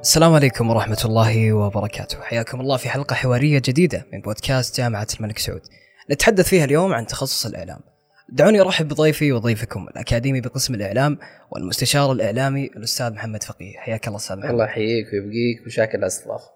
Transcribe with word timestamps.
السلام 0.00 0.34
عليكم 0.34 0.70
ورحمة 0.70 1.02
الله 1.04 1.52
وبركاته. 1.52 2.20
حياكم 2.20 2.60
الله 2.60 2.76
في 2.76 2.88
حلقة 2.88 3.14
حوارية 3.14 3.62
جديدة 3.64 4.06
من 4.12 4.20
بودكاست 4.20 4.80
جامعة 4.80 5.06
الملك 5.20 5.38
سعود. 5.38 5.60
نتحدث 6.10 6.48
فيها 6.48 6.64
اليوم 6.64 6.92
عن 6.92 7.06
تخصص 7.06 7.46
الإعلام. 7.46 7.80
دعوني 8.28 8.60
أرحب 8.60 8.88
بضيفي 8.88 9.32
وضيفكم 9.32 9.88
الأكاديمي 9.88 10.40
بقسم 10.40 10.74
الإعلام 10.74 11.18
والمستشار 11.50 12.12
الإعلامي 12.12 12.66
الأستاذ 12.66 13.12
محمد 13.12 13.42
فقيه. 13.42 13.76
حياك 13.76 14.06
الله 14.06 14.18
أستاذ 14.18 14.36
محمد. 14.36 14.50
الله 14.50 14.64
يحييك 14.64 15.06
ويبقيك 15.12 15.66
وشاكر 15.66 15.98
الاستضافه 15.98 16.50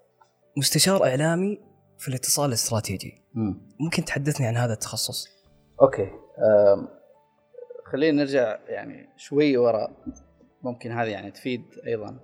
مستشار 0.57 1.05
إعلامي 1.05 1.59
في 1.99 2.09
الاتصال 2.09 2.49
الاستراتيجي. 2.49 3.23
مم. 3.35 3.61
ممكن 3.81 4.05
تحدثني 4.05 4.47
عن 4.47 4.57
هذا 4.57 4.73
التخصص؟ 4.73 5.29
أوكي. 5.83 6.03
أم. 6.03 6.89
خلينا 7.93 8.23
نرجع 8.23 8.59
يعني 8.69 9.09
شوي 9.17 9.57
وراء. 9.57 9.91
ممكن 10.63 10.93
هذه 10.93 11.09
يعني 11.09 11.31
تفيد 11.31 11.63
أيضا. 11.87 12.21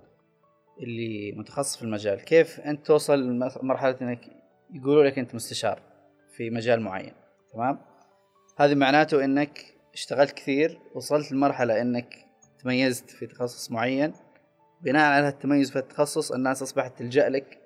اللي 0.81 1.31
متخصص 1.31 1.77
في 1.77 1.83
المجال. 1.83 2.21
كيف 2.21 2.59
أنت 2.59 2.85
توصل 2.85 3.19
لمرحله 3.63 3.97
إنك 4.01 4.19
يقولوا 4.73 5.03
لك 5.03 5.19
أنت 5.19 5.35
مستشار 5.35 5.81
في 6.37 6.49
مجال 6.49 6.81
معين؟ 6.81 7.13
تمام؟ 7.53 7.79
هذه 8.57 8.75
معناته 8.75 9.23
إنك 9.25 9.59
اشتغلت 9.93 10.31
كثير 10.31 10.79
وصلت 10.95 11.31
لمرحلة 11.31 11.81
إنك 11.81 12.25
تميزت 12.63 13.09
في 13.09 13.27
تخصص 13.27 13.71
معين. 13.71 14.13
بناء 14.81 15.11
على 15.11 15.27
التميز 15.27 15.71
في 15.71 15.79
التخصص 15.79 16.31
الناس 16.31 16.61
أصبحت 16.61 16.99
تلجأ 16.99 17.29
لك 17.29 17.57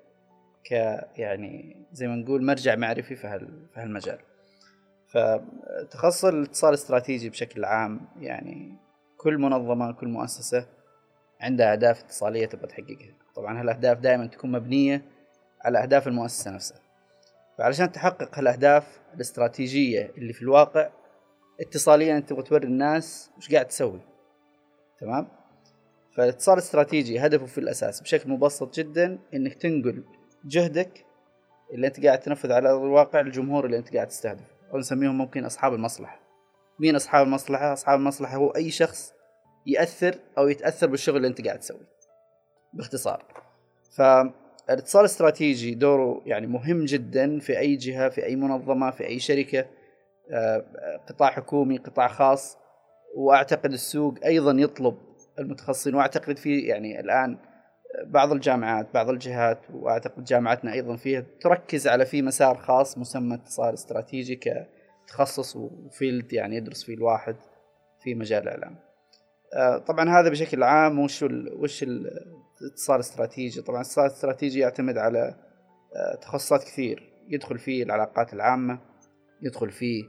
ك 0.64 0.70
يعني 1.16 1.76
زي 1.92 2.06
ما 2.08 2.16
نقول 2.16 2.44
مرجع 2.44 2.74
معرفي 2.76 3.16
في 3.16 3.26
هال- 3.26 3.66
في 3.74 3.80
هالمجال. 3.80 4.18
فتخصص 5.12 6.24
الاتصال 6.24 6.68
الاستراتيجي 6.70 7.30
بشكل 7.30 7.64
عام 7.64 8.00
يعني 8.20 8.74
كل 9.16 9.38
منظمة 9.38 9.92
كل 9.92 10.08
مؤسسة 10.08 10.66
عندها 11.40 11.72
أهداف 11.72 12.04
اتصالية 12.04 12.46
تبغى 12.46 12.66
تحققها. 12.66 13.14
طبعا 13.34 13.60
هالأهداف 13.60 13.98
دائما 13.98 14.26
تكون 14.26 14.52
مبنية 14.52 15.02
على 15.64 15.82
أهداف 15.82 16.08
المؤسسة 16.08 16.50
نفسها. 16.50 16.78
فعلشان 17.58 17.92
تحقق 17.92 18.38
هالأهداف 18.38 19.00
الاستراتيجية 19.14 20.12
اللي 20.18 20.32
في 20.32 20.42
الواقع 20.42 20.88
اتصاليا 21.60 22.16
أنت 22.16 22.28
تبغى 22.28 22.42
توري 22.42 22.66
الناس 22.66 23.30
وش 23.38 23.52
قاعد 23.52 23.66
تسوي. 23.66 24.00
تمام؟ 24.98 25.28
فالاتصال 26.16 26.54
الاستراتيجي 26.54 27.18
هدفه 27.18 27.46
في 27.46 27.58
الأساس 27.58 28.00
بشكل 28.00 28.30
مبسط 28.30 28.74
جدا 28.74 29.18
إنك 29.34 29.54
تنقل 29.54 30.04
جهدك 30.44 31.04
اللي 31.74 31.86
أنت 31.86 32.06
قاعد 32.06 32.20
تنفذ 32.20 32.52
على 32.52 32.70
الواقع 32.70 33.20
للجمهور 33.20 33.66
اللي 33.66 33.78
أنت 33.78 33.94
قاعد 33.94 34.06
تستهدفه. 34.06 34.56
أو 34.72 34.78
نسميهم 34.78 35.18
ممكن 35.18 35.44
أصحاب 35.44 35.74
المصلحة. 35.74 36.20
مين 36.78 36.96
أصحاب 36.96 37.26
المصلحة؟ 37.26 37.72
أصحاب 37.72 37.98
المصلحة 37.98 38.36
هو 38.36 38.50
أي 38.50 38.70
شخص 38.70 39.15
يأثر 39.66 40.18
أو 40.38 40.48
يتأثر 40.48 40.86
بالشغل 40.86 41.16
اللي 41.16 41.28
أنت 41.28 41.46
قاعد 41.46 41.58
تسويه. 41.58 41.88
باختصار. 42.72 43.24
فالاتصال 43.96 45.00
الاستراتيجي 45.00 45.74
دوره 45.74 46.22
يعني 46.26 46.46
مهم 46.46 46.84
جدا 46.84 47.38
في 47.38 47.58
أي 47.58 47.76
جهة 47.76 48.08
في 48.08 48.24
أي 48.24 48.36
منظمة 48.36 48.90
في 48.90 49.06
أي 49.06 49.18
شركة. 49.18 49.66
آه، 50.30 50.64
قطاع 51.08 51.30
حكومي 51.30 51.76
قطاع 51.76 52.08
خاص. 52.08 52.58
وأعتقد 53.16 53.72
السوق 53.72 54.14
أيضا 54.24 54.52
يطلب 54.52 54.96
المتخصصين. 55.38 55.94
وأعتقد 55.94 56.36
في 56.36 56.60
يعني 56.60 57.00
الآن 57.00 57.38
بعض 58.04 58.32
الجامعات 58.32 58.94
بعض 58.94 59.10
الجهات 59.10 59.58
وأعتقد 59.74 60.24
جامعتنا 60.24 60.72
أيضا 60.72 60.96
فيها 60.96 61.24
تركز 61.40 61.88
على 61.88 62.06
في 62.06 62.22
مسار 62.22 62.56
خاص 62.56 62.98
مسمى 62.98 63.34
اتصال 63.34 63.74
استراتيجي 63.74 64.40
كتخصص 65.06 65.56
وفيلد 65.56 66.32
يعني 66.32 66.56
يدرس 66.56 66.84
فيه 66.84 66.94
الواحد 66.94 67.36
في 68.02 68.14
مجال 68.14 68.42
الإعلام. 68.42 68.85
آه، 69.56 69.78
طبعا 69.78 70.20
هذا 70.20 70.28
بشكل 70.28 70.62
عام 70.62 70.98
وش 70.98 71.24
ال 71.24 71.54
وش 71.54 71.82
ال- 71.82 72.10
الاتصال 72.62 72.96
الاستراتيجي. 72.96 73.62
طبعا 73.62 73.76
الاتصال 73.80 74.04
الاستراتيجي 74.06 74.58
يعتمد 74.60 74.98
على 74.98 75.34
آه، 75.96 76.14
تخصصات 76.20 76.64
كثير. 76.64 77.12
يدخل 77.28 77.58
فيه 77.58 77.82
العلاقات 77.82 78.32
العامة 78.32 78.78
يدخل 79.42 79.70
فيه 79.70 80.04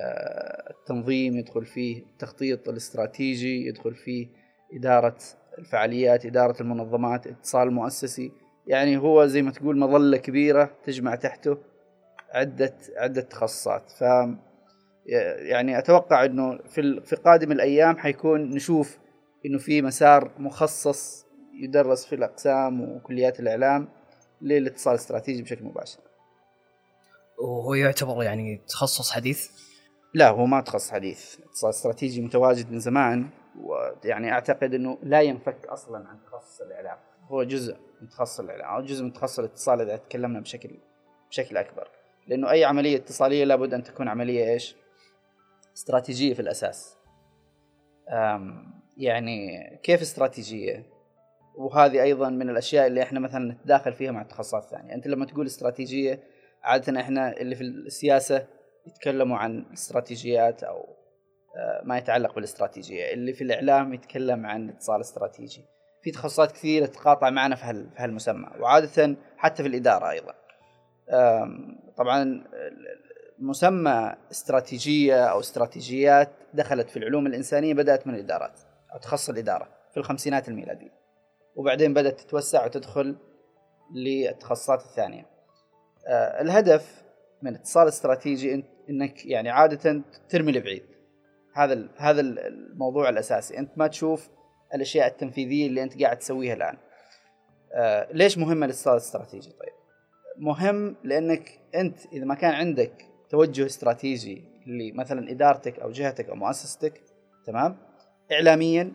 آه، 0.00 0.70
التنظيم 0.70 1.36
يدخل 1.36 1.64
فيه 1.66 2.02
التخطيط 2.02 2.68
الاستراتيجي 2.68 3.66
يدخل 3.66 3.94
فيه 3.94 4.28
إدارة 4.78 5.16
الفعاليات 5.58 6.26
إدارة 6.26 6.62
المنظمات 6.62 7.26
اتصال 7.26 7.70
مؤسسي. 7.72 8.32
يعني 8.66 8.96
هو 8.96 9.26
زي 9.26 9.42
ما 9.42 9.50
تقول 9.50 9.78
مظلة 9.78 10.16
كبيرة 10.16 10.70
تجمع 10.84 11.14
تحته 11.14 11.58
عدة 12.30 12.74
عدة 12.96 13.20
تخصصات. 13.20 13.90
يعني 15.38 15.78
أتوقع 15.78 16.24
أنه 16.24 16.58
في 16.58 17.00
في 17.00 17.16
قادم 17.16 17.52
الأيام 17.52 17.96
حيكون 17.96 18.50
نشوف 18.50 18.98
أنه 19.46 19.58
في 19.58 19.82
مسار 19.82 20.30
مخصص 20.38 21.26
يدرس 21.54 22.06
في 22.06 22.14
الأقسام 22.14 22.80
وكليات 22.80 23.40
الإعلام 23.40 23.88
للاتصال 24.42 24.94
الاستراتيجي 24.94 25.42
بشكل 25.42 25.64
مباشر. 25.64 25.98
وهو 27.38 27.74
يعتبر 27.74 28.22
يعني 28.22 28.60
تخصص 28.68 29.10
حديث؟ 29.10 29.50
لا 30.14 30.28
هو 30.28 30.46
ما 30.46 30.60
تخصص 30.60 30.90
حديث. 30.90 31.40
اتصال 31.40 31.70
استراتيجي 31.70 32.20
متواجد 32.20 32.72
من 32.72 32.78
زمان 32.78 33.28
ويعني 33.60 34.32
أعتقد 34.32 34.74
إنه 34.74 34.98
لا 35.02 35.20
ينفك 35.20 35.66
أصلا 35.66 36.08
عن 36.08 36.18
تخصص 36.26 36.60
الإعلام. 36.60 36.98
هو 37.28 37.42
جزء 37.42 37.76
من 38.02 38.08
تخصص 38.08 38.40
الإعلام 38.40 38.74
أو 38.74 38.82
جزء 38.82 39.04
من 39.04 39.12
تخصص 39.12 39.38
الاتصال 39.38 39.80
إذا 39.80 39.96
تكلمنا 39.96 40.40
بشكل 40.40 40.70
بشكل 41.30 41.56
أكبر. 41.56 41.88
لأنه 42.26 42.50
أي 42.50 42.64
عملية 42.64 42.96
اتصالية 42.96 43.44
لابد 43.44 43.74
أن 43.74 43.82
تكون 43.82 44.08
عملية 44.08 44.52
إيش؟ 44.52 44.76
استراتيجية 45.76 46.34
في 46.34 46.40
الأساس. 46.42 46.96
يعني 48.96 49.70
كيف 49.82 50.00
استراتيجية؟ 50.02 50.86
وهذه 51.56 52.02
أيضا 52.02 52.28
من 52.28 52.50
الأشياء 52.50 52.86
اللي 52.86 53.02
إحنا 53.02 53.20
مثلا 53.20 53.52
نتداخل 53.52 53.92
فيها 53.92 54.10
مع 54.12 54.22
التخصصات 54.22 54.64
الثانية. 54.64 54.94
أنت 54.94 55.06
لما 55.06 55.26
تقول 55.26 55.46
استراتيجية 55.46 56.20
عادة 56.62 57.00
إحنا 57.00 57.36
اللي 57.36 57.54
في 57.56 57.62
السياسة 57.62 58.46
يتكلموا 58.86 59.36
عن 59.38 59.58
الاستراتيجيات 59.58 60.62
أو 60.64 60.96
آه، 61.56 61.80
ما 61.84 61.98
يتعلق 61.98 62.34
بالاستراتيجية. 62.34 63.12
اللي 63.12 63.32
في 63.32 63.44
الإعلام 63.44 63.94
يتكلم 63.94 64.46
عن 64.46 64.64
الاتصال 64.68 64.96
الاستراتيجي 64.96 65.64
في 66.02 66.10
تخصصات 66.10 66.52
كثيرة 66.52 66.86
تتقاطع 66.86 67.30
معنا 67.30 67.54
في 67.56 67.64
هال- 67.64 67.90
في 67.90 68.02
هالمسمى. 68.02 68.46
وعادة 68.60 69.16
حتى 69.36 69.62
في 69.62 69.68
الإدارة 69.68 70.10
أيضا. 70.10 70.34
طبعا 71.96 72.44
مسمى 73.38 74.14
استراتيجية 74.30 75.24
أو 75.24 75.40
استراتيجيات 75.40 76.30
دخلت 76.54 76.90
في 76.90 76.96
العلوم 76.96 77.26
الإنسانية 77.26 77.74
بدأت 77.74 78.06
من 78.06 78.14
الإدارات 78.14 78.60
أو 78.94 78.98
تخصص 78.98 79.28
الإدارة 79.28 79.68
في 79.90 79.96
الخمسينات 79.96 80.48
الميلادية. 80.48 80.90
وبعدين 81.56 81.94
بدأت 81.94 82.20
تتوسع 82.20 82.64
وتدخل 82.64 83.16
للتخصصات 83.94 84.80
الثانية. 84.82 85.26
آه، 86.06 86.40
الهدف 86.42 87.02
من 87.42 87.50
الاتصال 87.50 87.82
الاستراتيجي 87.82 88.62
إن- 88.62 88.64
إنك 88.90 89.26
يعني 89.26 89.50
عادة 89.50 90.02
ترمي 90.28 90.52
لبعيد. 90.52 90.82
هذا 91.54 91.88
هذا 91.96 92.20
ال- 92.20 92.38
الموضوع 92.38 93.08
الأساسي. 93.08 93.58
أنت 93.58 93.78
ما 93.78 93.86
تشوف 93.86 94.28
الأشياء 94.74 95.06
التنفيذية 95.06 95.66
اللي 95.66 95.82
أنت 95.82 96.02
قاعد 96.02 96.18
تسويها 96.18 96.54
الآن. 96.54 96.76
آه 97.72 98.08
ليش 98.12 98.38
مهم 98.38 98.64
الاتصال 98.64 98.92
الاستراتيجي؟ 98.92 99.50
طيب 99.50 99.72
مهم 100.38 100.96
لأنك 101.04 101.60
أنت 101.74 102.06
إذا 102.12 102.24
ما 102.24 102.34
كان 102.34 102.54
عندك 102.54 103.06
توجه 103.36 103.66
استراتيجي 103.66 104.44
لمثلا 104.66 105.30
إدارتك 105.30 105.78
أو 105.78 105.90
جهتك 105.90 106.28
أو 106.28 106.34
مؤسستك 106.34 107.00
تمام؟ 107.46 107.76
اعلاميا 108.32 108.92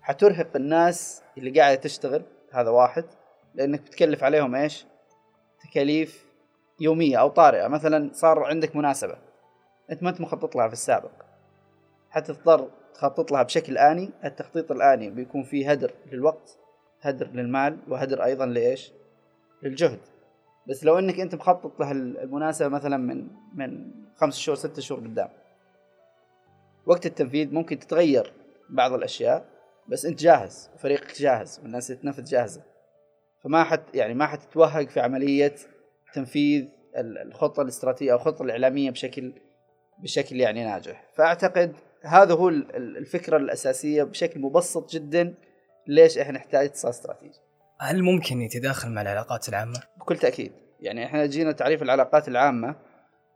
حترهق 0.00 0.56
الناس 0.56 1.22
اللي 1.38 1.60
قاعدة 1.60 1.80
تشتغل 1.80 2.22
هذا 2.52 2.70
واحد. 2.70 3.04
لأنك 3.54 3.80
بتكلف 3.80 4.24
عليهم 4.24 4.54
إيش؟ 4.54 4.86
تكاليف 5.60 6.24
يومية 6.80 7.16
أو 7.16 7.28
طارئة. 7.28 7.68
مثلا 7.68 8.10
صار 8.12 8.44
عندك 8.44 8.76
مناسبة 8.76 9.16
أنت 9.90 10.02
ما 10.02 10.10
أنت 10.10 10.20
مخطط 10.20 10.56
لها 10.56 10.66
في 10.66 10.72
السابق. 10.72 11.12
حتضطر 12.10 12.70
تخطط 12.94 13.32
لها 13.32 13.42
بشكل 13.42 13.78
آني. 13.78 14.10
التخطيط 14.24 14.72
الآني 14.72 15.10
بيكون 15.10 15.42
فيه 15.42 15.70
هدر 15.70 15.94
للوقت 16.12 16.58
هدر 17.00 17.26
للمال 17.26 17.78
وهدر 17.88 18.24
أيضا 18.24 18.46
لإيش؟ 18.46 18.92
للجهد. 19.62 20.00
بس 20.68 20.84
لو 20.84 20.98
إنك 20.98 21.20
أنت 21.20 21.34
مخطط 21.34 21.80
له 21.80 21.90
المناسبة 21.92 22.68
مثلا 22.68 22.96
من 22.96 23.28
من 23.54 23.90
خمس 24.16 24.36
شهور 24.36 24.56
ست 24.56 24.80
شهور 24.80 25.00
قدام. 25.00 25.28
وقت 26.86 27.06
التنفيذ 27.06 27.54
ممكن 27.54 27.78
تتغير 27.78 28.32
بعض 28.70 28.92
الأشياء 28.92 29.44
بس 29.88 30.06
أنت 30.06 30.20
جاهز 30.22 30.70
وفريقك 30.74 31.20
جاهز 31.20 31.60
والناس 31.62 31.90
اللي 31.90 32.02
تنفذ 32.02 32.24
جاهزة. 32.24 32.62
فما 33.44 33.64
حت 33.64 33.82
يعني 33.94 34.14
ما 34.14 34.26
حتتوهق 34.26 34.88
في 34.88 35.00
عملية 35.00 35.54
تنفيذ 36.14 36.64
ال- 36.96 37.18
الخطة 37.18 37.62
الاستراتيجية 37.62 38.12
أو 38.12 38.16
الخطة 38.16 38.42
الإعلامية 38.42 38.90
بشكل 38.90 39.32
بشكل 39.98 40.40
يعني 40.40 40.64
ناجح. 40.64 41.04
فأعتقد 41.16 41.76
هذا 42.02 42.34
هو 42.34 42.48
ال- 42.48 42.76
ال- 42.76 42.96
الفكرة 42.96 43.36
الأساسية 43.36 44.02
بشكل 44.02 44.40
مبسط 44.40 44.90
جدا 44.90 45.34
ليش 45.86 46.18
إحنا 46.18 46.32
نحتاج 46.34 46.64
اتصال 46.64 46.90
استراتيجي. 46.90 47.38
هل 47.80 48.02
ممكن 48.02 48.42
يتداخل 48.42 48.90
مع 48.90 49.02
العلاقات 49.02 49.48
العامة؟ 49.48 49.80
بكل 50.00 50.16
تأكيد 50.16 50.52
يعني 50.80 51.04
إحنا 51.04 51.26
جينا 51.26 51.52
تعريف 51.52 51.82
العلاقات 51.82 52.28
العامة 52.28 52.76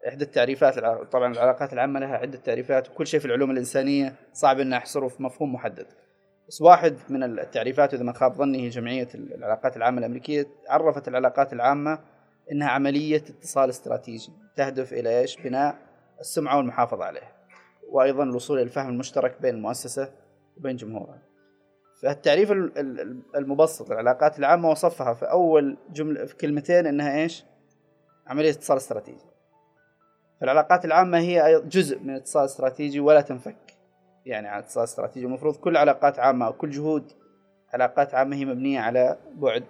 إحدى 0.09 0.25
التعريفات 0.25 0.79
طبعا 1.13 1.33
العلاقات 1.33 1.73
العامة 1.73 2.01
لها 2.01 2.17
عدة 2.17 2.39
تعريفات 2.39 2.91
وكل 2.91 3.07
شيء 3.07 3.21
في 3.21 3.27
العلوم 3.27 3.51
الإنسانية 3.51 4.15
صعب 4.33 4.61
ان 4.61 4.73
احصره 4.73 5.09
في 5.09 5.23
مفهوم 5.23 5.55
محدد 5.55 5.87
بس 6.49 6.63
واحد 6.63 6.97
من 7.09 7.23
التعريفات 7.23 7.95
إذا 7.95 8.03
ما 8.03 8.13
خاب 8.13 8.35
ظني 8.35 8.63
هي 8.65 8.69
جمعية 8.69 9.09
العلاقات 9.15 9.77
العامة 9.77 9.99
الأمريكية 9.99 10.47
عرفت 10.69 11.09
العلاقات 11.09 11.53
العامة 11.53 11.99
إنها 12.53 12.69
عملية 12.69 13.17
اتصال 13.17 13.69
استراتيجي 13.71 14.33
تهدف 14.57 14.93
إلى 14.93 15.21
إيش؟ 15.21 15.37
بناء 15.37 15.77
السمعة 16.21 16.57
والمحافظة 16.57 17.05
عليها. 17.05 17.33
وأيضا 17.89 18.23
الوصول 18.23 18.59
إلى 18.59 18.65
الفهم 18.65 18.89
المشترك 18.89 19.43
بين 19.43 19.55
المؤسسة 19.55 20.13
وبين 20.57 20.77
جمهورها. 20.77 21.23
فالتعريف 22.03 22.53
المبسط 23.37 23.91
للعلاقات 23.91 24.39
العامة 24.39 24.71
وصفها 24.71 25.15
في 25.15 25.25
أول 25.25 25.77
جملة 25.93 26.25
في 26.25 26.37
كلمتين 26.37 26.87
إنها 26.87 27.23
إيش؟ 27.23 27.45
عملية 28.27 28.51
اتصال 28.51 28.77
استراتيجي. 28.77 29.25
فالعلاقات 30.41 30.85
العامة 30.85 31.19
هي 31.19 31.63
جزء 31.67 31.99
من 31.99 32.11
الاتصال 32.11 32.43
الاستراتيجي 32.43 33.01
ولا 33.01 33.21
تنفك. 33.21 33.77
يعني 34.27 34.49
عن 34.49 34.59
اتصال 34.59 34.85
استراتيجي 34.85 35.27
المفروض 35.27 35.57
كل 35.57 35.77
علاقات 35.77 36.19
عامة 36.19 36.47
أو 36.47 36.53
كل 36.53 36.71
جهود 36.71 37.13
علاقات 37.75 38.15
عامة 38.15 38.37
هي 38.37 38.45
مبنية 38.45 38.81
على 38.81 39.19
بعد 39.35 39.65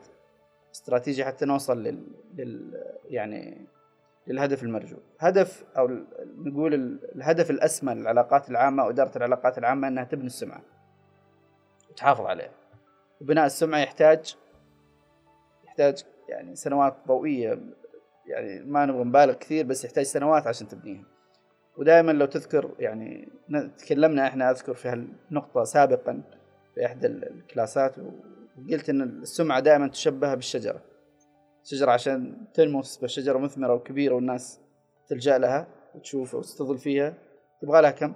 استراتيجي 0.75 1.25
حتى 1.25 1.45
نوصل 1.45 1.83
لل, 1.83 2.07
لل... 2.35 2.85
يعني 3.05 3.67
للهدف 4.27 4.63
المرجو 4.63 4.97
هدف 5.19 5.65
أو 5.79 5.91
نقول 6.37 6.75
الهدف 7.15 7.51
الأسمى 7.51 7.95
للعلاقات 7.95 8.51
العامة 8.51 8.85
واداره 8.85 9.17
العلاقات 9.17 9.59
العامة 9.59 9.89
إنها 9.89 10.05
تبني 10.05 10.27
السمعة 10.27 10.63
وتحافظ 11.99 12.27
عليها 12.27 12.51
وبناء 13.21 13.47
السمعة 13.47 13.79
يحتاج 13.79 14.37
يحتاج 15.65 16.05
يعني 16.29 16.57
سنوات 16.57 16.97
ضوئية 17.09 17.59
يعني 18.27 18.65
ما 18.65 18.87
نبغى 18.87 19.05
نبالغ 19.05 19.33
كثير 19.33 19.67
بس 19.67 19.85
يحتاج 19.85 20.05
سنوات 20.05 20.47
عشان 20.47 20.69
تبنيها. 20.69 21.05
ودائما 21.77 22.13
لو 22.13 22.27
تذكر 22.27 22.75
يعني 22.79 23.29
تكلمنا 23.79 24.27
إحنا 24.27 24.51
أذكر 24.51 24.75
في 24.75 24.89
هالنقطة 24.89 25.65
سابقا 25.65 26.23
في 26.75 26.87
إحدى 26.87 27.07
الكلاسات 27.07 27.95
وقلت 27.99 28.89
إن 28.89 29.03
السمعة 29.03 29.61
دائما 29.61 29.89
تشبه 29.89 30.35
بالشجرة. 30.35 30.81
شجرة 31.65 31.91
عشان 31.91 32.47
تنمو 32.55 32.83
تصبح 32.83 33.09
شجرة 33.09 33.39
مثمرة 33.39 33.75
وكبيرة 33.75 34.15
والناس 34.15 34.61
تلجأ 35.09 35.39
لها 35.39 35.67
وتشوفها 35.95 36.39
وتستظل 36.39 36.79
فيها. 36.79 37.15
تبغى 37.63 37.83
لها 37.83 37.91
كم؟ 37.91 38.15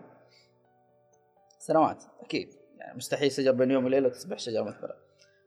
سنوات 1.58 2.04
أكيد. 2.20 2.61
يعني 2.82 2.96
مستحيل 2.96 3.32
شجر 3.32 3.52
بين 3.52 3.70
يوم 3.70 3.84
وليلة 3.84 4.08
تصبح 4.08 4.38
شجرة 4.38 4.62
مثمره 4.62 4.96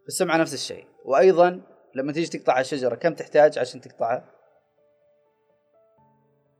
السمعه 0.07 0.37
نفس 0.37 0.53
الشيء. 0.53 0.85
وأيضا 1.05 1.61
لما 1.95 2.13
تيجي 2.13 2.39
تقطع 2.39 2.59
الشجرة 2.59 2.95
كم 2.95 3.13
تحتاج 3.13 3.59
عشان 3.59 3.81
تقطعها؟ 3.81 4.25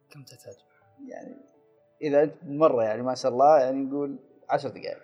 كم 0.10 0.24
تحتاج؟ 0.24 0.56
يعني 1.08 1.36
إذا 2.02 2.24
أنت 2.24 2.34
مرة 2.44 2.84
يعني 2.84 3.02
ما 3.02 3.16
شاء 3.16 3.32
الله 3.32 3.60
يعني 3.60 3.78
نقول 3.78 4.20
عشر 4.50 4.70
دقائق. 4.70 5.04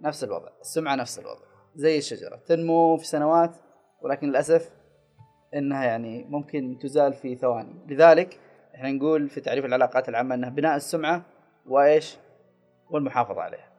نفس 0.00 0.24
الوضع. 0.24 0.48
السمعة 0.60 0.94
نفس 0.94 1.18
الوضع. 1.18 1.44
زي 1.74 1.98
الشجرة. 1.98 2.36
تنمو 2.36 2.96
في 2.96 3.06
سنوات 3.06 3.56
ولكن 4.00 4.28
للأسف 4.28 4.70
إنها 5.54 5.84
يعني 5.84 6.24
ممكن 6.24 6.78
تزال 6.82 7.12
في 7.12 7.36
ثواني. 7.36 7.86
لذلك 7.88 8.40
إحنا 8.74 8.92
نقول 8.92 9.28
في 9.28 9.40
تعريف 9.40 9.64
العلاقات 9.64 10.08
العامة 10.08 10.34
إنها 10.34 10.50
بناء 10.50 10.76
السمعة 10.76 11.22
وإيش؟ 11.66 12.16
والمحافظة 12.90 13.40
عليها. 13.40 13.71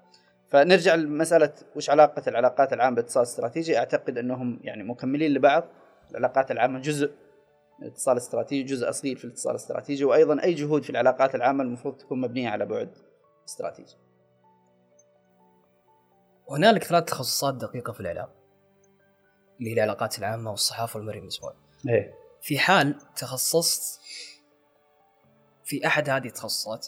فنرجع 0.53 0.95
لمسألة 0.95 1.53
وش 1.75 1.89
علاقة 1.89 2.23
العلاقات 2.27 2.73
العامة 2.73 2.95
باتصال 2.95 3.23
استراتيجي 3.23 3.77
أعتقد 3.77 4.17
أنهم 4.17 4.59
يعني 4.63 4.83
مكملين 4.83 5.33
لبعض 5.33 5.63
العلاقات 6.11 6.51
العامة 6.51 6.79
جزء 6.79 7.11
الاتصال 7.81 8.13
الاستراتيجي 8.13 8.63
جزء 8.63 8.89
أصيل 8.89 9.17
في 9.17 9.25
الاتصال 9.25 9.51
الاستراتيجي 9.51 10.05
وأيضا 10.05 10.43
أي 10.43 10.53
جهود 10.53 10.83
في 10.83 10.89
العلاقات 10.89 11.35
العامة 11.35 11.63
المفروض 11.63 11.97
تكون 11.97 12.21
مبنية 12.21 12.49
على 12.49 12.65
بعد 12.65 12.97
استراتيجي. 13.47 13.95
وهنالك 16.47 16.83
ثلاث 16.83 17.03
تخصصات 17.03 17.53
دقيقة 17.53 17.93
في 17.93 17.99
الإعلام 17.99 18.29
اللي 19.59 19.69
هي 19.69 19.73
العلاقات 19.73 20.19
العامة 20.19 20.51
والصحافة 20.51 20.97
والمرئي 20.97 21.19
المسموع. 21.19 21.53
إيه 21.89 22.13
في 22.41 22.59
حال 22.59 22.95
تخصصت 23.15 24.01
في 25.63 25.87
أحد 25.87 26.09
هذه 26.09 26.27
التخصصات 26.27 26.87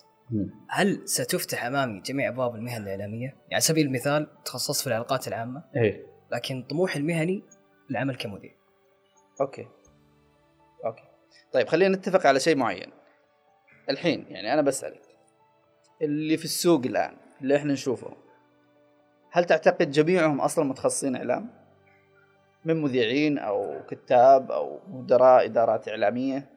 هل 0.69 1.01
ستفتح 1.05 1.65
أمامي 1.65 1.99
جميع 1.99 2.29
أبواب 2.29 2.55
المهن 2.55 2.81
الإعلامية؟ 2.81 3.27
يعني 3.27 3.53
على 3.53 3.61
سبيل 3.61 3.85
المثال 3.87 4.27
تخصصت 4.45 4.81
في 4.81 4.87
العلاقات 4.87 5.27
العامة. 5.27 5.63
إيه. 5.75 6.05
لكن 6.31 6.63
طموحي 6.63 6.99
المهني 6.99 7.43
العمل 7.91 8.15
كمذيع. 8.15 8.51
أوكي. 9.41 9.67
أوكي. 10.85 11.03
طيب 11.51 11.67
خلينا 11.67 11.97
نتفق 11.97 12.27
على 12.27 12.39
شيء 12.39 12.55
معين. 12.55 12.91
الحين 13.89 14.25
يعني 14.29 14.53
أنا 14.53 14.61
بسألك 14.61 15.01
اللي 16.01 16.37
في 16.37 16.45
السوق 16.45 16.81
الآن 16.85 17.17
اللي 17.41 17.55
إحنا 17.55 17.73
نشوفه 17.73 18.13
هل 19.31 19.45
تعتقد 19.45 19.91
جميعهم 19.91 20.41
أصلا 20.41 20.65
متخصصين 20.65 21.15
إعلام؟ 21.15 21.49
من 22.65 22.81
مذيعين 22.81 23.37
أو 23.37 23.81
كتاب 23.89 24.51
أو 24.51 24.79
مدراء 24.87 25.45
إدارات 25.45 25.87
إعلامية؟ 25.87 26.49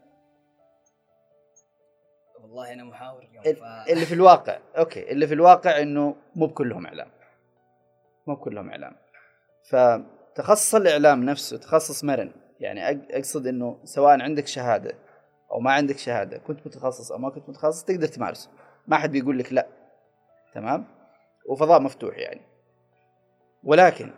والله 2.48 2.72
أنا 2.72 2.84
محاور 2.84 3.22
اليوم 3.22 3.56
ف... 3.56 3.90
اللي 3.90 4.06
في 4.06 4.14
الواقع 4.14 4.58
okay 4.78 5.12
اللي 5.12 5.26
في 5.26 5.34
الواقع 5.34 5.80
إنه 5.80 6.16
مو 6.36 6.46
بكلهم 6.46 6.86
إعلام. 6.86 7.10
مو 8.26 8.34
بكلهم 8.34 8.70
إعلام. 8.70 8.96
فتخصص 9.70 10.74
الإعلام 10.74 11.24
نفسه 11.24 11.56
تخصص 11.56 12.04
مرن. 12.04 12.32
يعني 12.60 13.00
أقصد 13.10 13.46
إنه 13.46 13.78
سواء 13.84 14.20
عندك 14.20 14.46
شهادة 14.46 14.94
أو 15.52 15.60
ما 15.60 15.72
عندك 15.72 15.98
شهادة 15.98 16.38
كنت 16.38 16.66
متخصص 16.66 17.12
أو 17.12 17.18
ما 17.18 17.30
كنت 17.30 17.48
متخصص 17.48 17.84
تقدر 17.84 18.06
تمارسه. 18.06 18.50
ما 18.86 18.96
حد 18.96 19.10
بيقول 19.12 19.38
لك 19.38 19.52
لا. 19.52 19.66
تمام؟ 20.54 20.84
وفضاء 21.48 21.80
مفتوح 21.80 22.18
يعني. 22.18 22.40
ولكن 23.64 24.10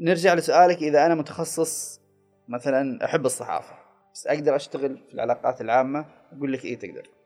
نرجع 0.00 0.34
لسؤالك 0.34 0.76
إذا 0.76 1.06
أنا 1.06 1.14
متخصص 1.14 2.00
مثلا 2.48 3.04
أحب 3.04 3.26
الصحافة 3.26 3.74
بس 4.14 4.26
أقدر 4.26 4.56
أشتغل 4.56 4.98
في 5.08 5.14
العلاقات 5.14 5.60
العامة؟ 5.60 6.04
أقول 6.32 6.52
لك 6.52 6.64
إيه 6.64 6.78
تقدر. 6.78 7.19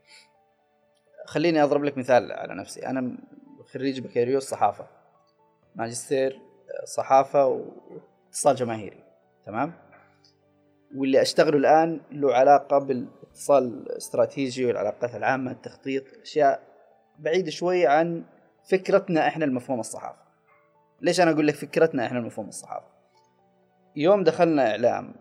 خليني 1.27 1.63
أضرب 1.63 1.85
لك 1.85 1.99
مثال 1.99 2.33
على 2.33 2.55
نفسي. 2.55 2.87
أنا 2.87 3.17
خريج 3.73 4.01
بكالوريوس 4.01 4.43
صحافة. 4.43 4.87
ماجستير 5.75 6.41
صحافة 6.85 7.47
واتصال 7.47 8.57
جماهيري. 8.57 9.05
تمام؟ 9.47 9.73
واللي 10.97 11.23
أشتغله 11.23 11.57
الآن 11.57 12.01
له 12.11 12.35
علاقة 12.35 12.79
بالاتصال 12.79 13.65
الاستراتيجي 13.65 14.67
والعلاقات 14.67 15.15
العامة 15.15 15.51
التخطيط 15.51 16.05
أشياء 16.23 16.61
بعيدة 17.19 17.51
شوي 17.51 17.87
عن 17.87 18.25
فكرتنا 18.71 19.29
إحنا 19.29 19.45
المفهوم 19.45 19.81
الصحافة. 19.81 20.25
ليش 21.01 21.21
أنا 21.21 21.31
أقول 21.31 21.47
لك 21.47 21.55
فكرتنا 21.55 22.07
إحنا 22.07 22.19
المفهوم 22.19 22.49
الصحافة؟ 22.49 22.87
يوم 23.97 24.25
دخلنا 24.25 24.71
إعلام 24.71 25.15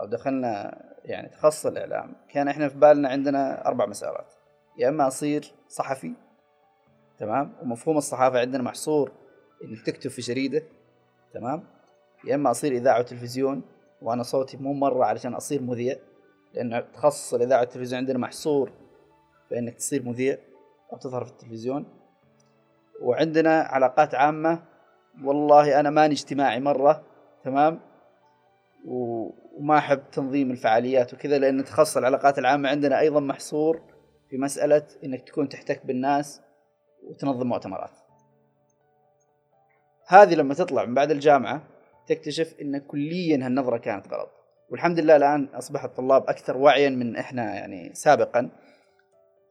أو 0.00 0.06
دخلنا 0.06 0.82
يعني 1.04 1.28
تخصص 1.28 1.66
الإعلام 1.66 2.16
كان 2.28 2.48
إحنا 2.48 2.68
في 2.68 2.78
بالنا 2.78 3.08
عندنا 3.08 3.66
أربع 3.66 3.86
مسارات. 3.86 4.34
يا 4.80 4.88
إما 4.88 5.06
اصير 5.06 5.52
صحفي 5.68 6.12
تمام؟ 7.18 7.52
ومفهوم 7.62 7.96
الصحافة 7.96 8.40
عندنا 8.40 8.62
محصور 8.62 9.12
إنك 9.64 9.86
تكتب 9.86 10.10
في 10.10 10.20
جريده 10.22 10.62
تمام؟ 11.34 11.64
يا 12.24 12.34
إما 12.34 12.50
اصير 12.50 12.72
إذاعة 12.72 12.98
وتلفزيون 12.98 13.62
وأنا 14.02 14.22
صوتي 14.22 14.56
مو 14.56 14.72
مرة 14.72 15.04
علشان 15.04 15.34
أصير 15.34 15.62
مذيع 15.62 15.96
لأنه 16.54 16.80
تخصص 16.80 17.34
الإذاعة 17.34 17.60
والتلفزيون 17.60 17.98
عندنا 17.98 18.18
محصور 18.18 18.72
في 19.48 19.58
إنك 19.58 19.74
تصير 19.74 20.02
مذيع 20.02 20.38
أو 20.92 20.98
تظهر 20.98 21.24
في 21.24 21.30
التلفزيون. 21.30 21.86
وعندنا 23.00 23.60
علاقات 23.60 24.14
عامة 24.14 24.62
والله 25.24 25.80
أنا 25.80 25.90
ماني 25.90 26.12
اجتماعي 26.14 26.60
مرة 26.60 27.02
تمام؟ 27.44 27.80
وما 28.86 29.78
أحب 29.78 30.10
تنظيم 30.12 30.50
الفعاليات 30.50 31.14
وكذا 31.14 31.38
لأن 31.38 31.64
تخصص 31.64 31.96
العلاقات 31.96 32.38
العامة 32.38 32.68
عندنا 32.68 33.00
أيضا 33.00 33.20
محصور 33.20 33.89
في 34.30 34.38
مسألة 34.38 34.86
إنك 35.04 35.28
تكون 35.28 35.48
تحتك 35.48 35.86
بالناس 35.86 36.40
وتنظم 37.02 37.46
مؤتمرات. 37.46 37.90
هذه 40.06 40.34
لما 40.34 40.54
تطلع 40.54 40.84
من 40.84 40.94
بعد 40.94 41.10
الجامعة 41.10 41.62
تكتشف 42.06 42.54
إن 42.60 42.78
كليا 42.78 43.46
هالنظرة 43.46 43.76
كانت 43.76 44.08
غلط. 44.08 44.30
والحمد 44.70 44.98
لله 44.98 45.16
الآن 45.16 45.44
أصبح 45.44 45.84
الطلاب 45.84 46.28
أكثر 46.28 46.56
وعيا 46.56 46.88
من 46.88 47.16
إحنا 47.16 47.54
يعني 47.54 47.94
سابقا. 47.94 48.50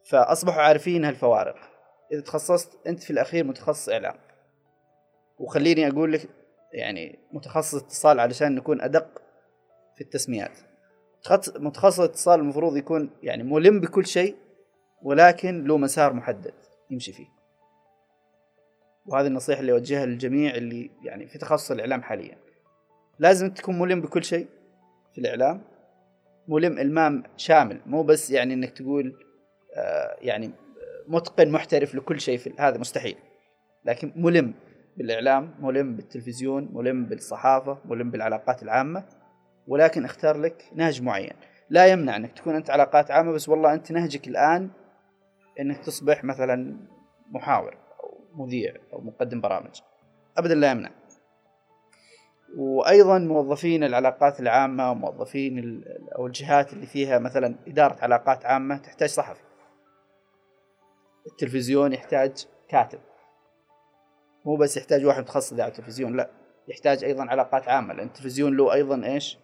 فأصبحوا 0.06 0.62
عارفين 0.62 1.06
هالفوارق. 1.06 1.56
إذا 2.12 2.22
تخصصت 2.22 2.88
أنت 2.88 3.04
في 3.04 3.12
الأخير 3.12 3.44
متخصص 3.44 3.90
إعلام. 3.90 4.16
وخليني 5.40 5.88
أقول 5.88 6.14
لك 6.14 6.30
يعني 6.74 7.20
متخصص 7.32 7.76
اتصال 7.84 8.20
علشان 8.20 8.56
نكون 8.56 8.82
أدق 8.82 9.22
في 9.96 10.02
التسميات. 10.02 10.58
متخصص 11.56 12.00
اتصال 12.00 12.40
المفروض 12.40 12.78
يكون 12.78 13.10
يعني 13.24 13.44
ملم 13.44 13.80
بكل 13.80 14.06
شيء 14.06 14.36
ولكن 15.04 15.64
له 15.64 15.78
مسار 15.78 16.14
محدد 16.14 16.54
يمشي 16.90 17.14
فيه. 17.14 17.28
وهذه 19.06 19.28
النصيحة 19.28 19.62
اللي 19.62 19.72
أوجهها 19.72 20.06
للجميع 20.06 20.56
اللي 20.56 20.92
يعني 21.04 21.28
في 21.28 21.38
تخصص 21.38 21.72
الإعلام 21.72 22.02
حاليا. 22.02 22.38
لازم 23.20 23.50
تكون 23.50 23.80
ملم 23.80 24.02
بكل 24.02 24.24
شيء 24.24 24.48
في 25.14 25.22
الإعلام. 25.22 25.62
ملم 26.48 26.78
إلمام 26.78 27.24
شامل 27.38 27.82
مو 27.86 28.04
بس 28.04 28.32
يعني 28.32 28.54
إنك 28.54 28.70
تقول 28.70 29.26
آه 29.76 30.18
يعني 30.22 30.52
متقن 31.08 31.52
محترف 31.52 31.96
لكل 31.96 32.20
شيء 32.20 32.38
في 32.38 32.54
هذا 32.60 32.78
مستحيل. 32.78 33.18
لكن 33.86 34.14
ملم 34.16 34.54
بالإعلام 34.98 35.56
ملم 35.60 35.96
بالتلفزيون 35.96 36.70
ملم 36.74 37.06
بالصحافة 37.06 37.78
ملم 37.86 38.12
بالعلاقات 38.12 38.64
العامة. 38.64 39.04
ولكن 39.68 40.06
أختار 40.06 40.38
لك 40.38 40.66
نهج 40.76 41.02
معين. 41.02 41.34
لا 41.70 41.88
يمنع 41.88 42.16
إنك 42.16 42.32
تكون 42.32 42.56
أنت 42.56 42.70
علاقات 42.70 43.12
عامة 43.12 43.32
بس 43.32 43.50
والله 43.50 43.74
أنت 43.74 43.92
نهجك 43.92 44.28
الآن 44.28 44.70
إنك 45.60 45.86
تصبح 45.86 46.24
مثلا 46.24 46.78
محاور 47.32 47.78
أو 48.04 48.18
مذيع 48.34 48.74
أو 48.94 49.02
مقدم 49.02 49.42
برامج. 49.42 49.82
ابدا 50.38 50.56
لا 50.56 50.72
يمنع. 50.72 50.92
وأيضا 52.58 53.20
موظفين 53.20 53.84
العلاقات 53.84 54.40
العامة 54.40 54.92
وموظفين 54.92 55.84
أو 56.16 56.28
الجهات 56.28 56.74
اللي 56.74 56.86
فيها 56.86 57.20
مثلا 57.20 57.56
إدارة 57.68 57.98
علاقات 58.02 58.46
عامة 58.46 58.78
تحتاج 58.78 59.10
صحفي. 59.10 59.42
التلفزيون 61.28 61.94
يحتاج 61.94 62.46
كاتب. 62.68 63.00
مو 64.46 64.56
بس 64.56 64.78
يحتاج 64.78 65.06
واحد 65.06 65.22
متخصص 65.22 65.54
على 65.54 65.68
التلفزيون 65.68 66.16
لا 66.16 66.30
يحتاج 66.68 67.04
أيضا 67.04 67.26
علاقات 67.26 67.68
عامة. 67.68 67.94
لأن 67.94 68.08
التلفزيون 68.08 68.58
له 68.58 68.74
أيضا 68.74 69.06
إيش؟ 69.06 69.38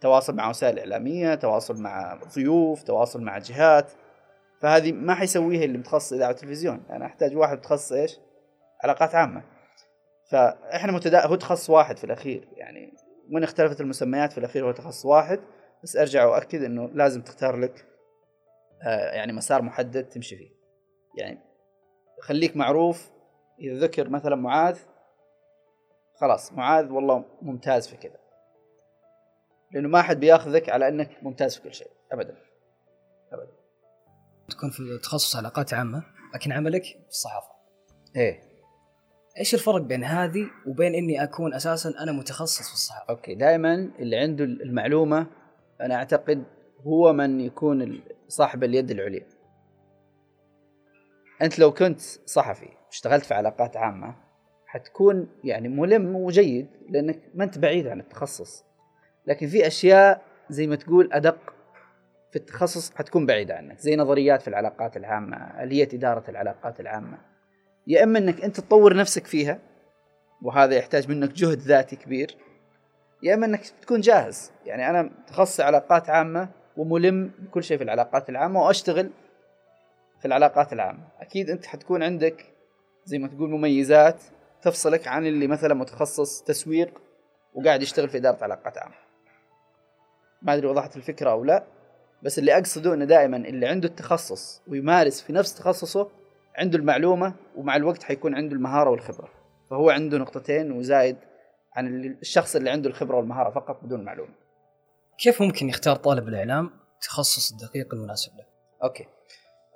تواصل 0.00 0.36
مع 0.36 0.48
وسائل 0.48 0.78
إعلامية 0.78 1.34
تواصل 1.34 1.82
مع 1.82 2.20
ضيوف 2.34 2.82
تواصل 2.82 3.22
مع 3.22 3.38
جهات. 3.38 3.92
فهذه 4.60 4.92
ما 4.92 5.14
حيسويها 5.14 5.64
اللي 5.64 5.78
متخصص 5.78 6.12
إذاعة 6.12 6.30
التلفزيون. 6.30 6.82
أنا 6.90 7.06
أحتاج 7.06 7.36
واحد 7.36 7.58
متخصص 7.58 7.92
إيش؟ 7.92 8.18
علاقات 8.84 9.14
عامة. 9.14 9.42
فإحنا 10.30 10.92
متدا 10.92 11.26
هو 11.26 11.34
تخصص 11.34 11.70
واحد 11.70 11.96
في 11.96 12.04
الأخير. 12.04 12.48
يعني 12.52 12.94
وين 13.32 13.44
اختلفت 13.44 13.80
المسميات 13.80 14.32
في 14.32 14.38
الأخير؟ 14.38 14.66
هو 14.66 14.72
تخصص 14.72 15.06
واحد. 15.06 15.40
بس 15.82 15.96
أرجع 15.96 16.26
واكد 16.26 16.62
إنه 16.62 16.90
لازم 16.94 17.22
تختار 17.22 17.56
لك 17.56 17.86
آه 18.82 19.10
يعني 19.14 19.32
مسار 19.32 19.62
محدد 19.62 20.08
تمشي 20.08 20.36
فيه. 20.36 20.50
يعني 21.14 21.38
خليك 22.20 22.56
معروف. 22.56 23.10
إذا 23.60 23.74
ذكر 23.74 24.08
مثلا 24.08 24.36
معاذ 24.36 24.78
خلاص. 26.14 26.52
معاذ 26.52 26.92
والله 26.92 27.24
ممتاز 27.42 27.88
في 27.88 27.96
كذا. 27.96 28.18
لأنه 29.72 29.88
ما 29.88 30.02
حد 30.02 30.20
بياخذك 30.20 30.68
على 30.68 30.88
إنك 30.88 31.22
ممتاز 31.22 31.56
في 31.56 31.62
كل 31.62 31.74
شيء. 31.74 31.90
ابدا. 32.12 32.36
ابدا. 33.32 33.57
تكون 34.50 34.70
في 34.70 34.98
تخصص 35.02 35.36
علاقات 35.36 35.74
عامة 35.74 36.02
لكن 36.34 36.52
عملك 36.52 36.82
في 36.82 37.08
الصحافة. 37.08 37.48
إيه. 38.16 38.42
إيش 39.38 39.54
الفرق 39.54 39.80
بين 39.80 40.04
هذه 40.04 40.50
وبين 40.66 40.94
إني 40.94 41.22
أكون 41.22 41.54
أساسا 41.54 41.94
أنا 42.02 42.12
متخصص 42.12 42.68
في 42.68 42.74
الصحافة؟ 42.74 43.04
أوكي 43.10 43.34
دائما 43.34 43.74
اللي 43.98 44.16
عنده 44.16 44.44
المعلومة 44.44 45.26
أنا 45.80 45.94
أعتقد 45.94 46.44
هو 46.86 47.12
من 47.12 47.40
يكون 47.40 48.02
صاحب 48.28 48.64
اليد 48.64 48.90
العليا. 48.90 49.26
أنت 51.42 51.58
لو 51.58 51.72
كنت 51.72 52.00
صحفي 52.26 52.68
اشتغلت 52.90 53.24
في 53.24 53.34
علاقات 53.34 53.76
عامة 53.76 54.14
حتكون 54.66 55.28
يعني 55.44 55.68
ملم 55.68 56.16
وجيد 56.16 56.68
لأنك 56.90 57.20
ما 57.34 57.44
أنت 57.44 57.58
بعيد 57.58 57.86
عن 57.86 58.00
التخصص. 58.00 58.64
لكن 59.26 59.46
في 59.46 59.66
أشياء 59.66 60.22
زي 60.50 60.66
ما 60.66 60.76
تقول 60.76 61.12
أدق 61.12 61.54
في 62.30 62.36
التخصص 62.36 62.94
حتكون 62.94 63.26
بعيدة 63.26 63.56
عنك 63.56 63.78
زي 63.78 63.96
نظريات 63.96 64.42
في 64.42 64.48
العلاقات 64.48 64.96
العامة 64.96 65.36
آلية 65.62 65.88
إدارة 65.94 66.24
العلاقات 66.28 66.80
العامة. 66.80 67.18
يا 67.86 68.04
إما 68.04 68.18
إنك 68.18 68.44
أنت 68.44 68.60
تطور 68.60 68.96
نفسك 68.96 69.26
فيها 69.26 69.58
وهذا 70.42 70.74
يحتاج 70.74 71.08
منك 71.08 71.32
جهد 71.32 71.58
ذاتي 71.58 71.96
كبير 71.96 72.36
يا 73.22 73.34
إما 73.34 73.46
إنك 73.46 73.66
تكون 73.66 74.00
جاهز. 74.00 74.52
يعني 74.66 74.90
أنا 74.90 75.10
تخصص 75.26 75.60
علاقات 75.60 76.10
عامة 76.10 76.48
وملم 76.76 77.30
بكل 77.38 77.64
شيء 77.64 77.76
في 77.76 77.84
العلاقات 77.84 78.28
العامة 78.28 78.62
وأشتغل 78.62 79.10
في 80.20 80.24
العلاقات 80.24 80.72
العامة. 80.72 81.08
أكيد 81.20 81.50
أنت 81.50 81.66
حتكون 81.66 82.02
عندك 82.02 82.44
زي 83.04 83.18
ما 83.18 83.28
تقول 83.28 83.50
مميزات 83.50 84.22
تفصلك 84.62 85.08
عن 85.08 85.26
اللي 85.26 85.46
مثلا 85.46 85.74
متخصص 85.74 86.42
تسويق 86.42 87.00
وقاعد 87.54 87.82
يشتغل 87.82 88.08
في 88.08 88.16
إدارة 88.16 88.44
علاقات 88.44 88.78
عامة. 88.78 88.94
ما 90.42 90.54
أدري 90.54 90.66
وضحت 90.66 90.96
الفكرة 90.96 91.30
أو 91.30 91.44
لا. 91.44 91.77
بس 92.22 92.38
اللي 92.38 92.58
أقصده 92.58 92.94
إنه 92.94 93.04
دائما 93.04 93.36
اللي 93.36 93.66
عنده 93.66 93.88
التخصص 93.88 94.62
ويمارس 94.68 95.22
في 95.22 95.32
نفس 95.32 95.54
تخصصه 95.54 96.08
عنده 96.56 96.78
المعلومة 96.78 97.34
ومع 97.56 97.76
الوقت 97.76 98.02
حيكون 98.02 98.34
عنده 98.34 98.54
المهارة 98.54 98.90
والخبرة. 98.90 99.28
فهو 99.70 99.90
عنده 99.90 100.18
نقطتين 100.18 100.72
وزايد 100.72 101.16
عن 101.72 102.04
الشخص 102.20 102.56
اللي 102.56 102.70
عنده 102.70 102.88
الخبرة 102.90 103.16
والمهارة 103.16 103.50
فقط 103.50 103.84
بدون 103.84 104.04
معلومة. 104.04 104.34
كيف 105.18 105.42
ممكن 105.42 105.68
يختار 105.68 105.96
طالب 105.96 106.28
الإعلام 106.28 106.70
التخصص 106.94 107.52
الدقيق 107.52 107.94
المناسب 107.94 108.32
له؟ 108.36 108.44
أوكي. 108.84 109.06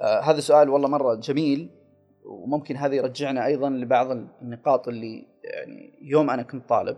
آه 0.01 0.21
هذا 0.21 0.41
سؤال 0.41 0.69
والله 0.69 0.89
مرة 0.89 1.15
جميل 1.15 1.71
وممكن 2.25 2.77
هذا 2.77 2.95
يرجعنا 2.95 3.47
أيضا 3.47 3.71
لبعض 3.71 4.11
النقاط 4.43 4.89
اللي 4.89 5.27
يعني 5.45 5.99
يوم 6.03 6.31
أنا 6.31 6.43
كنت 6.43 6.69
طالب. 6.69 6.97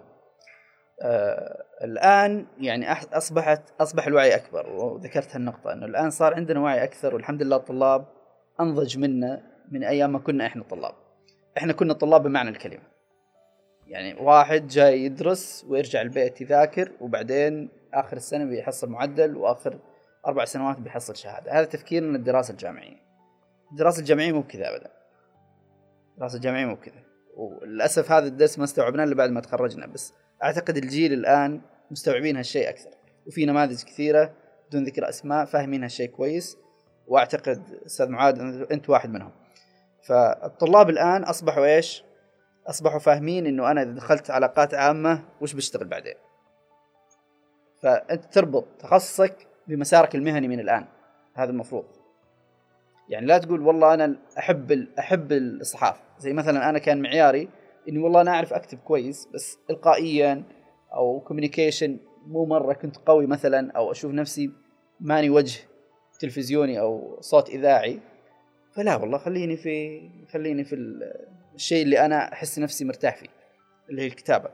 آه 1.02 1.64
الآن 1.84 2.46
يعني 2.58 2.92
أصبحت 2.92 3.62
أصبح 3.80 4.06
الوعي 4.06 4.34
أكبر 4.34 4.68
وذكرت 4.68 5.36
هالنقطة 5.36 5.72
إنه 5.72 5.86
الآن 5.86 6.10
صار 6.10 6.34
عندنا 6.34 6.60
وعي 6.60 6.84
أكثر 6.84 7.14
والحمد 7.14 7.42
لله 7.42 7.56
الطلاب 7.56 8.04
أنضج 8.60 8.98
منا 8.98 9.42
من 9.70 9.84
أيام 9.84 10.12
ما 10.12 10.18
كنا 10.18 10.46
إحنا 10.46 10.62
طلاب. 10.62 10.94
إحنا 11.58 11.72
كنا 11.72 11.94
طلاب 11.94 12.22
بمعنى 12.22 12.48
الكلمة. 12.50 12.82
يعني 13.86 14.14
واحد 14.14 14.66
جاي 14.66 15.04
يدرس 15.04 15.64
ويرجع 15.68 16.00
البيت 16.00 16.40
يذاكر 16.40 16.92
وبعدين 17.00 17.68
آخر 17.94 18.16
السنة 18.16 18.44
بيحصل 18.44 18.90
معدل 18.90 19.36
وآخر 19.36 19.78
أربع 20.26 20.44
سنوات 20.44 20.78
بيحصل 20.78 21.16
شهادة. 21.16 21.52
هذا 21.52 21.64
تفكيرنا 21.64 22.16
الدراسة 22.16 22.52
الجامعية. 22.52 22.96
الدراسة 23.72 24.00
الجامعية 24.00 24.32
مو 24.32 24.40
بكذا 24.40 24.68
ابدا. 24.68 24.90
الدراسة 26.14 26.36
الجامعية 26.36 26.66
مو 26.66 26.74
بكذا. 26.74 27.02
وللاسف 27.36 28.12
هذا 28.12 28.26
الدرس 28.26 28.58
ما 28.58 28.64
استوعبناه 28.64 29.04
إلا 29.04 29.14
بعد 29.14 29.30
ما 29.30 29.40
تخرجنا 29.40 29.86
بس 29.86 30.14
أعتقد 30.42 30.76
الجيل 30.76 31.12
الآن 31.12 31.60
مستوعبين 31.90 32.36
هالشيء 32.36 32.68
أكثر 32.68 32.90
وفي 33.26 33.46
نماذج 33.46 33.82
كثيرة 33.82 34.32
بدون 34.68 34.84
ذكر 34.84 35.08
أسماء 35.08 35.44
فاهمين 35.44 35.82
هالشيء 35.82 36.10
كويس 36.10 36.58
وأعتقد 37.06 37.62
أستاذ 37.86 38.08
معاذ 38.08 38.40
أنت 38.72 38.90
واحد 38.90 39.10
منهم. 39.10 39.30
فالطلاب 40.08 40.90
الآن 40.90 41.22
أصبحوا 41.22 41.64
إيش؟ 41.64 42.04
أصبحوا 42.66 42.98
فاهمين 42.98 43.46
إنه 43.46 43.70
أنا 43.70 43.82
إذا 43.82 43.90
دخلت 43.90 44.30
علاقات 44.30 44.74
عامة 44.74 45.24
وش 45.40 45.52
بشتغل 45.52 45.88
بعدين؟ 45.88 46.14
فأنت 47.82 48.24
تربط 48.24 48.66
تخصصك 48.78 49.46
بمسارك 49.66 50.14
المهني 50.14 50.48
من 50.48 50.60
الآن 50.60 50.86
هذا 51.34 51.50
المفروض. 51.50 51.84
يعني 53.08 53.26
لا 53.26 53.38
تقول 53.38 53.60
والله 53.60 53.94
أنا 53.94 54.16
أحب 54.38 54.88
أحب 54.98 55.32
الصحافة 55.32 56.00
زي 56.18 56.32
مثلا 56.32 56.68
أنا 56.68 56.78
كان 56.78 57.02
معياري 57.02 57.48
إني 57.88 57.98
والله 57.98 58.20
أنا 58.20 58.30
أعرف 58.30 58.52
أكتب 58.52 58.78
كويس 58.78 59.28
بس 59.34 59.58
القائيا 59.70 60.44
أو 60.94 61.20
كوميونيكيشن 61.20 61.98
مو 62.26 62.44
مرة 62.44 62.72
كنت 62.72 62.96
قوي 62.96 63.26
مثلا 63.26 63.72
أو 63.72 63.90
أشوف 63.90 64.12
نفسي 64.12 64.50
ماني 65.00 65.30
وجه 65.30 65.60
تلفزيوني 66.20 66.80
أو 66.80 67.20
صوت 67.20 67.48
إذاعي. 67.48 68.00
فلا 68.76 68.96
والله 68.96 69.18
خليني 69.18 69.56
في 69.56 70.00
خليني 70.32 70.64
في 70.64 70.74
الشيء 71.54 71.82
اللي 71.82 72.04
أنا 72.04 72.32
أحس 72.32 72.58
نفسي 72.58 72.84
مرتاح 72.84 73.16
فيه 73.16 73.28
اللي 73.90 74.02
هي 74.02 74.06
الكتابة. 74.06 74.50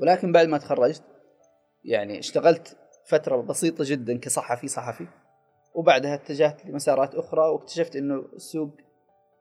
ولكن 0.00 0.32
بعد 0.32 0.48
ما 0.48 0.58
تخرجت 0.58 1.02
يعني 1.84 2.18
اشتغلت 2.18 2.76
فترة 3.06 3.36
بسيطة 3.36 3.84
جدا 3.86 4.18
كصحفي 4.18 4.68
صحفي. 4.68 5.06
وبعدها 5.74 6.14
اتجهت 6.14 6.66
لمسارات 6.66 7.14
أخرى 7.14 7.48
واكتشفت 7.48 7.96
إنه 7.96 8.24
السوق 8.34 8.70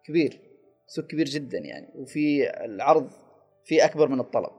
كبير. 0.05 0.52
سوق 0.93 1.05
كبير 1.05 1.25
جدا 1.25 1.57
يعني 1.57 1.89
وفي 1.95 2.49
العرض 2.65 3.09
في 3.63 3.85
أكبر 3.85 4.07
من 4.07 4.19
الطلب 4.19 4.51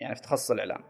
يعني 0.00 0.14
في 0.14 0.22
تخصص 0.22 0.50
الإعلام. 0.50 0.80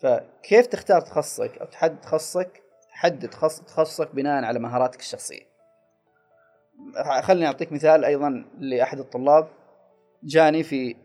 فكيف 0.00 0.66
تختار 0.66 1.00
تخصصك 1.00 1.58
أو 1.58 1.66
تحدد 1.66 2.00
تخصصك؟ 2.00 2.62
حدد 2.90 3.28
تخصصك 3.66 4.14
بناء 4.14 4.44
على 4.44 4.58
مهاراتك 4.58 5.00
الشخصية. 5.00 5.42
خليني 7.22 7.46
أعطيك 7.46 7.72
مثال 7.72 8.04
أيضا 8.04 8.44
لأحد 8.58 8.98
الطلاب 8.98 9.48
جاني 10.22 10.62
في 10.62 10.96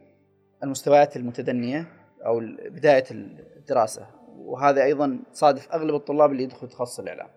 المستويات 0.64 1.18
المتدنية 1.18 1.88
أو 2.26 2.40
بداية 2.66 3.04
الدراسة 3.12 4.08
وهذا 4.38 4.84
أيضا 4.84 5.20
صادف 5.34 5.72
أغلب 5.72 5.96
الطلاب 5.96 6.32
اللي 6.32 6.44
يدخلوا 6.44 6.72
تخصص 6.72 7.00
الإعلام. 7.00 7.30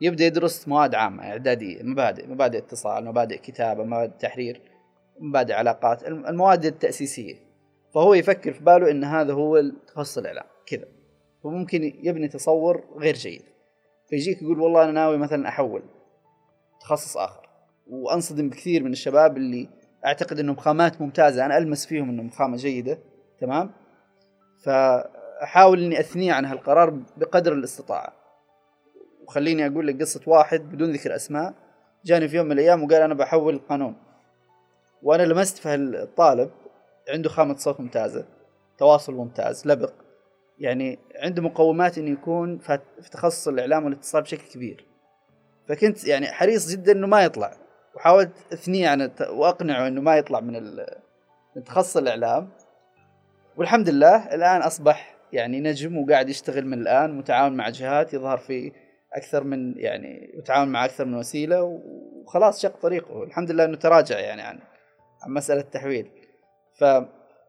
يبدأ 0.00 0.24
يدرس 0.24 0.68
مواد 0.68 0.94
عامة 0.94 1.22
إعدادية 1.22 1.82
مبادئ 1.82 2.26
مبادئ 2.26 2.58
اتصال 2.58 3.04
مبادئ 3.04 3.38
كتابة 3.38 3.84
مبادئ 3.84 4.16
تحرير. 4.18 4.71
مبادئ 5.22 5.54
علاقات 5.54 6.04
المواد 6.08 6.64
التأسيسية. 6.64 7.34
فهو 7.94 8.14
يفكر 8.14 8.52
في 8.52 8.64
باله 8.64 8.90
إن 8.90 9.04
هذا 9.04 9.32
هو 9.32 9.62
تخصص 9.86 10.18
الاعلام 10.18 10.46
كذا. 10.66 10.84
وممكن 11.42 11.82
يبني 12.02 12.28
تصور 12.28 12.84
غير 12.96 13.14
جيد. 13.14 13.42
فيجيك 14.08 14.42
يقول 14.42 14.60
والله 14.60 14.84
أنا 14.84 14.92
ناوي 14.92 15.18
مثلا 15.18 15.48
أحول 15.48 15.82
تخصص 16.80 17.16
آخر. 17.16 17.48
وأنصدم 17.90 18.48
بكثير 18.48 18.82
من 18.82 18.92
الشباب 18.92 19.36
اللي 19.36 19.68
أعتقد 20.06 20.38
إنهم 20.38 20.56
خامات 20.56 21.00
ممتازة. 21.00 21.46
أنا 21.46 21.58
ألمس 21.58 21.86
فيهم 21.86 22.08
إنهم 22.10 22.30
خامة 22.30 22.56
جيدة 22.56 22.98
تمام؟ 23.40 23.70
فأحاول 24.64 25.82
إني 25.84 26.00
اثنيه 26.00 26.32
عن 26.32 26.44
هالقرار 26.44 26.90
بقدر 27.16 27.52
الاستطاعة. 27.52 28.12
وخليني 29.24 29.66
أقول 29.66 29.86
لك 29.86 30.00
قصة 30.00 30.20
واحد 30.26 30.60
بدون 30.60 30.92
ذكر 30.92 31.16
أسماء. 31.16 31.54
جاني 32.04 32.28
في 32.28 32.36
يوم 32.36 32.46
من 32.46 32.52
الأيام 32.52 32.84
وقال 32.84 33.02
أنا 33.02 33.14
بحول 33.14 33.54
القانون 33.54 33.96
وأنا 35.02 35.22
لمست 35.22 35.58
في 35.58 35.74
الطالب 35.74 36.50
عنده 37.08 37.28
خامة 37.28 37.56
صوت 37.56 37.80
ممتازة 37.80 38.24
تواصل 38.78 39.14
ممتاز 39.14 39.66
لبق. 39.66 39.92
يعني 40.58 40.98
عنده 41.16 41.42
مقومات 41.42 41.98
إنه 41.98 42.10
يكون 42.10 42.58
في 42.58 42.78
تخصص 43.12 43.48
الإعلام 43.48 43.84
والاتصال 43.84 44.22
بشكل 44.22 44.52
كبير. 44.54 44.86
فكنت 45.68 46.04
يعني 46.04 46.26
حريص 46.26 46.70
جدا 46.70 46.92
إنه 46.92 47.06
ما 47.06 47.22
يطلع. 47.24 47.56
وحاولت 47.94 48.32
إثنية 48.52 48.88
عن 48.88 49.10
وأقنعه 49.30 49.88
إنه 49.88 50.00
ما 50.00 50.16
يطلع 50.16 50.40
من 50.40 50.76
من 51.56 51.64
تخصص 51.64 51.96
الإعلام. 51.96 52.50
والحمد 53.56 53.88
لله 53.88 54.34
الآن 54.34 54.62
أصبح 54.62 55.16
يعني 55.32 55.60
نجم 55.60 55.98
وقاعد 55.98 56.28
يشتغل 56.28 56.66
من 56.66 56.80
الآن 56.80 57.18
متعاون 57.18 57.56
مع 57.56 57.68
جهات 57.68 58.14
يظهر 58.14 58.38
في 58.38 58.72
أكثر 59.12 59.44
من 59.44 59.78
يعني 59.78 60.30
يتعاون 60.34 60.68
مع 60.68 60.84
أكثر 60.84 61.04
من 61.04 61.14
وسيلة 61.14 61.62
وخلاص 61.62 62.62
شق 62.62 62.80
طريقه. 62.80 63.22
الحمد 63.22 63.50
لله 63.50 63.64
إنه 63.64 63.76
تراجع 63.76 64.18
يعني 64.18 64.42
عن 64.42 64.58
عن 65.22 65.32
مسألة 65.32 65.60
التحويل. 65.60 66.10
ف 66.78 66.84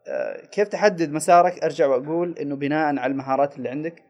آه، 0.06 0.46
كيف 0.46 0.68
تحدد 0.68 1.12
مسارك؟ 1.12 1.64
أرجع 1.64 1.86
وأقول 1.86 2.38
إنه 2.38 2.56
بناء 2.56 2.98
على 2.98 3.06
المهارات 3.06 3.56
اللي 3.56 3.68
عندك 3.68 4.02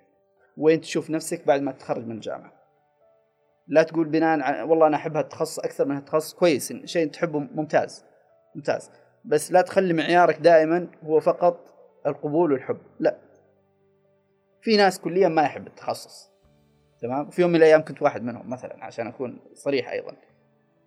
وين 0.57 0.81
تشوف 0.81 1.11
نفسك 1.11 1.47
بعد 1.47 1.61
ما 1.63 1.73
تتخرج 1.73 2.07
من 2.07 2.15
الجامعة. 2.15 2.53
لا 3.69 3.83
تقول 3.83 4.09
بناء 4.09 4.41
على 4.41 4.63
والله 4.63 4.87
أنا 4.87 4.97
أحب 4.97 5.17
هالتخصص 5.17 5.59
أكثر 5.59 5.85
من 5.85 5.97
هالتخصص. 5.97 6.35
كويس 6.35 6.73
شيء 6.85 7.09
تحبه 7.09 7.39
ممتاز 7.39 8.05
ممتاز. 8.55 8.91
بس 9.25 9.53
لا 9.53 9.63
تخلي 9.63 9.93
معيارك 9.93 10.39
دائما 10.39 10.89
هو 11.05 11.21
فقط 11.21 11.75
القبول 12.07 12.53
والحب. 12.53 12.79
لا. 13.01 13.17
في 14.63 14.77
ناس 14.77 15.01
كليا 15.01 15.29
ما 15.29 15.43
يحب 15.43 15.67
التخصص 15.67 16.31
تمام؟ 17.01 17.31
في 17.31 17.43
يوم 17.43 17.51
من 17.51 17.57
الأيام 17.57 17.85
كنت 17.85 18.03
واحد 18.03 18.23
منهم 18.23 18.51
مثلا 18.51 18.85
عشان 18.85 19.07
أكون 19.07 19.39
صريح 19.55 19.91
أيضا. 19.91 20.17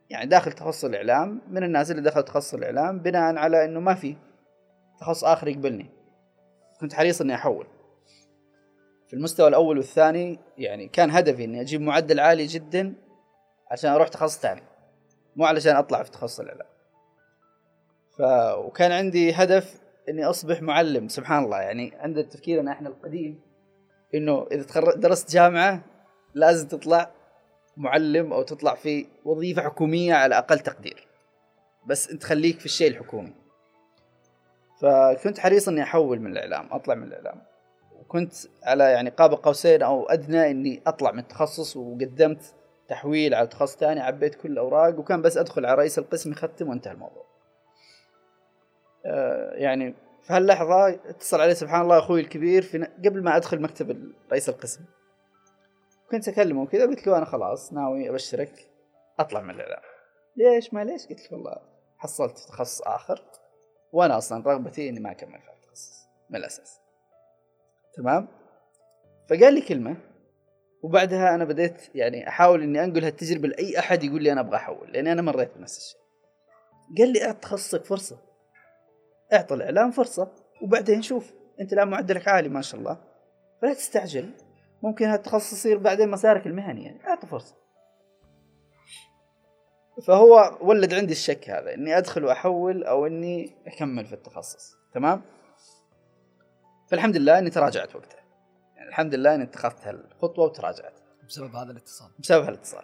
يعني 0.10 0.30
داخل 0.30 0.52
تخصص 0.52 0.86
الإعلام 0.86 1.42
من 1.48 1.64
الناس 1.64 1.92
اللي 1.92 2.02
دخلوا 2.02 2.26
تخصص 2.26 2.54
الإعلام 2.54 3.00
بناء 3.00 3.36
على 3.36 3.66
إنه 3.66 3.80
ما 3.80 3.94
في 3.94 4.16
تخصص 5.00 5.24
آخر 5.24 5.48
يقبلني. 5.48 5.90
كنت 6.80 6.94
حريص 6.94 7.22
إني 7.22 7.36
أحول. 7.36 7.68
في 9.08 9.14
المستوى 9.14 9.48
الأول 9.48 9.78
والثاني 9.78 10.40
يعني 10.58 10.88
كان 10.88 11.12
هدفي 11.12 11.44
إني 11.44 11.62
أجيب 11.62 11.82
معدل 11.82 12.20
عالي 12.20 12.46
جدا 12.46 12.94
عشان 13.72 13.92
أروح 13.92 14.08
تخصص 14.08 14.40
ثاني 14.40 14.64
مو 15.36 15.46
علشان 15.46 15.76
أطلع 15.76 16.04
في 16.04 16.12
تخصص 16.12 16.40
الإعلام. 16.40 16.68
ف 18.18 18.22
وكان 18.66 18.92
عندي 18.92 19.32
هدف 19.34 19.82
إني 20.10 20.26
أصبح 20.26 20.62
معلم 20.62 21.08
سبحان 21.08 21.44
الله. 21.44 21.62
يعني 21.62 21.94
عند 21.96 22.24
تفكيرنا 22.24 22.72
إحنا 22.72 22.90
القديم 22.90 23.42
إنه 24.16 24.48
إذا 24.52 24.96
درست 24.96 25.32
جامعة 25.32 25.82
لازم 26.34 26.68
تطلع 26.68 27.12
معلم 27.78 28.34
أو 28.34 28.44
تطلع 28.44 28.76
في 28.76 29.06
وظيفة 29.26 29.62
حكومية 29.62 30.14
على 30.14 30.38
أقل 30.38 30.60
تقدير 30.60 31.08
بس 31.88 32.10
أنت 32.10 32.24
خليك 32.24 32.60
في 32.60 32.66
الشيء 32.66 32.88
الحكومي 32.88 33.34
فكنت 34.82 35.40
حريص 35.40 35.68
إني 35.68 35.84
أحول 35.84 36.20
من 36.20 36.32
الإعلام 36.32 36.68
أطلع 36.72 36.96
من 36.96 37.04
الإعلام 37.04 37.42
وكنت 38.00 38.34
على 38.64 38.84
يعني 38.84 39.10
قاب 39.10 39.34
قوسين 39.34 39.82
أو 39.82 40.06
أدنى 40.10 40.52
إني 40.52 40.82
أطلع 40.88 41.12
من 41.12 41.20
التخصص 41.20 41.78
وقدمت 41.78 42.54
تحويل 42.88 43.34
على 43.34 43.48
تخصص 43.48 43.78
ثاني 43.78 44.00
عبيت 44.00 44.36
كل 44.36 44.52
الأوراق 44.52 45.00
وكان 45.00 45.22
بس 45.22 45.38
أدخل 45.38 45.66
على 45.66 45.76
رئيس 45.76 46.00
القسم 46.00 46.32
يختم 46.32 46.70
وانتهى 46.70 46.92
الموضوع. 46.92 47.26
آه 49.06 49.54
يعني 49.54 49.94
في 50.24 50.34
هاللحظة 50.34 50.90
اتصل 50.90 51.42
علي 51.42 51.56
سبحان 51.56 51.82
الله 51.82 52.00
أخوي 52.00 52.22
الكبير 52.22 52.62
في 52.62 52.88
قبل 53.06 53.24
ما 53.24 53.38
أدخل 53.38 53.62
مكتب 53.62 54.12
رئيس 54.32 54.50
القسم. 54.50 54.82
كنت 56.12 56.28
أكلمه 56.28 56.66
كذا 56.66 56.86
قلت 56.86 57.08
له 57.08 57.18
أنا 57.18 57.26
خلاص 57.26 57.74
ناوي 57.74 58.10
أبشرك 58.10 58.72
أطلع 59.20 59.42
من 59.42 59.50
الإعلام. 59.50 59.82
ليش 60.36 60.74
ما 60.74 60.84
ليش؟ 60.84 61.08
قلت 61.08 61.32
له 61.32 61.38
والله 61.38 61.56
حصلت 61.98 62.38
تخصص 62.38 62.82
آخر 62.82 63.22
وأنا 63.92 64.18
أصلا 64.18 64.44
رغبتي 64.46 64.90
إني 64.90 65.00
ما 65.00 65.12
أكمل 65.12 65.40
في 65.42 65.50
التخصص 65.50 66.08
من 66.30 66.36
الأساس. 66.36 66.80
تمام؟ 67.98 68.28
فقال 69.30 69.54
لي 69.54 69.62
كلمة 69.62 69.98
وبعدها 70.84 71.36
أنا 71.36 71.46
بديت 71.46 71.96
يعني 71.96 72.28
أحاول 72.28 72.62
إني 72.64 72.84
أنقل 72.84 73.04
هالتجربة 73.04 73.48
لأي 73.48 73.80
أحد 73.80 74.04
يقول 74.04 74.24
لي 74.24 74.32
أنا 74.32 74.42
أبغى 74.42 74.56
أحول 74.56 74.92
لأني 74.92 75.12
أنا 75.12 75.22
مريت 75.22 75.58
بنفس 75.58 75.78
الشيء. 75.78 76.00
قال 76.98 77.14
لي 77.14 77.26
اعط 77.26 77.36
تخصصك 77.36 77.86
فرصة. 77.86 78.18
اعطى 79.34 79.56
الإعلام 79.56 79.92
فرصة 79.92 80.32
وبعدين 80.62 81.02
شوف 81.02 81.34
أنت 81.62 81.74
الآن 81.74 81.88
معدلك 81.88 82.28
عالي 82.28 82.50
ما 82.50 82.62
شاء 82.62 82.80
الله 82.80 82.98
فلا 83.62 83.74
تستعجل 83.74 84.32
ممكن 84.84 85.06
هالتخصص 85.06 85.54
يصير 85.54 85.78
بعدين 85.78 86.10
مسارك 86.10 86.48
المهني 86.48 86.86
يعني 86.86 87.08
اعطه 87.08 87.28
فرصة. 87.28 87.56
فهو 90.04 90.58
ولد 90.62 90.94
عندي 90.94 91.12
الشك 91.12 91.50
هذا 91.50 91.74
إني 91.74 91.98
أدخل 91.98 92.24
وأحول 92.24 92.84
أو 92.84 93.08
إني 93.08 93.56
أكمل 93.68 94.06
في 94.06 94.14
التخصص 94.14 94.76
تمام؟ 94.94 95.22
فالحمد 96.88 97.18
لله 97.18 97.40
إني 97.40 97.50
تراجعت 97.50 97.96
وقتها. 97.96 98.24
يعني 98.76 98.90
الحمد 98.90 99.16
لله 99.16 99.36
إني 99.36 99.44
اتخذت 99.44 99.88
هالخطوة 99.88 100.46
وتراجعت. 100.46 101.00
بسبب 101.28 101.56
هذا 101.56 101.72
الاتصال. 101.72 102.12
بسبب 102.20 102.46
هالاتصال. 102.46 102.84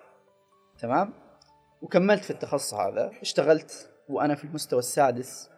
تمام؟ 0.79 1.13
وكملت 1.81 2.23
في 2.23 2.31
التخصص 2.31 2.73
هذا 2.73 3.11
اشتغلت 3.21 3.89
وأنا 4.09 4.35
في 4.35 4.43
المستوى 4.43 4.79
السادس 4.79 5.49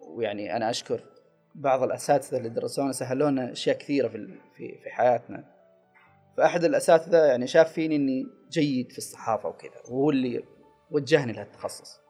ويعني 0.00 0.56
أنا 0.56 0.70
أشكر 0.70 1.00
بعض 1.54 1.82
الأساتذة 1.82 2.36
اللي 2.38 2.48
درسونا 2.48 2.92
سهلوا 2.92 3.30
لنا 3.30 3.52
أشياء 3.52 3.78
كثيرة 3.78 4.08
في 4.08 4.38
في 4.56 4.78
في 4.82 4.90
حياتنا. 4.90 5.51
فأحد 6.36 6.64
الأساتذة 6.64 7.18
يعني 7.18 7.46
شاف 7.46 7.72
فيني 7.72 7.96
إني 7.96 8.26
جيد 8.50 8.92
في 8.92 8.98
الصحافة 8.98 9.48
وكذا 9.48 9.80
وهو 9.84 10.10
اللي 10.10 10.44
وجهني 10.90 11.32
لهالتخصص 11.32 12.00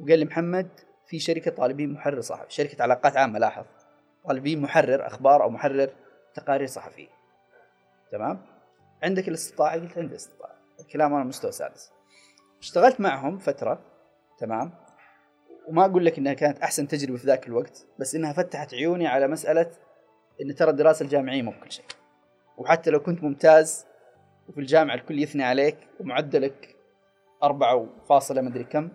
وقال 0.00 0.18
لي 0.18 0.24
محمد 0.24 0.68
في 1.06 1.18
شركة 1.18 1.50
طالبين 1.50 1.92
محرر 1.92 2.20
صحفي 2.20 2.54
شركة 2.54 2.82
علاقات 2.82 3.16
عامة 3.16 3.38
لاحظ 3.38 3.64
طالبين 4.24 4.60
محرر 4.60 5.06
أخبار 5.06 5.42
أو 5.42 5.50
محرر 5.50 5.90
تقارير 6.34 6.66
صحفية. 6.66 7.08
تمام؟ 8.12 8.46
عندك 9.02 9.28
الاستطاعة؟ 9.28 9.80
قلت 9.80 9.98
عندي 9.98 10.14
استطاعه 10.14 10.54
الكلام 10.80 11.14
أنا 11.14 11.24
مستوى 11.24 11.52
سادس. 11.52 11.90
اشتغلت 12.60 13.00
معهم 13.00 13.38
فترة 13.38 13.80
تمام؟ 14.38 14.72
وما 15.68 15.84
أقول 15.84 16.04
لك 16.04 16.18
إنها 16.18 16.32
كانت 16.32 16.58
أحسن 16.58 16.88
تجربة 16.88 17.18
في 17.18 17.26
ذاك 17.26 17.46
الوقت 17.46 17.86
بس 17.98 18.14
إنها 18.14 18.32
فتحت 18.32 18.74
عيوني 18.74 19.06
على 19.06 19.28
مسألة 19.28 19.70
إن 20.42 20.54
ترى 20.54 20.70
الدراسة 20.70 21.04
الجامعية 21.04 21.42
مو 21.42 21.50
بكل 21.50 21.72
شيء. 21.72 21.84
وحتى 22.58 22.90
لو 22.90 23.00
كنت 23.00 23.22
ممتاز 23.22 23.86
وفي 24.48 24.60
الجامعة 24.60 24.94
الكل 24.94 25.18
يثني 25.22 25.42
عليك 25.44 25.76
ومعدلك 26.00 26.76
أربعة 27.42 27.88
فاصلة 28.08 28.40
مدري 28.40 28.64
كم 28.64 28.88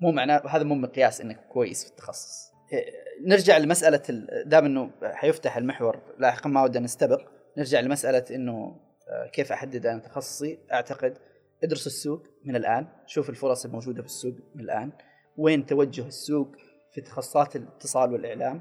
مو 0.00 0.12
معناه 0.12 0.42
هذا 0.48 0.64
مو 0.64 0.74
مقياس 0.74 1.20
إنك 1.20 1.40
كويس 1.48 1.84
في 1.84 1.90
التخصص. 1.90 2.52
إيه، 2.72 2.84
نرجع 3.26 3.58
لمسألة 3.58 4.02
ال- 4.10 4.48
دام 4.48 4.64
إنه 4.64 4.90
حيفتح 5.02 5.56
المحور 5.56 5.98
لاحقا 6.18 6.50
ما 6.50 6.62
ودنا 6.62 6.84
نستبق 6.84 7.20
نرجع 7.58 7.80
لمسألة 7.80 8.24
إنه 8.34 8.76
آه، 9.08 9.26
كيف 9.32 9.52
أحدد 9.52 9.86
أنا 9.86 10.00
تخصصي؟ 10.00 10.58
أعتقد 10.72 11.18
ادرس 11.64 11.86
السوق 11.86 12.22
من 12.44 12.56
الآن 12.56 12.86
شوف 13.06 13.30
الفرص 13.30 13.64
الموجودة 13.64 14.02
في 14.02 14.08
السوق 14.08 14.34
من 14.54 14.60
الآن 14.64 14.92
وين 15.36 15.66
توجه 15.66 16.06
السوق 16.06 16.48
في 16.94 17.00
تخصصات 17.00 17.56
الاتصال 17.56 18.12
والإعلام 18.12 18.60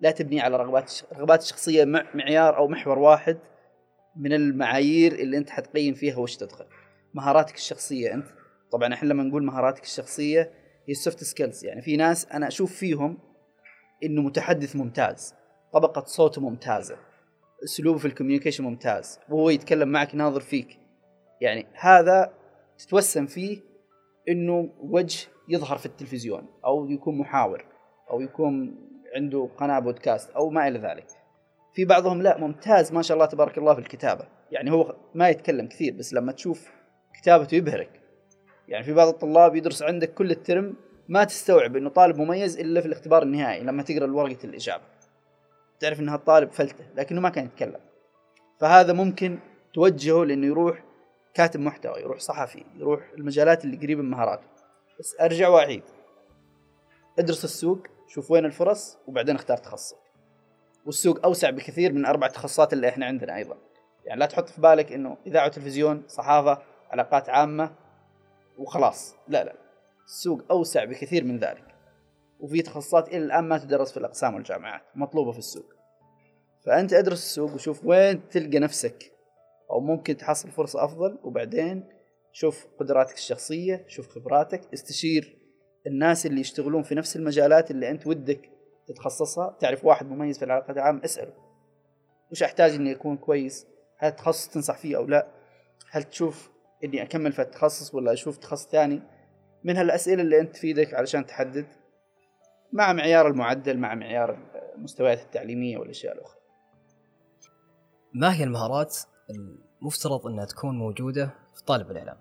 لا 0.00 0.10
تبني 0.10 0.40
على 0.40 0.56
رغبات 0.56 0.92
رغبات 1.12 1.42
شخصيه 1.42 1.84
مع 1.84 2.04
معيار 2.14 2.56
أو 2.56 2.68
محور 2.68 2.98
واحد 2.98 3.38
من 4.16 4.32
المعايير 4.32 5.12
اللي 5.12 5.36
أنت 5.36 5.50
حتقيم 5.50 5.94
فيها 5.94 6.18
وش 6.18 6.36
تدخل. 6.36 6.64
مهاراتك 7.14 7.54
الشخصية 7.54 8.14
أنت. 8.14 8.26
طبعا 8.72 8.94
إحنا 8.94 9.08
لما 9.08 9.22
نقول 9.22 9.44
مهاراتك 9.44 9.82
الشخصية 9.82 10.40
هي 10.86 10.92
ال 10.92 10.98
soft 10.98 11.24
skills 11.24 11.64
يعني 11.64 11.82
في 11.82 11.96
ناس 11.96 12.26
أنا 12.26 12.48
أشوف 12.48 12.72
فيهم 12.72 13.18
إنه 14.04 14.22
متحدث 14.22 14.76
ممتاز 14.76 15.34
طبقة 15.72 16.04
صوته 16.04 16.40
ممتازة 16.40 16.96
اسلوبه 17.64 17.98
في 17.98 18.04
ال 18.04 18.08
communication 18.08 18.64
ممتاز 18.64 19.18
وهو 19.28 19.50
يتكلم 19.50 19.88
معك 19.88 20.14
ناظر 20.14 20.40
فيك. 20.40 20.78
يعني 21.40 21.66
هذا 21.74 22.32
تتوسم 22.78 23.26
فيه 23.26 23.60
إنه 24.28 24.70
وجه 24.80 25.28
يظهر 25.48 25.78
في 25.78 25.86
التلفزيون 25.86 26.46
أو 26.64 26.90
يكون 26.90 27.18
محاور 27.18 27.64
أو 28.10 28.20
يكون 28.20 28.76
عنده 29.14 29.48
قناة 29.58 29.78
بودكاست 29.78 30.30
أو 30.30 30.50
ما 30.50 30.68
إلى 30.68 30.78
ذلك. 30.78 31.06
في 31.74 31.84
بعضهم 31.84 32.22
لا 32.22 32.38
ممتاز 32.38 32.92
ما 32.92 33.02
شاء 33.02 33.14
الله 33.14 33.26
تبارك 33.26 33.58
الله 33.58 33.74
في 33.74 33.80
الكتابة. 33.80 34.24
يعني 34.50 34.70
هو 34.70 34.96
ما 35.14 35.28
يتكلم 35.28 35.66
كثير 35.68 35.94
بس 35.94 36.14
لما 36.14 36.32
تشوف 36.32 36.70
كتابته 37.22 37.54
يبهرك. 37.54 38.00
يعني 38.68 38.84
في 38.84 38.92
بعض 38.92 39.08
الطلاب 39.08 39.56
يدرس 39.56 39.82
عندك 39.82 40.14
كل 40.14 40.30
الترم 40.30 40.74
ما 41.08 41.24
تستوعب 41.24 41.76
إنه 41.76 41.90
طالب 41.90 42.18
مميز 42.18 42.58
إلا 42.58 42.80
في 42.80 42.86
الاختبار 42.86 43.22
النهائي 43.22 43.64
لما 43.64 43.82
تقرأ 43.82 44.12
ورقه 44.12 44.44
الإجابة. 44.44 44.82
تعرف 45.80 46.00
إن 46.00 46.08
هالطالب 46.08 46.50
فلته 46.50 46.84
لكنه 46.96 47.20
ما 47.20 47.28
كان 47.28 47.44
يتكلم. 47.44 47.80
فهذا 48.60 48.92
ممكن 48.92 49.38
توجهه 49.74 50.24
لإنه 50.24 50.46
يروح 50.46 50.84
كاتب 51.34 51.60
محتوى 51.60 52.00
يروح 52.00 52.18
صحفي 52.18 52.64
يروح 52.76 53.10
المجالات 53.18 53.64
اللي 53.64 53.76
قريبة 53.76 54.02
من 54.02 54.10
مهاراته. 54.10 54.46
بس 54.98 55.16
أرجع 55.20 55.48
وأعيد. 55.48 55.82
ادرس 57.18 57.44
السوق 57.44 57.86
شوف 58.10 58.30
وين 58.30 58.44
الفرص 58.44 58.98
وبعدين 59.06 59.34
اختار 59.34 59.56
تخصصك 59.56 59.96
والسوق 60.86 61.24
أوسع 61.24 61.50
بكثير 61.50 61.92
من 61.92 62.06
أربع 62.06 62.26
تخصصات 62.26 62.72
اللي 62.72 62.88
إحنا 62.88 63.06
عندنا 63.06 63.36
أيضا. 63.36 63.56
يعني 64.04 64.20
لا 64.20 64.26
تحط 64.26 64.48
في 64.48 64.60
بالك 64.60 64.92
إنه 64.92 65.16
إذاعة 65.26 65.46
وتلفزيون 65.46 66.02
صحافة 66.08 66.62
علاقات 66.90 67.28
عامة 67.28 67.74
وخلاص. 68.58 69.14
لا 69.28 69.44
لا. 69.44 69.54
السوق 70.04 70.42
أوسع 70.50 70.84
بكثير 70.84 71.24
من 71.24 71.38
ذلك. 71.38 71.64
وفي 72.40 72.62
تخصصات 72.62 73.08
إلى 73.08 73.18
الآن 73.18 73.44
ما 73.44 73.58
تدرس 73.58 73.92
في 73.92 73.96
الأقسام 73.96 74.34
والجامعات 74.34 74.82
مطلوبة 74.94 75.32
في 75.32 75.38
السوق. 75.38 75.74
فأنت 76.66 76.92
أدرس 76.92 77.18
السوق 77.18 77.54
وشوف 77.54 77.84
وين 77.84 78.28
تلقى 78.28 78.58
نفسك. 78.58 79.12
أو 79.70 79.80
ممكن 79.80 80.16
تحصل 80.16 80.50
فرصة 80.50 80.84
أفضل 80.84 81.18
وبعدين 81.22 81.88
شوف 82.32 82.66
قدراتك 82.80 83.14
الشخصية 83.14 83.84
شوف 83.88 84.08
خبراتك 84.08 84.60
استشير 84.74 85.39
الناس 85.86 86.26
اللي 86.26 86.40
يشتغلون 86.40 86.82
في 86.82 86.94
نفس 86.94 87.16
المجالات 87.16 87.70
اللي 87.70 87.90
أنت 87.90 88.06
ودك 88.06 88.50
تتخصصها 88.86 89.56
تعرف 89.60 89.84
واحد 89.84 90.06
مميز 90.06 90.38
في 90.38 90.44
العلاقات 90.44 90.76
العامة 90.76 91.04
اسأله. 91.04 91.32
وش 92.32 92.42
أحتاج 92.42 92.74
إني 92.74 92.92
أكون 92.92 93.16
كويس. 93.16 93.66
هل 93.98 94.08
التخصص 94.08 94.48
تنصح 94.48 94.78
فيه 94.78 94.96
أو 94.96 95.06
لا؟ 95.06 95.26
هل 95.90 96.02
تشوف 96.02 96.50
إني 96.84 97.02
أكمل 97.02 97.32
في 97.32 97.42
التخصص 97.42 97.94
ولا 97.94 98.12
أشوف 98.12 98.36
تخصص 98.36 98.68
ثاني؟ 98.68 99.02
من 99.64 99.76
هالأسئلة 99.76 100.22
اللي 100.22 100.40
أنت 100.40 100.54
تفيدك 100.54 100.94
علشان 100.94 101.26
تحدد 101.26 101.66
مع 102.72 102.92
معيار 102.92 103.26
المعدل 103.26 103.78
مع 103.78 103.94
معيار 103.94 104.38
المستويات 104.74 105.20
التعليمية 105.20 105.78
والأشياء 105.78 106.14
الأخرى. 106.14 106.40
ما 108.14 108.34
هي 108.34 108.44
المهارات 108.44 108.96
المفترض 109.82 110.26
إنها 110.26 110.44
تكون 110.44 110.78
موجودة 110.78 111.34
في 111.54 111.64
طالب 111.64 111.90
الإعلام؟ 111.90 112.16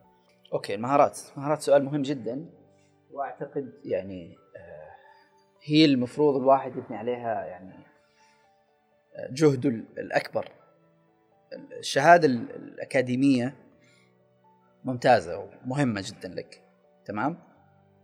أوكي 0.53 0.75
المهارات. 0.75 1.19
مهارات 1.37 1.61
سؤال 1.61 1.85
مهم 1.85 2.01
جدا. 2.01 2.58
واعتقد 3.19 3.73
يعني 3.83 4.37
آه، 4.57 4.95
هي 5.63 5.85
المفروض 5.85 6.35
الواحد 6.35 6.77
يبني 6.77 6.97
عليها 6.97 7.45
يعني 7.45 7.73
آه، 9.15 9.29
جهده 9.31 9.69
الأكبر. 9.97 10.51
الشهادة 11.79 12.27
الأكاديمية 12.27 13.55
ممتازة 14.83 15.49
ومهمة 15.65 16.03
جدا 16.05 16.29
لك 16.29 16.63
تمام؟ 17.05 17.37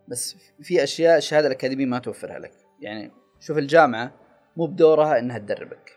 بس 0.08 0.36
في 0.62 0.84
أشياء 0.84 1.18
الشهادة 1.18 1.48
الأكاديمية 1.48 1.86
ما 1.86 2.00
توفرها 2.00 2.40
لك. 2.40 2.54
يعني 2.80 3.12
شوف 3.40 3.58
الجامعة 3.58 4.12
مو 4.58 4.66
بدورها 4.66 5.20
إنها 5.20 5.38
تدربك. 5.38 5.92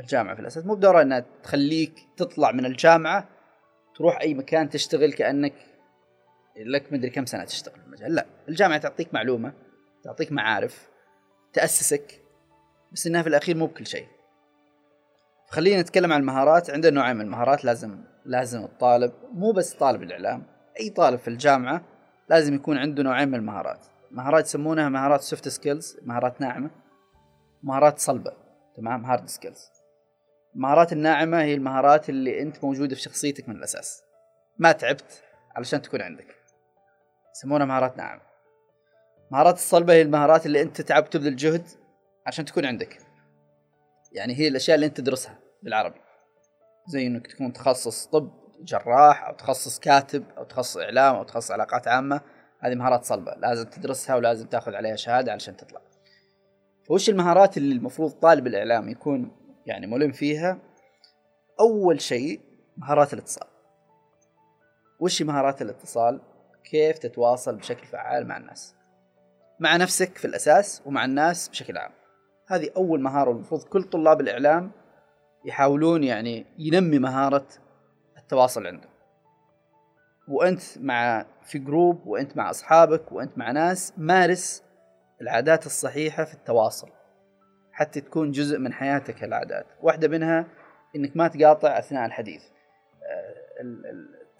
الجامعة 0.00 0.34
في 0.34 0.40
الأساس 0.40 0.66
مو 0.66 0.74
بدورها 0.74 1.02
إنها 1.02 1.24
تخليك 1.42 1.94
تطلع 2.16 2.52
من 2.52 2.66
الجامعة 2.66 3.28
تروح 3.94 4.20
أي 4.20 4.34
مكان 4.34 4.68
تشتغل 4.68 5.12
كأنك 5.12 5.71
لك 6.56 6.92
مدري 6.92 7.10
كم 7.10 7.26
سنة 7.26 7.44
تشتغل 7.44 7.80
في 7.80 7.86
المجال. 7.86 8.14
لا 8.14 8.26
الجامعة 8.48 8.78
تعطيك 8.78 9.14
معلومة 9.14 9.52
تعطيك 10.04 10.32
معارف 10.32 10.88
تأسسك 11.52 12.22
بس 12.92 13.06
إنها 13.06 13.22
في 13.22 13.28
الأخير 13.28 13.56
مو 13.56 13.66
بكل 13.66 13.86
شيء. 13.86 14.06
خلينا 15.48 15.82
نتكلم 15.82 16.12
عن 16.12 16.20
المهارات. 16.20 16.70
عندنا 16.70 16.94
نوعين 16.94 17.16
من 17.16 17.24
المهارات. 17.24 17.64
لازم 17.64 18.04
لازم 18.24 18.64
الطالب 18.64 19.12
مو 19.32 19.52
بس 19.52 19.74
طالب 19.74 20.02
الإعلام 20.02 20.46
أي 20.80 20.90
طالب 20.90 21.18
في 21.18 21.28
الجامعة 21.28 21.84
لازم 22.30 22.54
يكون 22.54 22.78
عنده 22.78 23.02
نوعين 23.02 23.28
من 23.28 23.34
المهارات. 23.34 23.86
مهارات 24.10 24.44
يسمونها 24.44 24.88
مهارات 24.88 25.20
soft 25.20 25.48
skills 25.48 25.96
مهارات 26.02 26.40
ناعمة 26.40 26.70
مهارات 27.62 27.98
صلبة 27.98 28.32
تمام؟ 28.76 29.04
hard 29.04 29.28
skills 29.28 29.70
المهارات 30.54 30.92
الناعمة 30.92 31.42
هي 31.42 31.54
المهارات 31.54 32.08
اللي 32.08 32.42
أنت 32.42 32.64
موجودة 32.64 32.94
في 32.94 33.00
شخصيتك 33.00 33.48
من 33.48 33.56
الأساس. 33.56 34.02
ما 34.58 34.72
تعبت 34.72 35.22
علشان 35.56 35.82
تكون 35.82 36.02
عندك. 36.02 36.41
يسمونها 37.32 37.66
مهارات 37.66 37.96
ناعمه 37.96 38.32
مهارات 39.32 39.54
الصلبة 39.54 39.92
هي 39.92 40.02
المهارات 40.02 40.46
اللي 40.46 40.62
أنت 40.62 40.80
تتعب 40.80 41.10
تبذل 41.10 41.36
جهد 41.36 41.66
عشان 42.26 42.44
تكون 42.44 42.66
عندك. 42.66 42.98
يعني 44.12 44.34
هي 44.38 44.48
الأشياء 44.48 44.74
اللي 44.74 44.86
أنت 44.86 44.96
تدرسها 44.96 45.38
بالعربي. 45.62 46.00
زي 46.86 47.06
إنك 47.06 47.26
تكون 47.26 47.52
تخصص 47.52 48.06
طب 48.06 48.30
جراح 48.62 49.24
أو 49.24 49.34
تخصص 49.34 49.78
كاتب 49.78 50.24
أو 50.38 50.44
تخصص 50.44 50.76
إعلام 50.76 51.14
أو 51.14 51.22
تخصص 51.22 51.50
علاقات 51.50 51.88
عامة. 51.88 52.20
هذه 52.60 52.74
مهارات 52.74 53.04
صلبة. 53.04 53.34
لازم 53.34 53.64
تدرسها 53.64 54.16
ولازم 54.16 54.46
تأخذ 54.46 54.74
عليها 54.74 54.96
شهادة 54.96 55.32
علشان 55.32 55.56
تطلع. 55.56 55.80
فوش 56.88 57.08
المهارات 57.08 57.56
اللي 57.56 57.74
المفروض 57.74 58.10
طالب 58.10 58.46
الإعلام 58.46 58.88
يكون 58.88 59.30
يعني 59.66 59.86
ملم 59.86 60.12
فيها؟ 60.12 60.58
أول 61.60 62.00
شيء 62.00 62.40
مهارات 62.76 63.14
الاتصال. 63.14 63.48
وش 65.00 65.22
مهارات 65.22 65.62
الاتصال؟ 65.62 66.20
كيف 66.64 66.98
تتواصل 66.98 67.56
بشكل 67.56 67.86
فعال 67.86 68.26
مع 68.26 68.36
الناس. 68.36 68.74
مع 69.60 69.76
نفسك 69.76 70.18
في 70.18 70.24
الأساس 70.24 70.82
ومع 70.86 71.04
الناس 71.04 71.48
بشكل 71.48 71.78
عام. 71.78 71.92
هذه 72.48 72.70
أول 72.76 73.00
مهارة 73.00 73.30
المفروض 73.30 73.62
كل 73.62 73.82
طلاب 73.82 74.20
الإعلام 74.20 74.70
يحاولون 75.44 76.04
يعني 76.04 76.46
ينمي 76.58 76.98
مهارة 76.98 77.46
التواصل 78.18 78.66
عنده 78.66 78.88
وأنت 80.28 80.62
مع 80.80 81.26
في 81.42 81.58
جروب 81.58 82.06
وأنت 82.06 82.36
مع 82.36 82.50
أصحابك 82.50 83.12
وأنت 83.12 83.38
مع 83.38 83.50
ناس 83.50 83.92
مارس 83.96 84.62
العادات 85.20 85.66
الصحيحة 85.66 86.24
في 86.24 86.34
التواصل. 86.34 86.88
حتى 87.72 88.00
تكون 88.00 88.30
جزء 88.30 88.58
من 88.58 88.72
حياتك 88.72 89.24
العادات 89.24 89.66
واحدة 89.82 90.08
منها 90.08 90.46
إنك 90.96 91.16
ما 91.16 91.28
تقاطع 91.28 91.78
أثناء 91.78 92.06
الحديث. 92.06 92.42
آه، 93.02 93.62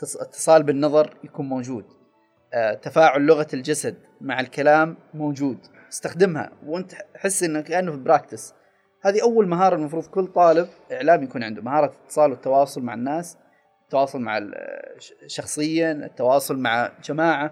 الاتصال 0.03 0.63
بالنظر 0.63 1.17
يكون 1.25 1.49
موجود. 1.49 1.85
تفاعل 2.83 3.27
لغة 3.27 3.47
الجسد 3.55 3.95
مع 4.21 4.41
الكلام 4.41 4.97
موجود. 5.15 5.59
استخدمها. 5.93 6.51
وانت 6.67 6.93
حس 7.17 7.43
انك 7.43 7.65
كأنه 7.65 7.93
في 7.93 7.99
براكتس 7.99 8.55
هذه 9.03 9.23
أول 9.23 9.49
مهارة 9.49 9.77
المفروض 9.77 10.07
كل 10.07 10.27
طالب 10.27 10.69
إعلام 10.93 11.23
يكون 11.23 11.43
عنده. 11.43 11.63
مهارة 11.63 11.87
الاتصال 11.87 12.31
والتواصل 12.31 12.83
مع 12.83 12.95
الناس 12.95 13.37
التواصل 13.85 14.21
مع 14.21 14.41
شخصيا 15.27 15.93
التواصل 15.93 16.59
مع 16.59 16.93
جماعة 17.05 17.51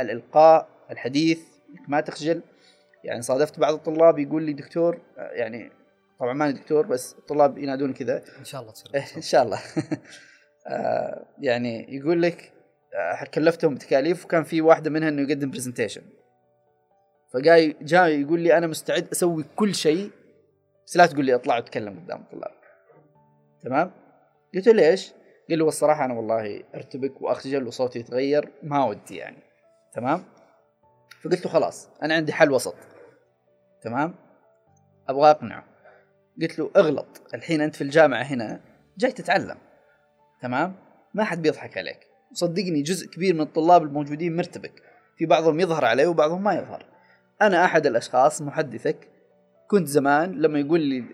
الإلقاء 0.00 0.68
الحديث. 0.90 1.40
ما 1.88 2.00
تخجل. 2.00 2.42
يعني 3.04 3.22
صادفت 3.22 3.60
بعض 3.60 3.74
الطلاب 3.74 4.18
يقول 4.18 4.42
لي 4.42 4.52
دكتور 4.52 5.00
يعني 5.16 5.72
طبعا 6.20 6.32
ماني 6.32 6.52
دكتور 6.52 6.86
بس 6.86 7.14
الطلاب 7.18 7.58
ينادون 7.58 7.92
كذا. 7.92 8.22
إن 8.38 8.44
شاء 8.44 8.60
الله 8.60 8.72
تصير 8.72 8.90
إن 9.16 9.22
شاء 9.22 9.42
الله. 9.42 9.60
آه، 10.66 11.26
يعني 11.38 11.96
يقول 11.96 12.22
لك 12.22 12.42
آه، 12.42 12.59
كلفتهم 13.34 13.74
بتكاليف 13.74 14.24
وكان 14.24 14.44
في 14.44 14.60
واحدة 14.60 14.90
منها 14.90 15.08
إنه 15.08 15.22
يقدم 15.22 15.50
برزنتيشن 15.50 16.02
فجاي 17.32 17.76
جاي 17.80 18.20
يقول 18.20 18.40
لي 18.40 18.58
أنا 18.58 18.66
مستعد 18.66 19.08
أسوي 19.12 19.44
كل 19.56 19.74
شيء 19.74 20.10
بس 20.86 20.96
لا 20.96 21.06
تقول 21.06 21.24
لي 21.24 21.34
أطلع 21.34 21.54
وأتكلم 21.54 22.00
قدام 22.00 22.20
الطلاب. 22.20 22.52
تمام؟ 23.62 23.90
قلت 24.54 24.66
له 24.66 24.72
ليش؟ 24.72 25.12
قال 25.48 25.58
لي 25.58 25.64
والصراحه 25.64 26.04
أنا 26.04 26.14
والله 26.14 26.64
أرتبك 26.74 27.22
وأخجل 27.22 27.66
وصوتي 27.66 27.98
يتغير 27.98 28.52
ما 28.62 28.84
ودي 28.84 29.16
يعني. 29.16 29.42
تمام؟ 29.92 30.24
فقلت 31.22 31.44
له 31.44 31.52
خلاص 31.52 31.88
أنا 32.02 32.14
عندي 32.14 32.32
حل 32.32 32.50
وسط. 32.50 32.74
تمام؟ 33.82 34.14
أبغى 35.08 35.30
أقنعه. 35.30 35.64
قلت 36.42 36.58
له 36.58 36.70
اغلط 36.76 37.22
الحين 37.34 37.60
أنت 37.60 37.76
في 37.76 37.84
الجامعة 37.84 38.22
هنا 38.22 38.60
جاي 38.98 39.12
تتعلم. 39.12 39.58
تمام؟ 40.42 40.74
ما 41.14 41.24
حد 41.24 41.42
بيضحك 41.42 41.78
عليك. 41.78 42.09
صدقني 42.32 42.82
جزء 42.82 43.06
كبير 43.06 43.34
من 43.34 43.40
الطلاب 43.40 43.82
الموجودين 43.82 44.36
مرتبك. 44.36 44.82
في 45.16 45.26
بعضهم 45.26 45.60
يظهر 45.60 45.84
عليه 45.84 46.06
وبعضهم 46.06 46.44
ما 46.44 46.54
يظهر. 46.54 46.84
أنا 47.42 47.64
أحد 47.64 47.86
الأشخاص 47.86 48.42
محدثك. 48.42 49.08
كنت 49.68 49.88
زمان 49.88 50.32
لما 50.40 50.60
يقول 50.60 50.80
لي 50.80 51.04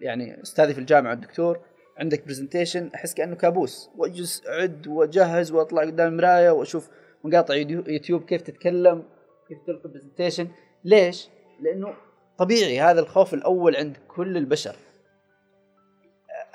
يعني 0.00 0.42
أستاذي 0.42 0.74
في 0.74 0.80
الجامعة 0.80 1.12
الدكتور 1.12 1.60
عندك 1.98 2.26
presentation 2.26 2.90
أحس 2.94 3.14
كأنه 3.14 3.36
كابوس. 3.36 3.90
وأجلس 3.96 4.46
أعد 4.46 4.86
وأجهز 4.86 5.52
وأطلع 5.52 5.82
قدام 5.82 6.08
المراية 6.08 6.50
وأشوف 6.50 6.88
مقاطع 7.24 7.54
يوتيوب 7.54 8.24
كيف 8.24 8.42
تتكلم 8.42 9.02
كيف 9.48 9.58
تلقي 9.66 9.88
presentation 9.88 10.48
ليش؟ 10.84 11.28
لأنه 11.60 11.94
طبيعي 12.38 12.80
هذا 12.80 13.00
الخوف 13.00 13.34
الأول 13.34 13.76
عند 13.76 13.96
كل 14.08 14.36
البشر. 14.36 14.76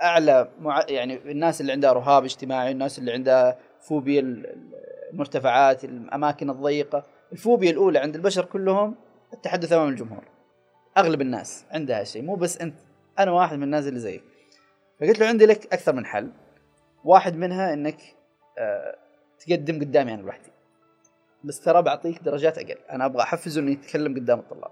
أعلى 0.02 0.52
مع... 0.60 0.86
يعني 0.90 1.32
الناس 1.32 1.62
اللي 1.62 1.72
عندها 1.72 1.94
رهاب 1.94 2.24
اجتماعي 2.24 2.72
الناس 2.72 3.00
اللي 3.00 3.12
عندها 3.12 3.60
فوبيا 3.88 4.44
المرتفعات 5.14 5.84
الأماكن 5.84 6.50
الضيقة. 6.50 7.04
الفوبيا 7.32 7.72
الأولى 7.72 8.00
عند 8.00 8.16
البشر 8.16 8.46
كلهم 8.46 8.96
التحدث 9.34 9.74
أمام 9.74 9.90
الجمهور. 9.90 10.24
أغلب 10.98 11.22
الناس 11.22 11.66
عندها 11.72 12.04
شيء 12.04 12.22
مو 12.22 12.36
بس 12.36 12.58
أنت. 12.58 12.76
أنا 13.20 13.32
واحد 13.32 13.58
من 13.58 13.64
الناس 13.64 13.88
اللي 13.88 14.00
زيك. 14.00 14.24
فقلت 15.00 15.20
له 15.20 15.28
عندي 15.28 15.46
لك 15.46 15.74
أكثر 15.74 15.94
من 15.94 16.06
حل. 16.06 16.32
واحد 17.04 17.36
منها 17.36 17.74
إنك 17.74 17.98
آه 18.58 18.98
تقدم 19.40 19.80
قدامي 19.80 20.14
أنا 20.14 20.22
لوحدي. 20.22 20.52
بس 21.44 21.60
ترى 21.60 21.82
بعطيك 21.82 22.24
درجات 22.24 22.58
أقل. 22.58 22.78
أنا 22.92 23.06
أبغى 23.06 23.22
أحفزه 23.24 23.62
إنه 23.62 23.72
يتكلم 23.72 24.16
قدام 24.16 24.40
الطلاب. 24.40 24.72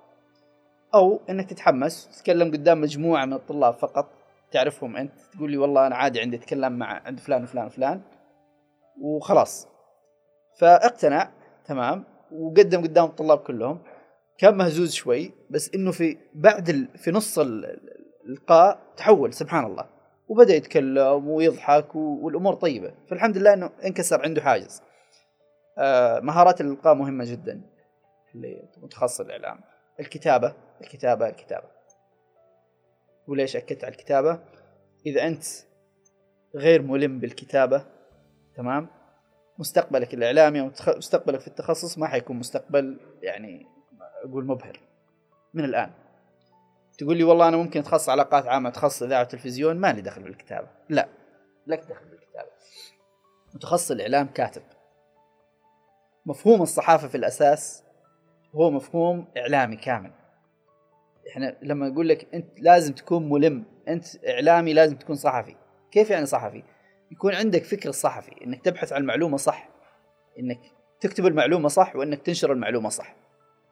أو 0.94 1.20
إنك 1.30 1.50
تتحمس 1.50 2.08
تتكلم 2.08 2.52
قدام 2.52 2.82
مجموعة 2.82 3.26
من 3.26 3.34
الطلاب 3.34 3.74
فقط 3.74 4.10
تعرفهم 4.52 4.98
أنت. 4.98 5.14
تقول 5.34 5.52
لي 5.52 5.58
والله 5.58 5.88
أنا 5.88 5.96
عادي 5.96 6.22
عندي 6.22 6.38
أتكلم 6.38 6.74
مع 6.74 7.02
عند 7.06 7.20
فلان 7.20 7.44
وفلان 7.44 7.66
وفلان. 7.66 8.02
وخلاص. 9.02 9.68
فاقتنع 10.60 11.32
تمام 11.66 12.04
وقدم 12.32 12.82
قدام 12.82 13.06
الطلاب 13.06 13.38
كلهم. 13.38 13.80
كان 14.38 14.58
مهزوز 14.58 14.94
شوي 14.94 15.32
بس 15.50 15.74
إنه 15.76 15.92
في 15.92 16.18
بعد 16.34 16.70
ال... 16.70 16.98
في 16.98 17.12
نص 17.12 17.40
اللقاء 17.40 18.80
تحول 18.98 19.34
سبحان 19.34 19.66
الله. 19.66 19.86
وبدأ 20.28 20.56
يتكلم 20.56 21.30
ويضحك 21.30 21.96
والأمور 21.96 22.54
طيبة. 22.54 22.94
فالحمد 23.08 23.38
لله 23.38 23.54
إنه 23.54 23.72
انكسر 23.86 24.22
عنده 24.22 24.42
حاجز. 24.42 24.82
آه 25.78 26.20
مهارات 26.20 26.62
الإلقاء 26.62 26.94
مهمة 26.94 27.26
جدا. 27.32 27.62
اللي 28.36 28.70
متخصص 28.78 29.20
الإعلام. 29.20 29.60
الكتابة 30.00 30.54
الكتابة 30.82 31.30
الكتابة. 31.30 31.68
وليش 33.28 33.56
أكدت 33.56 33.84
على 33.84 33.92
الكتابة؟ 33.92 34.40
إذا 35.06 35.28
أنت 35.28 35.44
غير 36.56 36.82
ملم 36.82 37.20
بالكتابة 37.20 37.86
تمام؟ 38.56 38.88
مستقبلك 39.60 40.14
الإعلامي 40.14 40.62
أو 40.62 40.72
مستقبلك 40.88 41.40
في 41.40 41.48
التخصص 41.48 41.98
ما 41.98 42.08
حيكون 42.08 42.36
مستقبل 42.36 43.00
يعني 43.22 43.66
أقول 44.24 44.46
مبهر 44.46 44.80
من 45.54 45.64
الآن. 45.64 45.92
تقول 46.98 47.18
لي 47.18 47.24
والله 47.24 47.48
أنا 47.48 47.58
ممكن 47.58 47.80
أتخصص 47.80 48.10
علاقات 48.10 48.46
عامة 48.46 48.70
أتخصص 48.70 49.04
إذاعة 49.04 49.22
وتلفزيون 49.22 49.78
ما 49.78 49.94
لي 49.94 50.02
دخل 50.02 50.24
بالكتابة. 50.24 50.68
لا 50.90 51.08
لك 51.68 51.80
دخل 51.80 52.06
بالكتابة. 52.06 52.50
متخصص 53.54 53.92
الإعلام 53.92 54.28
كاتب. 54.28 54.62
مفهوم 56.26 56.62
الصحافة 56.62 57.08
في 57.08 57.16
الأساس 57.16 57.84
هو 58.56 58.72
مفهوم 58.72 59.28
إعلامي 59.38 59.76
كامل. 59.76 60.12
إحنا 61.30 61.56
لما 61.62 61.88
أقول 61.88 62.10
لك 62.10 62.34
أنت 62.34 62.60
لازم 62.60 62.94
تكون 62.94 63.30
ملم 63.30 63.64
أنت 63.88 64.06
إعلامي 64.28 64.74
لازم 64.74 64.96
تكون 64.96 65.16
صحفي. 65.16 65.56
كيف 65.92 66.10
يعني 66.10 66.26
صحفي؟ 66.26 66.64
يكون 67.12 67.36
عندك 67.36 67.64
فكر 67.64 67.92
صحفي 67.92 68.32
إنك 68.44 68.62
تبحث 68.62 68.94
عن 68.94 69.02
المعلومه 69.02 69.38
صح 69.38 69.70
إنك 70.40 70.60
تكتب 71.00 71.26
المعلومة 71.26 71.70
صح 71.70 71.96
وإنك 71.96 72.22
تنشر 72.22 72.52
المعلومة 72.52 72.90
صح. 72.90 73.16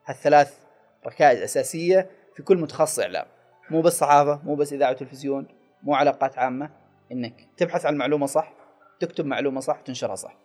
هالثلاث 0.05 0.57
ركائز 1.05 1.41
أساسية 1.41 2.09
في 2.35 2.43
كل 2.43 2.57
متخصص 2.57 2.99
إعلام. 2.99 3.25
مو 3.69 3.81
بس 3.81 3.99
صحافة 3.99 4.41
مو 4.43 4.55
بس 4.55 4.73
إذاعة 4.73 4.91
وتلفزيون 4.91 5.47
مو 5.83 5.95
علاقات 5.95 6.37
عامة 6.37 6.69
إنك 7.11 7.47
تبحث 7.57 7.85
عن 7.85 7.93
المعلومه 7.93 8.25
صح 8.25 8.53
تكتب 8.99 9.25
معلومة 9.25 9.59
صح 9.59 9.79
وتنشرها 9.79 10.15
صح. 10.15 10.37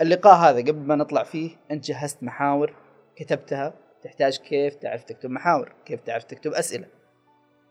اللقاء 0.00 0.34
هذا 0.34 0.60
قبل 0.60 0.80
ما 0.80 0.94
نطلع 0.94 1.22
فيه 1.22 1.56
أنت 1.70 1.84
جهزت 1.84 2.22
محاور 2.22 2.74
كتبتها 3.16 3.74
تحتاج 4.02 4.38
كيف 4.38 4.74
تعرف 4.74 5.04
تكتب 5.04 5.30
محاور 5.30 5.72
كيف 5.84 6.00
تعرف 6.00 6.24
تكتب 6.24 6.52
أسئلة. 6.52 6.86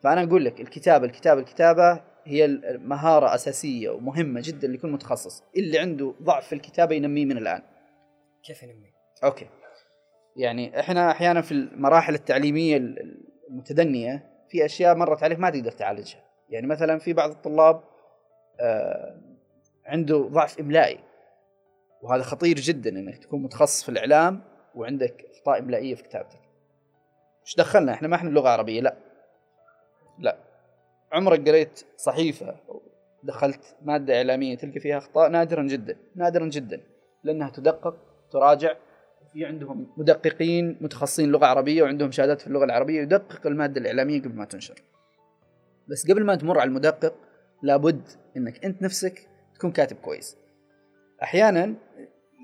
فأنا 0.04 0.24
أقول 0.24 0.46
لك 0.46 0.62
الكتابة 0.62 1.06
الكتابة 1.06 1.42
الكتابة 1.42 2.11
هي 2.24 2.48
مهاره 2.78 3.36
أساسية 3.36 3.90
ومهمة 3.90 4.42
جدا 4.44 4.68
لكل 4.68 4.88
متخصص. 4.88 5.44
اللي 5.58 5.80
عنده 5.80 6.14
ضعف 6.22 6.48
في 6.48 6.56
الكتابة 6.56 6.96
ينميه 6.96 7.26
من 7.26 7.38
الآن. 7.38 7.62
كيف 8.44 8.64
ينمي 8.64 8.92
أوكي. 9.24 9.48
يعني 10.36 10.80
إحنا 10.80 11.12
أحيانا 11.12 11.42
في 11.42 11.52
المراحل 11.52 12.14
التعليمية 12.14 12.78
المتدنية 13.50 14.30
في 14.50 14.66
أشياء 14.66 14.96
مرت 14.96 15.24
عليك 15.24 15.40
ما 15.40 15.50
تقدر 15.50 15.72
تعالجها. 15.72 16.24
يعني 16.50 16.68
مثلا 16.68 17.00
في 17.00 17.14
بعض 17.14 17.30
الطلاب 17.30 17.84
آه 18.60 19.22
عنده 19.86 20.18
ضعف 20.18 20.60
إملائي. 20.60 21.00
وهذا 22.02 22.24
خطير 22.24 22.56
جدا 22.56 22.90
إنك 22.90 23.18
تكون 23.18 23.44
متخصص 23.44 23.84
في 23.84 23.90
الإعلام 23.90 24.42
وعندك 24.76 25.26
إخطاء 25.32 25.60
إملائية 25.60 25.96
في 25.96 26.04
كتابتك. 26.04 26.40
إيش 27.46 27.56
دخلنا؟ 27.56 27.94
إحنا 27.94 28.08
ما 28.08 28.16
إحنا 28.16 28.30
لغه 28.30 28.50
عربيه 28.50 28.82
لا. 28.82 28.96
لا. 30.20 30.38
عمرك 31.12 31.48
قريت 31.50 31.86
صحيفة 31.98 32.56
دخلت 33.24 33.76
مادة 33.82 34.18
إعلامية 34.18 34.58
تلقى 34.58 34.80
فيها 34.80 34.98
أخطاء؟ 34.98 35.30
نادرا 35.30 35.64
جدا 35.64 35.98
نادرا 36.16 36.48
جدا 36.48 36.82
لأنها 37.24 37.50
تدقق 37.50 37.96
تراجع. 38.32 38.76
في 39.34 39.46
عندهم 39.46 39.88
مدققين 39.98 40.78
متخصصين 40.82 41.32
لغة 41.32 41.46
عربية 41.46 41.84
وعندهم 41.84 42.12
شهادات 42.12 42.42
في 42.42 42.48
اللغة 42.48 42.66
العربية 42.66 43.02
يدقق 43.02 43.48
المادة 43.48 43.82
الإعلامية 43.82 44.22
قبل 44.22 44.36
ما 44.36 44.46
تنشر. 44.46 44.82
بس 45.88 46.12
قبل 46.12 46.24
ما 46.26 46.36
تمر 46.36 46.60
على 46.60 46.68
المدقق 46.68 47.14
لابد 47.64 48.02
إنك 48.38 48.66
أنت 48.66 48.82
نفسك 48.82 49.28
تكون 49.56 49.72
كاتب 49.72 49.98
كويس. 49.98 50.38
أحيانا 51.24 51.76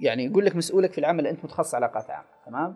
يعني 0.01 0.25
يقول 0.25 0.45
لك 0.45 0.55
مسؤولك 0.55 0.91
في 0.91 0.97
العمل 0.97 1.27
أنت 1.27 1.43
متخصص 1.43 1.75
علاقات 1.75 2.09
عامة 2.09 2.27
تمام؟ 2.45 2.75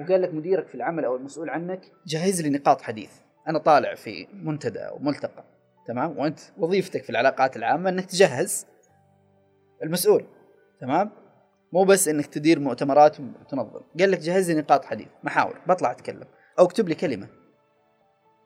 وقال 0.00 0.22
لك 0.22 0.34
مديرك 0.34 0.68
في 0.68 0.74
العمل 0.74 1.04
أو 1.04 1.16
المسؤول 1.16 1.50
عنك 1.50 1.80
جهز 2.06 2.42
لي 2.42 2.50
نقاط 2.50 2.80
حديث. 2.80 3.10
أنا 3.48 3.58
طالع 3.58 3.94
في 3.94 4.26
منتدى 4.32 4.78
أو 4.78 4.98
ملتقى 4.98 5.44
تمام؟ 5.86 6.18
وأنت 6.18 6.40
وظيفتك 6.58 7.02
في 7.02 7.10
العلاقات 7.10 7.56
العامة 7.56 7.90
إنك 7.90 8.04
تجهز 8.04 8.66
المسؤول 9.82 10.24
تمام؟ 10.80 11.10
مو 11.72 11.84
بس 11.84 12.08
إنك 12.08 12.26
تدير 12.26 12.60
مؤتمرات 12.60 13.20
وتنظم 13.20 13.80
قال 14.00 14.10
لك 14.10 14.18
جهز 14.18 14.50
لي 14.50 14.60
نقاط 14.60 14.84
حديث 14.84 15.08
محاور 15.22 15.58
بطلع 15.66 15.90
أتكلم 15.90 16.26
أو 16.58 16.64
اكتب 16.64 16.88
لي 16.88 16.94
كلمة. 16.94 17.28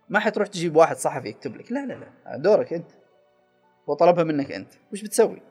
ما 0.09 0.19
حتروح 0.19 0.49
تجيب 0.49 0.77
واحد 0.77 0.97
صحفي 0.97 1.29
يكتب 1.29 1.57
لك 1.57 1.73
لا 1.73 1.87
لا 1.87 1.95
لا 1.95 2.37
دورك 2.37 2.73
أنت 2.73 2.91
هو 3.89 3.95
طلبها 3.95 4.25
منك 4.25 4.53
أنت 4.53 4.73
وش 4.93 5.03
بتسوي؟ 5.03 5.43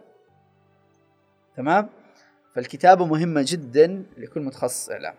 تمام؟ 1.57 1.89
فالكتابة 2.55 3.05
مهمة 3.05 3.43
جدا 3.47 4.05
لكل 4.17 4.41
متخصص 4.41 4.89
إعلام. 4.89 5.15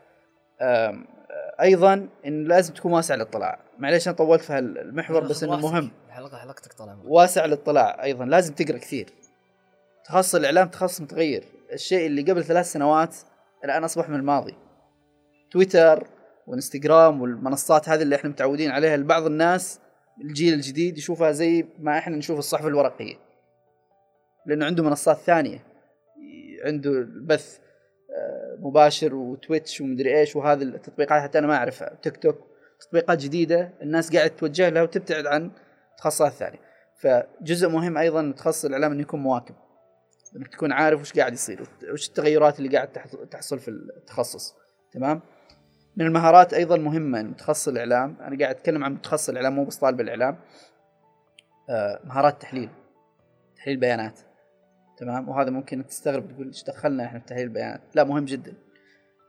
أيضا 1.61 2.09
إن 2.27 2.45
لازم 2.45 2.75
تكون 2.75 2.93
واسع 2.93 3.15
الاطلاع 3.15 3.59
معليش 3.83 4.09
أنا 4.09 4.17
طولت 4.17 4.41
في 4.41 4.53
هالمحور 4.53 5.21
بس 5.21 5.43
إنه 5.43 5.57
مهم. 5.57 5.91
حلقه 6.11 6.37
حلقتك 6.37 6.73
طلع. 6.73 6.97
واسع 7.05 7.45
الاطلاع 7.45 8.05
أيضا 8.05 8.25
لازم 8.25 8.55
تقرأ 8.55 8.79
كثير. 8.79 9.07
تخصص 10.05 10.35
الإعلام 10.35 10.69
تخصص 10.69 11.01
متغير. 11.01 11.45
الشيء 11.73 12.07
اللي 12.07 12.23
قبل 12.23 12.45
ثلاث 12.45 12.73
سنوات 12.73 13.17
الآن 13.65 13.85
أصبح 13.85 14.09
من 14.09 14.17
الماضي. 14.17 14.55
تويتر 15.51 16.07
وإنستغرام 16.47 17.23
والمنصات 17.23 17.89
هذه 17.89 18.03
اللي 18.03 18.17
إحنا 18.17 18.31
متعودين 18.31 18.71
عليها 18.71 18.97
لبعض 18.97 19.27
الناس 19.27 19.81
الجيل 20.21 20.55
الجديد 20.55 20.99
يشوفها 20.99 21.33
زي 21.33 21.67
ما 21.79 21.99
إحنا 21.99 22.17
نشوف 22.17 22.39
الصحف 22.39 22.67
الورقية. 22.67 23.15
لأنه 24.47 24.67
عنده 24.67 24.83
منصات 24.83 25.17
ثانية. 25.17 25.65
عنده 26.65 26.91
البث 26.91 27.59
آه، 28.17 28.57
مباشر 28.61 29.15
وتويتش 29.15 29.81
ومدري 29.81 30.19
إيش 30.21 30.37
وهذه 30.37 30.63
التطبيقات 30.63 31.23
حتى 31.23 31.39
أنا 31.39 31.47
ما 31.47 31.57
أعرفها. 31.57 31.99
تيك 32.03 32.17
توك 32.17 32.52
تطبيقات 32.83 33.19
جديدة 33.19 33.73
الناس 33.83 34.17
قاعد 34.17 34.31
توجه 34.31 34.69
لها 34.69 34.83
وتبتعد 34.83 35.27
عن 35.27 35.51
تخصصات 35.99 36.33
ثانية. 36.33 36.59
فجزء 37.01 37.69
مهم 37.69 37.99
أيضا 37.99 38.33
تخصص 38.37 38.65
الإعلام 38.65 38.93
إنه 38.93 39.03
يكون 39.03 39.21
مواكب. 39.21 39.55
إنك 40.37 40.49
تكون 40.49 40.73
عارف 40.73 41.01
وش 41.01 41.13
قاعد 41.13 41.33
يصير 41.33 41.69
وش 41.93 42.09
التغيرات 42.09 42.59
اللي 42.59 42.77
قاعد 42.77 42.89
تحصل 43.31 43.59
في 43.59 43.69
التخصص. 43.69 44.55
تمام؟ 44.93 45.21
من 45.97 46.07
المهارات 46.07 46.55
أيضا 46.55 46.77
مهمة 46.77 47.23
متخصص 47.23 47.69
الإعلام. 47.69 48.17
أنا 48.21 48.39
قاعد 48.39 48.57
أتكلم 48.57 48.85
عن 48.85 48.93
متخصص 48.93 49.29
الإعلام 49.29 49.55
مو 49.55 49.65
بس 49.65 49.77
طالب 49.77 50.01
الإعلام. 50.01 50.37
آه 51.71 52.01
مهارات 52.05 52.43
تحليل. 52.43 52.69
تحليل 53.57 53.77
بيانات. 53.77 54.21
تمام؟ 54.99 55.29
وهذا 55.29 55.51
ممكن 55.51 55.87
تستغرب 55.87 56.33
تقول 56.33 56.47
إيش 56.47 56.65
دخلنا 56.65 57.05
إحنا 57.05 57.19
في 57.19 57.27
تحليل 57.27 57.45
البيانات 57.45 57.81
لا 57.95 58.05
مهم 58.05 58.25
جدا. 58.25 58.55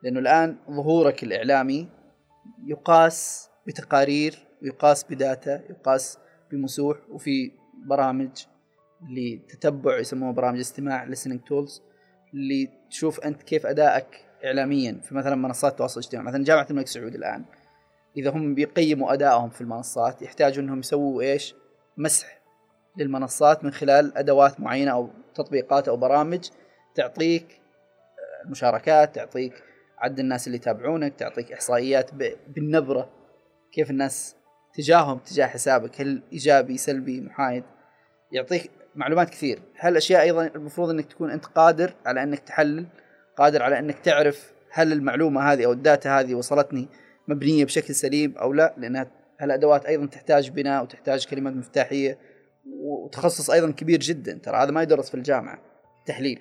لأنه 0.03 0.19
الآن 0.19 0.57
ظهورك 0.71 1.23
الإعلامي 1.23 1.89
يقاس 2.65 3.49
بتقارير 3.67 4.47
ويقاس 4.61 5.03
بداتا 5.03 5.61
يقاس 5.69 6.17
بمسوح 6.51 6.97
وفي 7.09 7.51
برامج 7.85 8.29
لتتبع 9.09 9.99
يسموها 9.99 10.31
برامج 10.31 10.59
استماع 10.59 11.07
listening 11.07 11.39
tools 11.49 11.81
اللي 12.33 12.69
تشوف 12.89 13.19
أنت 13.19 13.43
كيف 13.43 13.65
أدائك 13.65 14.25
اعلاميا 14.45 14.99
في 15.03 15.15
مثلا 15.15 15.35
منصات 15.35 15.71
التواصل 15.71 15.99
الاجتماعي 15.99 16.27
مثلا 16.27 16.43
جامعة 16.43 16.67
الملك 16.69 16.87
سعود 16.87 17.15
الآن 17.15 17.45
إذا 18.17 18.29
هم 18.29 18.55
بيقيموا 18.55 19.13
أدائهم 19.13 19.49
في 19.49 19.61
المنصات 19.61 20.21
يحتاجوا 20.21 20.63
إنهم 20.63 20.79
يسووا 20.79 21.21
إيش؟ 21.21 21.55
مسح 21.97 22.41
للمنصات 22.97 23.63
من 23.63 23.71
خلال 23.71 24.17
أدوات 24.17 24.59
معينة 24.59 24.91
أو 24.91 25.09
تطبيقات 25.35 25.87
أو 25.87 25.97
برامج 25.97 26.49
تعطيك 26.95 27.61
المشاركات 28.45 29.15
تعطيك 29.15 29.63
عدد 30.03 30.19
الناس 30.19 30.47
اللي 30.47 30.57
يتابعونك 30.57 31.15
تعطيك 31.15 31.51
إحصائيات 31.51 32.09
بالنبرة 32.47 33.09
كيف 33.73 33.89
الناس 33.89 34.35
تجاههم 34.73 35.17
تجاه 35.17 35.45
حسابك 35.45 36.01
هل 36.01 36.21
إيجابي 36.33 36.77
سلبي 36.77 37.21
محايد. 37.21 37.63
يعطيك 38.31 38.71
معلومات 38.95 39.29
كثير. 39.29 39.59
هالأشياء 39.79 40.21
أيضا 40.21 40.47
المفروض 40.47 40.89
إنك 40.89 41.05
تكون 41.05 41.31
أنت 41.31 41.45
قادر 41.45 41.93
على 42.05 42.23
إنك 42.23 42.39
تحلل 42.39 42.85
قادر 43.37 43.63
على 43.63 43.79
إنك 43.79 43.99
تعرف 43.99 44.53
هل 44.71 44.91
المعلومة 44.91 45.41
هذه 45.41 45.65
أو 45.65 45.71
الداتا 45.71 46.19
هذه 46.19 46.35
وصلتني 46.35 46.87
مبنية 47.27 47.65
بشكل 47.65 47.95
سليم 47.95 48.37
أو 48.37 48.53
لا 48.53 48.73
لانها 48.77 49.11
هالأدوات 49.39 49.85
أيضا 49.85 50.05
تحتاج 50.05 50.49
بناء 50.49 50.83
وتحتاج 50.83 51.27
كلمات 51.27 51.53
مفتاحية 51.53 52.17
وتخصص 52.65 53.49
أيضا 53.49 53.71
كبير 53.71 53.99
جدا. 53.99 54.39
ترى 54.43 54.57
هذا 54.57 54.71
ما 54.71 54.83
يدرس 54.83 55.09
في 55.09 55.15
الجامعة 55.15 55.59
تحليل 56.05 56.39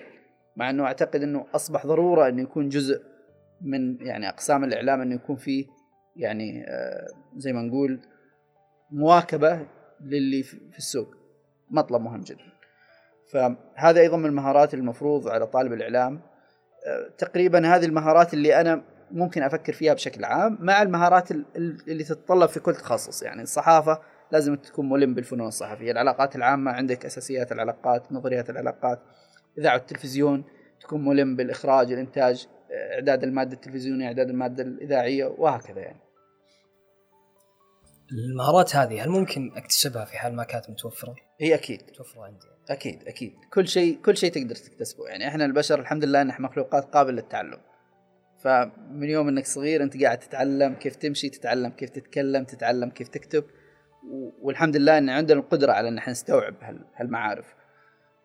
مع 0.55 0.69
إنه 0.69 0.83
أعتقد 0.85 1.23
إنه 1.23 1.45
أصبح 1.55 1.85
ضرورة 1.85 2.29
إنه 2.29 2.41
يكون 2.41 2.69
جزء 2.69 3.12
من 3.63 3.97
يعني 4.01 4.29
أقسام 4.29 4.63
الإعلام 4.63 5.01
إنه 5.01 5.15
يكون 5.15 5.35
فيه 5.35 5.65
يعني 6.15 6.65
آه، 6.67 7.07
زي 7.37 7.53
ما 7.53 7.61
نقول 7.61 7.99
مواكبة 8.91 9.67
للي 10.01 10.43
في 10.43 10.77
السوق. 10.77 11.15
مطلب 11.69 12.01
مهم 12.01 12.21
جدا. 12.21 12.53
فهذا 13.31 14.01
أيضا 14.01 14.17
من 14.17 14.25
المهارات 14.25 14.73
المفروض 14.73 15.27
على 15.27 15.47
طالب 15.47 15.73
الإعلام. 15.73 16.21
آه، 16.87 17.09
تقريبا 17.17 17.75
هذه 17.75 17.85
المهارات 17.85 18.33
اللي 18.33 18.61
أنا 18.61 18.83
ممكن 19.11 19.43
أفكر 19.43 19.73
فيها 19.73 19.93
بشكل 19.93 20.23
عام 20.23 20.57
مع 20.61 20.81
المهارات 20.81 21.31
اللي 21.31 22.03
تتطلب 22.03 22.49
في 22.49 22.59
كل 22.59 22.75
تخصص. 22.75 23.23
يعني 23.23 23.41
الصحافة 23.41 24.01
لازم 24.31 24.55
تكون 24.55 24.89
ملم 24.89 25.13
بالفنون 25.13 25.47
الصحفية. 25.47 25.91
العلاقات 25.91 26.35
العامة 26.35 26.71
عندك 26.71 27.05
أساسيات 27.05 27.51
العلاقات 27.51 28.11
نظريات 28.11 28.49
العلاقات 28.49 28.99
إذاعة 29.57 29.75
التلفزيون 29.75 30.43
تكون 30.81 31.05
ملم 31.05 31.35
بالإخراج 31.35 31.91
الإنتاج. 31.91 32.47
إعداد 32.73 33.23
المادة 33.23 33.53
التلفزيونية 33.53 34.07
إعداد 34.07 34.29
المادة 34.29 34.63
الإذاعية 34.63 35.25
وهكذا 35.25 35.79
يعني. 35.79 35.99
المهارات 38.11 38.75
هذه 38.75 39.03
هل 39.03 39.09
ممكن 39.09 39.51
أكتسبها 39.55 40.05
في 40.05 40.17
حال 40.17 40.35
ما 40.35 40.43
كانت 40.43 40.69
متوفرة؟ 40.69 41.15
هي 41.41 41.53
أكيد. 41.53 41.81
متوفرة 41.89 42.21
عندي 42.23 42.45
أكيد 42.69 43.07
أكيد. 43.07 43.33
كل 43.53 43.67
شيء 43.67 43.97
كل 44.05 44.17
شيء 44.17 44.31
تقدر 44.31 44.55
تكتسبه. 44.55 45.07
يعني 45.07 45.27
إحنا 45.27 45.45
البشر 45.45 45.79
الحمد 45.79 46.05
لله 46.05 46.23
نحن 46.23 46.43
مخلوقات 46.43 46.83
قابلة 46.83 47.21
للتعلم. 47.21 47.57
فمن 48.43 49.09
يوم 49.09 49.27
إنك 49.27 49.45
صغير 49.45 49.83
أنت 49.83 50.03
قاعد 50.03 50.19
تتعلم 50.19 50.73
كيف 50.73 50.95
تمشي 50.95 51.29
تتعلم 51.29 51.69
كيف 51.69 51.89
تتكلم 51.89 52.43
تتعلم 52.43 52.89
كيف 52.89 53.07
تكتب 53.07 53.43
والحمد 54.41 54.77
لله 54.77 54.97
إن 54.97 55.09
عندنا 55.09 55.39
القدرة 55.39 55.71
على 55.71 55.87
إن 55.87 55.97
إحنا 55.97 56.11
نستوعب 56.11 56.55
هالمعارف. 56.95 57.55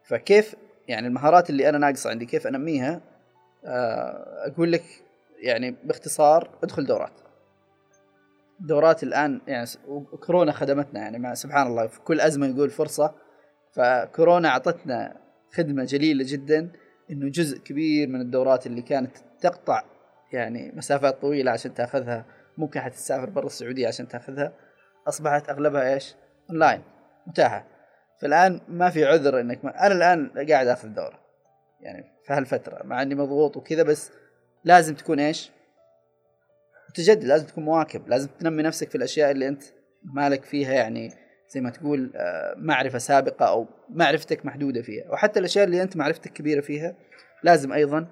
فكيف 0.05 0.55
يعني 0.89 1.07
المهارات 1.07 1.51
اللي 1.51 1.69
أنا 1.69 1.79
ناقصة 1.79 2.11
عندي 2.11 2.27
كيف 2.27 2.47
أنميها؟ 2.47 3.01
أقول 3.65 4.73
لك 4.73 4.85
يعني 5.39 5.77
باختصار 5.85 6.59
ادخل 6.63 6.87
دورات. 6.87 7.21
دورات 8.61 9.03
الآن 9.03 9.41
يعني 9.47 9.67
كورونا 10.27 10.53
خدمتنا 10.53 11.01
يعني 11.01 11.19
مع 11.19 11.35
سبحان 11.35 11.67
الله 11.67 11.87
في 11.87 12.01
كل 12.01 12.21
أزمة 12.21 12.47
يقول 12.47 12.71
فرصة. 12.71 13.15
فكورونا 13.73 14.49
أعطتنا 14.49 15.17
خدمة 15.53 15.85
جليلة 15.85 16.25
جدا 16.29 16.73
إنه 17.11 17.29
جزء 17.29 17.59
كبير 17.59 18.09
من 18.09 18.21
الدورات 18.21 18.67
اللي 18.67 18.83
كانت 18.83 19.17
تقطع 19.41 19.83
يعني 20.33 20.73
مسافات 20.77 21.21
طويلة 21.21 21.51
عشان 21.51 21.75
تأخذها. 21.75 22.25
ممكن 22.59 22.81
حتى 22.81 22.95
تسافر 22.95 23.31
برا 23.31 23.47
السعودية 23.47 23.89
عشان 23.89 24.09
تأخذها. 24.09 24.53
أصبحت 25.09 25.51
أغلبها 25.51 25.95
إيش؟ 25.95 26.15
أونلاين. 26.51 26.83
متاحة. 27.27 27.67
فالآن 28.21 28.61
ما 28.69 28.91
في 28.91 29.05
عذر 29.05 29.41
إنك 29.41 29.65
ما... 29.65 29.87
أنا 29.87 29.95
الآن 29.95 30.47
قاعد 30.51 30.67
آخذ 30.67 30.89
دورة. 30.89 31.28
يعني 31.81 32.05
في 32.27 32.33
هالفترة 32.33 32.83
مع 32.85 33.03
إني 33.03 33.15
مضغوط 33.15 33.57
وكذا 33.57 33.83
بس 33.83 34.11
لازم 34.65 34.95
تكون 34.95 35.21
إيش؟ 35.21 35.51
متجدد 36.91 37.25
لازم 37.25 37.47
تكون 37.47 37.65
مواكب 37.65 38.09
لازم 38.09 38.29
تنمي 38.41 38.63
نفسك 38.63 38.91
في 38.91 38.95
الأشياء 38.95 39.31
اللي 39.31 39.49
أنت 39.49 39.63
مالك 40.05 40.45
فيها 40.45 40.73
يعني 40.73 41.13
زي 41.49 41.61
ما 41.61 41.71
تقول 41.71 42.13
آه، 42.17 42.55
معرفة 42.57 42.99
سابقة 42.99 43.47
أو 43.47 43.67
معرفتك 43.91 44.47
محدودة 44.47 44.83
فيها. 44.83 45.11
وحتى 45.11 45.41
الأشياء 45.41 45.65
اللي 45.65 45.83
أنت 45.83 45.97
معرفتك 45.97 46.33
كبيرة 46.33 46.61
فيها 46.61 46.97
لازم 47.43 47.73
أيضا 47.73 48.07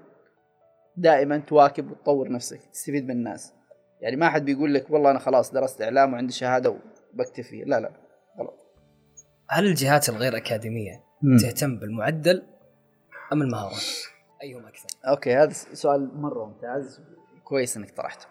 دائما 0.97 1.39
تواكب 1.39 1.91
وتطور 1.91 2.33
نفسك 2.33 2.61
تستفيد 2.73 3.05
من 3.05 3.11
الناس. 3.11 3.53
يعني 4.01 4.17
ما 4.17 4.29
حد 4.31 4.45
بيقول 4.45 4.75
لك 4.75 4.91
والله 4.91 5.11
أنا 5.11 5.19
خلاص 5.19 5.53
درست 5.53 5.83
إعلام 5.83 6.13
وعندي 6.13 6.33
شهادة 6.33 6.77
وبكتفي 7.15 7.65
لا 7.65 7.81
لا. 7.81 7.91
غلط 8.39 8.55
هل 9.51 9.67
الجهات 9.67 10.09
الغير 10.09 10.37
أكاديمية. 10.37 11.05
تهتم 11.43 11.79
بالمعدل؟ 11.79 12.43
أم 13.33 13.43
المهارات؟ 13.43 13.83
أيهما 14.43 14.69
أكثر؟ 14.69 14.89
أوكي 15.05 15.35
هذا 15.35 15.53
سؤال 15.53 16.21
مرة 16.21 16.45
ممتاز. 16.45 17.01
كويس 17.45 17.77
إنك 17.77 17.91
طرحته. 17.91 18.27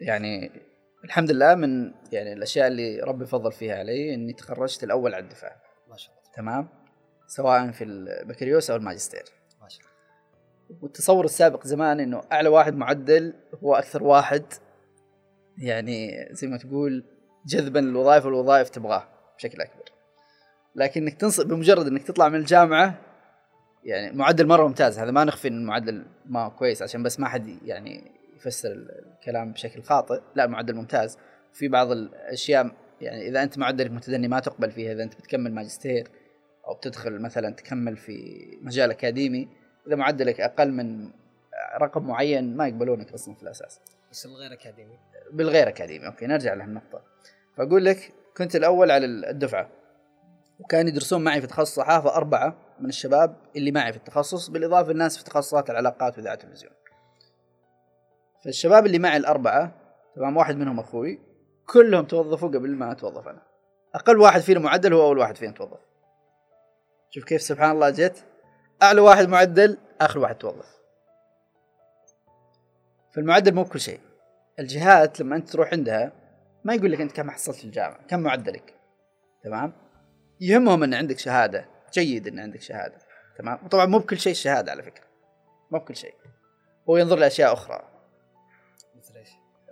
يعني 0.00 0.50
الحمد 1.04 1.30
لله 1.30 1.54
من 1.54 1.94
يعني 2.12 2.32
الأشياء 2.32 2.66
اللي 2.66 3.00
ربي 3.00 3.26
فضل 3.26 3.52
فيها 3.52 3.78
علي 3.78 4.14
إني 4.14 4.32
تخرجت 4.32 4.84
الأول 4.84 5.14
على 5.14 5.24
الدفعه 5.24 5.62
ما 5.88 5.96
شاء 5.96 6.14
الله. 6.14 6.32
تمام؟ 6.34 6.68
سواء 7.26 7.70
في 7.70 7.84
البكالوريوس 7.84 8.70
أو 8.70 8.76
الماجستير. 8.76 9.24
ما 9.62 9.68
شاء 9.68 9.80
الله. 9.80 10.82
والتصور 10.82 11.24
السابق 11.24 11.66
زمان 11.66 12.00
إنه 12.00 12.22
أعلى 12.32 12.48
واحد 12.48 12.74
معدل 12.74 13.34
هو 13.62 13.74
أكثر 13.74 14.02
واحد 14.02 14.44
يعني 15.58 16.28
زي 16.30 16.46
ما 16.46 16.58
تقول 16.58 17.04
جذبا 17.46 17.78
للوظائف 17.78 18.24
والوظائف 18.24 18.68
تبغاه 18.68 19.08
بشكل 19.36 19.60
أكبر. 19.60 19.97
لكن 20.78 21.02
إنك 21.02 21.14
تنصب 21.14 21.48
بمجرد 21.48 21.86
إنك 21.86 22.02
تطلع 22.02 22.28
من 22.28 22.38
الجامعة 22.38 22.98
يعني 23.84 24.16
معدل 24.16 24.46
مرة 24.46 24.66
ممتاز. 24.66 24.98
هذا 24.98 25.10
ما 25.10 25.24
نخفي 25.24 25.48
إن 25.48 25.58
المعدل 25.58 26.06
ما 26.26 26.48
كويس 26.48 26.82
عشان 26.82 27.02
بس 27.02 27.20
ما 27.20 27.28
حد 27.28 27.48
يعني 27.64 28.12
يفسر 28.36 28.72
الكلام 28.72 29.52
بشكل 29.52 29.82
خاطئ. 29.82 30.20
لا 30.34 30.46
معدل 30.46 30.74
ممتاز. 30.74 31.18
في 31.52 31.68
بعض 31.68 31.90
الأشياء 31.90 32.70
يعني 33.00 33.28
إذا 33.28 33.42
أنت 33.42 33.58
معدلك 33.58 33.90
متدني 33.90 34.28
ما 34.28 34.40
تقبل 34.40 34.70
فيها. 34.70 34.92
إذا 34.92 35.02
أنت 35.02 35.14
بتكمل 35.14 35.54
ماجستير 35.54 36.08
أو 36.66 36.74
بتدخل 36.74 37.18
مثلا 37.18 37.54
تكمل 37.54 37.96
في 37.96 38.46
مجال 38.62 38.90
أكاديمي 38.90 39.48
إذا 39.86 39.96
معدلك 39.96 40.40
أقل 40.40 40.72
من 40.72 41.10
رقم 41.80 42.06
معين 42.06 42.56
ما 42.56 42.68
يقبلونك 42.68 43.12
أصلا 43.12 43.34
في 43.34 43.42
الأساس. 43.42 43.80
بس 44.10 44.26
الغير 44.26 44.52
أكاديمي. 44.52 44.98
بالغير 45.32 45.68
أكاديمي. 45.68 46.06
أوكي 46.06 46.26
نرجع 46.26 46.54
لهالنقطة. 46.54 47.02
فأقول 47.56 47.84
لك 47.84 48.12
كنت 48.36 48.56
الأول 48.56 48.90
على 48.90 49.06
الدفعة. 49.06 49.78
وكان 50.58 50.88
يدرسون 50.88 51.24
معي 51.24 51.40
في 51.40 51.46
تخصص 51.46 51.74
صحافة 51.74 52.16
أربعة 52.16 52.56
من 52.80 52.88
الشباب 52.88 53.36
اللي 53.56 53.72
معي 53.72 53.92
في 53.92 53.98
التخصص 53.98 54.48
بالإضافة 54.48 54.92
للناس 54.92 55.18
في 55.18 55.24
تخصصات 55.24 55.70
العلاقات 55.70 56.18
وإذاعة 56.18 56.34
التلفزيون. 56.34 56.72
فالشباب 58.44 58.86
اللي 58.86 58.98
معي 58.98 59.16
الأربعة 59.16 59.72
تمام 60.16 60.36
واحد 60.36 60.56
منهم 60.56 60.78
أخوي 60.78 61.20
كلهم 61.66 62.04
توظفوا 62.04 62.48
قبل 62.48 62.70
ما 62.70 62.92
أتوظف 62.92 63.28
أنا. 63.28 63.42
أقل 63.94 64.16
واحد 64.18 64.40
فينا 64.40 64.60
معدل 64.60 64.94
هو 64.94 65.06
أول 65.06 65.18
واحد 65.18 65.36
فينا 65.36 65.52
توظف. 65.52 65.80
شوف 67.10 67.24
كيف 67.24 67.42
سبحان 67.42 67.70
الله 67.70 67.90
جت 67.90 68.24
أعلى 68.82 69.00
واحد 69.00 69.28
معدل 69.28 69.78
آخر 70.00 70.18
واحد 70.18 70.34
توظف. 70.34 70.78
فالمعدل 73.14 73.54
مو 73.54 73.64
كل 73.64 73.80
شيء. 73.80 74.00
الجهات 74.58 75.20
لما 75.20 75.36
أنت 75.36 75.48
تروح 75.48 75.72
عندها 75.72 76.12
ما 76.64 76.74
يقول 76.74 76.92
لك 76.92 77.00
أنت 77.00 77.12
كم 77.12 77.30
حصلت 77.30 77.56
في 77.56 77.64
الجامعة 77.64 77.98
كم 78.08 78.20
معدلك 78.20 78.74
تمام؟ 79.44 79.72
يهمهم 80.40 80.82
أن 80.82 80.94
عندك 80.94 81.18
شهادة. 81.18 81.68
جيد 81.92 82.28
أن 82.28 82.38
عندك 82.38 82.60
شهادة. 82.60 82.98
تمام؟ 83.38 83.58
وطبعا 83.64 83.86
مو 83.86 83.98
بكل 83.98 84.18
شيء 84.18 84.32
الشهادة 84.32 84.70
على 84.72 84.82
فكرة. 84.82 85.04
مو 85.70 85.78
بكل 85.78 85.96
شيء. 85.96 86.14
هو 86.88 86.96
ينظر 86.96 87.16
لأشياء 87.16 87.52
أخرى. 87.52 87.82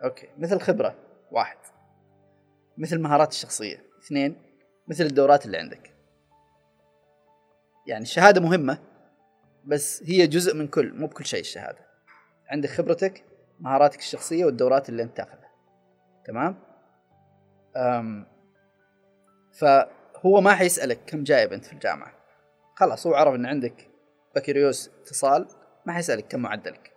أوكي. 0.04 0.28
مثل 0.38 0.60
خبرة. 0.60 0.94
واحد. 1.30 1.58
مثل 2.78 3.00
مهارات 3.00 3.30
الشخصية. 3.30 3.82
اثنين. 4.04 4.42
مثل 4.88 5.04
الدورات 5.04 5.46
اللي 5.46 5.58
عندك. 5.58 5.92
يعني 7.86 8.02
الشهادة 8.02 8.40
مهمة 8.40 8.78
بس 9.64 10.02
هي 10.06 10.26
جزء 10.26 10.54
من 10.54 10.68
كل 10.68 10.92
مو 10.94 11.06
بكل 11.06 11.24
شيء 11.24 11.40
الشهادة. 11.40 11.86
عندك 12.48 12.68
خبرتك 12.68 13.24
مهاراتك 13.60 13.98
الشخصية 13.98 14.44
والدورات 14.44 14.88
اللي 14.88 15.02
أنت 15.02 15.16
تاخذها. 15.16 15.50
تمام؟ 16.24 16.58
أم 17.76 18.26
فهو 20.26 20.40
ما 20.40 20.54
حيسألك 20.54 20.98
كم 21.06 21.24
جايب 21.24 21.52
أنت 21.52 21.64
في 21.64 21.72
الجامعة. 21.72 22.12
خلاص 22.74 23.06
هو 23.06 23.14
عرف 23.14 23.34
إن 23.34 23.46
عندك 23.46 23.88
بكالوريوس 24.36 24.90
اتصال 25.00 25.48
ما 25.86 25.92
حيسألك 25.92 26.26
كم 26.28 26.40
معدلك. 26.40 26.92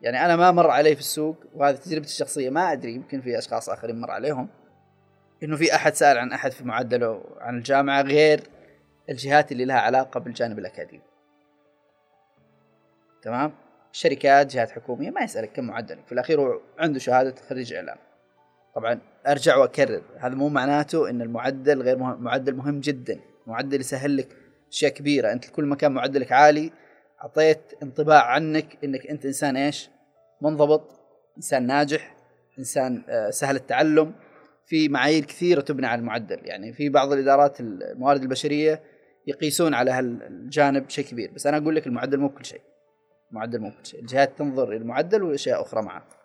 يعني 0.00 0.24
أنا 0.24 0.36
ما 0.36 0.50
مر 0.50 0.70
علي 0.70 0.94
في 0.94 1.00
السوق 1.00 1.44
وهذه 1.54 1.76
تجربتي 1.76 2.08
الشخصية 2.08 2.50
ما 2.50 2.72
أدري 2.72 2.94
يمكن 2.94 3.20
في 3.20 3.38
أشخاص 3.38 3.68
آخرين 3.68 4.00
مر 4.00 4.10
عليهم 4.10 4.48
إنه 5.42 5.56
في 5.56 5.74
أحد 5.74 5.94
سأل 5.94 6.18
عن 6.18 6.32
أحد 6.32 6.52
في 6.52 6.64
معدله 6.64 7.24
عن 7.40 7.56
الجامعة 7.58 8.02
غير 8.02 8.42
الجهات 9.10 9.52
اللي 9.52 9.64
لها 9.64 9.80
علاقة 9.80 10.20
بالجانب 10.20 10.58
الأكاديمي. 10.58 11.02
تمام؟ 13.22 13.52
شركات 13.92 14.46
جهات 14.46 14.70
حكومية 14.70 15.10
ما 15.10 15.20
يسألك 15.20 15.52
كم 15.52 15.64
معدلك. 15.64 16.06
في 16.06 16.12
الأخير 16.12 16.40
هو 16.40 16.60
عنده 16.78 16.98
شهادة 16.98 17.34
خريج 17.48 17.72
إعلام. 17.72 18.07
طبعا 18.78 19.00
أرجع 19.26 19.56
وأكرر 19.56 20.02
هذا 20.18 20.34
مو 20.34 20.48
معناته 20.48 21.10
إن 21.10 21.22
المعدل 21.22 21.82
غير 21.82 21.98
مهم 21.98 22.22
معدل 22.22 22.54
مهم 22.54 22.80
جدا 22.80 23.20
معدل 23.46 23.80
يسهل 23.80 24.16
لك 24.16 24.28
أشياء 24.72 24.92
كبيرة 24.92 25.32
أنت 25.32 25.50
كل 25.50 25.64
ما 25.64 25.76
كان 25.76 25.92
معدلك 25.92 26.32
عالي 26.32 26.72
أعطيت 27.22 27.60
انطباع 27.82 28.24
عنك 28.24 28.78
إنك 28.84 29.06
أنت 29.06 29.26
إنسان 29.26 29.56
إيش؟ 29.56 29.90
منضبط، 30.42 31.00
إنسان 31.36 31.66
ناجح، 31.66 32.16
إنسان 32.58 33.02
آه، 33.08 33.30
سهل 33.30 33.56
التعلم، 33.56 34.14
في 34.66 34.88
معايير 34.88 35.24
كثيرة 35.24 35.60
تبنى 35.60 35.86
على 35.86 35.98
المعدل، 35.98 36.38
يعني 36.42 36.72
في 36.72 36.88
بعض 36.88 37.12
الإدارات 37.12 37.60
الموارد 37.60 38.22
البشرية 38.22 38.82
يقيسون 39.26 39.74
على 39.74 39.90
هالجانب 39.90 40.90
شيء 40.90 41.04
كبير، 41.04 41.30
بس 41.34 41.46
أنا 41.46 41.56
أقول 41.56 41.76
لك 41.76 41.86
المعدل 41.86 42.18
مو 42.18 42.28
كل 42.28 42.44
شيء. 42.44 42.60
المعدل 43.30 43.60
مو 43.60 43.70
كل 43.70 43.86
شيء، 43.86 44.00
الجهات 44.00 44.38
تنظر 44.38 44.70
للمعدل 44.70 45.22
واشياء 45.22 45.62
أخرى 45.62 45.82
معه. 45.82 46.17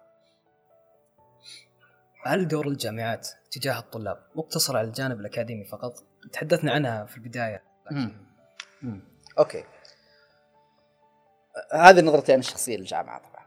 هل 2.25 2.47
دور 2.47 2.67
الجامعات 2.67 3.29
تجاه 3.51 3.79
الطلاب 3.79 4.17
مقتصر 4.35 4.77
على 4.77 4.87
الجانب 4.87 5.19
الأكاديمي 5.19 5.65
فقط؟ 5.65 6.03
تحدثنا 6.31 6.71
عنها 6.71 7.05
في 7.05 7.17
البداية. 7.17 7.63
لكن... 7.91 8.11
أوكي. 9.39 9.63
هذه 11.73 12.01
نظرتي 12.01 12.33
أنا 12.33 12.39
الشخصية 12.39 12.77
للجامعة 12.77 13.19
طبعا 13.19 13.45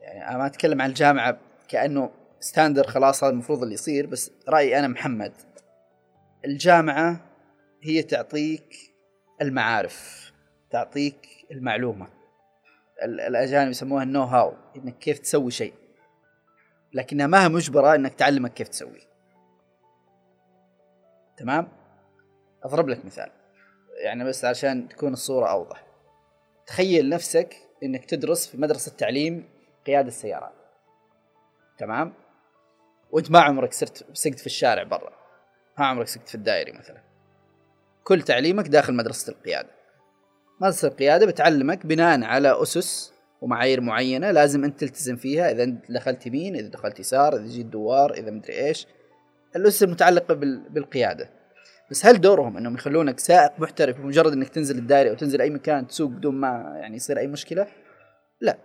يعني 0.00 0.28
أنا 0.28 0.38
ما 0.38 0.46
أتكلم 0.46 0.82
عن 0.82 0.88
الجامعة 0.88 1.38
كأنه 1.68 2.10
ستاندر 2.40 2.86
خلاص 2.86 3.24
هذا 3.24 3.32
المفروض 3.32 3.62
اللي 3.62 3.74
يصير 3.74 4.06
بس 4.06 4.30
رأيي 4.48 4.78
أنا 4.78 4.88
محمد 4.88 5.32
الجامعة 6.44 7.20
هي 7.82 8.02
تعطيك 8.02 8.74
المعارف 9.42 10.30
تعطيك 10.70 11.26
المعلومة 11.50 12.08
الأجانب 13.02 13.70
يسموها 13.70 14.02
النو 14.02 14.22
هاو 14.22 14.54
إنك 14.76 14.98
كيف 14.98 15.18
تسوي 15.18 15.50
شيء 15.50 15.74
لكنها 16.92 17.26
ما 17.26 17.44
هي 17.44 17.48
مجبرة 17.48 17.94
إنك 17.94 18.14
تعلمك 18.14 18.52
كيف 18.52 18.68
تسوي. 18.68 19.00
تمام؟ 21.36 21.68
أضرب 22.62 22.88
لك 22.88 23.04
مثال. 23.04 23.30
يعني 24.04 24.24
بس 24.24 24.44
عشان 24.44 24.88
تكون 24.88 25.12
الصورة 25.12 25.46
أوضح. 25.46 25.86
تخيل 26.66 27.08
نفسك 27.08 27.56
إنك 27.82 28.04
تدرس 28.04 28.46
في 28.46 28.56
مدرسة 28.56 28.92
تعليم 28.96 29.48
قيادة 29.86 30.08
السيارات 30.08 30.52
تمام؟ 31.78 32.12
وأنت 33.10 33.30
ما 33.30 33.40
عمرك 33.40 33.72
صرت 33.72 34.16
سقت 34.16 34.38
في 34.38 34.46
الشارع 34.46 34.82
برا. 34.82 35.12
ما 35.78 35.86
عمرك 35.86 36.06
سقت 36.06 36.28
في 36.28 36.34
الدائري 36.34 36.72
مثلا. 36.72 37.00
كل 38.04 38.22
تعليمك 38.22 38.68
داخل 38.68 38.94
مدرسة 38.94 39.32
القيادة. 39.32 39.70
مدرسة 40.60 40.88
القيادة 40.88 41.26
بتعلمك 41.26 41.86
بناء 41.86 42.24
على 42.24 42.62
أسس 42.62 43.09
ومعايير 43.40 43.80
معينة 43.80 44.30
لازم 44.30 44.64
أنت 44.64 44.80
تلتزم 44.80 45.16
فيها 45.16 45.50
إذا 45.50 45.64
دخلت 45.88 46.26
يمين 46.26 46.56
إذا 46.56 46.68
دخلت 46.68 47.00
يسار 47.00 47.36
إذا 47.36 47.46
جيت 47.46 47.66
دوار 47.66 48.14
إذا 48.14 48.30
مدري 48.30 48.66
إيش 48.66 48.86
الاسس 49.56 49.82
المتعلقه 49.82 50.34
بالقيادة 50.70 51.30
بس 51.90 52.06
هل 52.06 52.20
دورهم 52.20 52.56
إنهم 52.56 52.74
يخلونك 52.74 53.20
سائق 53.20 53.52
محترف 53.58 54.00
بمجرد 54.00 54.32
إنك 54.32 54.48
تنزل 54.48 54.78
الدائري 54.78 55.10
أو 55.10 55.14
تنزل 55.14 55.40
أي 55.40 55.50
مكان 55.50 55.86
تسوق 55.86 56.10
بدون 56.10 56.34
ما 56.34 56.76
يعني 56.80 56.96
يصير 56.96 57.18
أي 57.18 57.26
مشكلة؟ 57.26 57.66
لا 58.40 58.58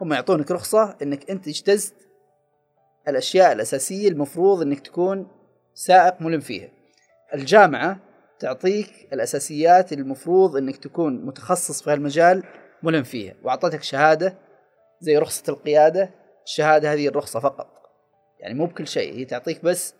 هم 0.00 0.12
يعطونك 0.12 0.50
رخصة 0.50 0.96
إنك 1.02 1.30
أنت 1.30 1.48
اجتزت 1.48 1.94
الأشياء 3.08 3.52
الأساسية 3.52 4.08
المفروض 4.08 4.62
إنك 4.62 4.80
تكون 4.80 5.26
سائق 5.74 6.22
ملم 6.22 6.40
فيها. 6.40 6.68
الجامعة 7.34 8.00
تعطيك 8.38 9.08
الأساسيات 9.12 9.92
المفروض 9.92 10.56
إنك 10.56 10.76
تكون 10.76 11.26
متخصص 11.26 11.82
في 11.82 11.90
هالمجال 11.90 12.42
ملم 12.82 13.02
فيها. 13.02 13.34
وأعطتك 13.42 13.82
شهادة 13.82 14.34
زي 15.00 15.18
رخصة 15.18 15.52
القيادة. 15.52 16.10
الشهادة 16.44 16.92
هذه 16.92 17.08
الرخصة 17.08 17.40
فقط. 17.40 17.68
يعني 18.40 18.54
مو 18.54 18.66
بكل 18.66 18.88
شيء. 18.88 19.14
هي 19.14 19.24
تعطيك 19.24 19.64
بس 19.64 19.94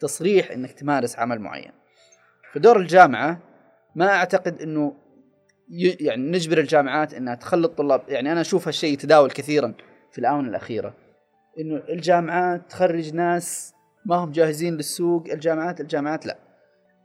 تصريح 0.00 0.50
إنك 0.50 0.72
تمارس 0.72 1.18
عمل 1.18 1.38
معين. 1.38 1.72
فدور 2.52 2.80
الجامعة 2.80 3.38
ما 3.94 4.08
أعتقد 4.08 4.62
إنه 4.62 4.94
يعني 6.00 6.30
نجبر 6.30 6.58
الجامعات 6.58 7.14
إنها 7.14 7.34
تخلي 7.34 7.66
الطلاب 7.66 8.02
يعني 8.08 8.32
أنا 8.32 8.40
أشوف 8.40 8.68
هالشيء 8.68 8.92
يتداول 8.92 9.30
كثيرا 9.30 9.74
في 10.12 10.18
الآونة 10.18 10.48
الأخيرة. 10.48 10.94
إنه 11.58 11.82
الجامعات 11.88 12.70
تخرج 12.70 13.14
ناس 13.14 13.74
ما 14.06 14.16
هم 14.16 14.32
جاهزين 14.32 14.76
للسوق. 14.76 15.24
الجامعات 15.30 15.80
الجامعات 15.80 16.26
لا. 16.26 16.38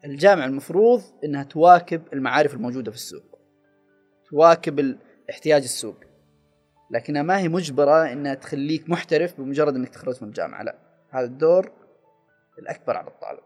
الجامعة 0.05 0.45
المفروض 0.45 1.01
إنها 1.23 1.43
تواكب 1.43 2.01
المعارف 2.13 2.53
الموجودة 2.53 2.91
في 2.91 2.97
السوق. 2.97 3.39
تواكب 4.29 4.97
احتياج 5.29 5.63
السوق. 5.63 5.95
لكنها 6.91 7.21
ما 7.21 7.37
هي 7.37 7.47
مجبرة 7.47 8.11
إنها 8.11 8.33
تخليك 8.33 8.89
محترف 8.89 9.41
بمجرد 9.41 9.75
إنك 9.75 9.89
تخرج 9.89 10.15
من 10.21 10.27
الجامعة 10.27 10.63
لا. 10.63 10.75
هذا 11.09 11.25
الدور 11.25 11.71
الأكبر 12.59 12.97
على 12.97 13.07
الطالب. 13.07 13.43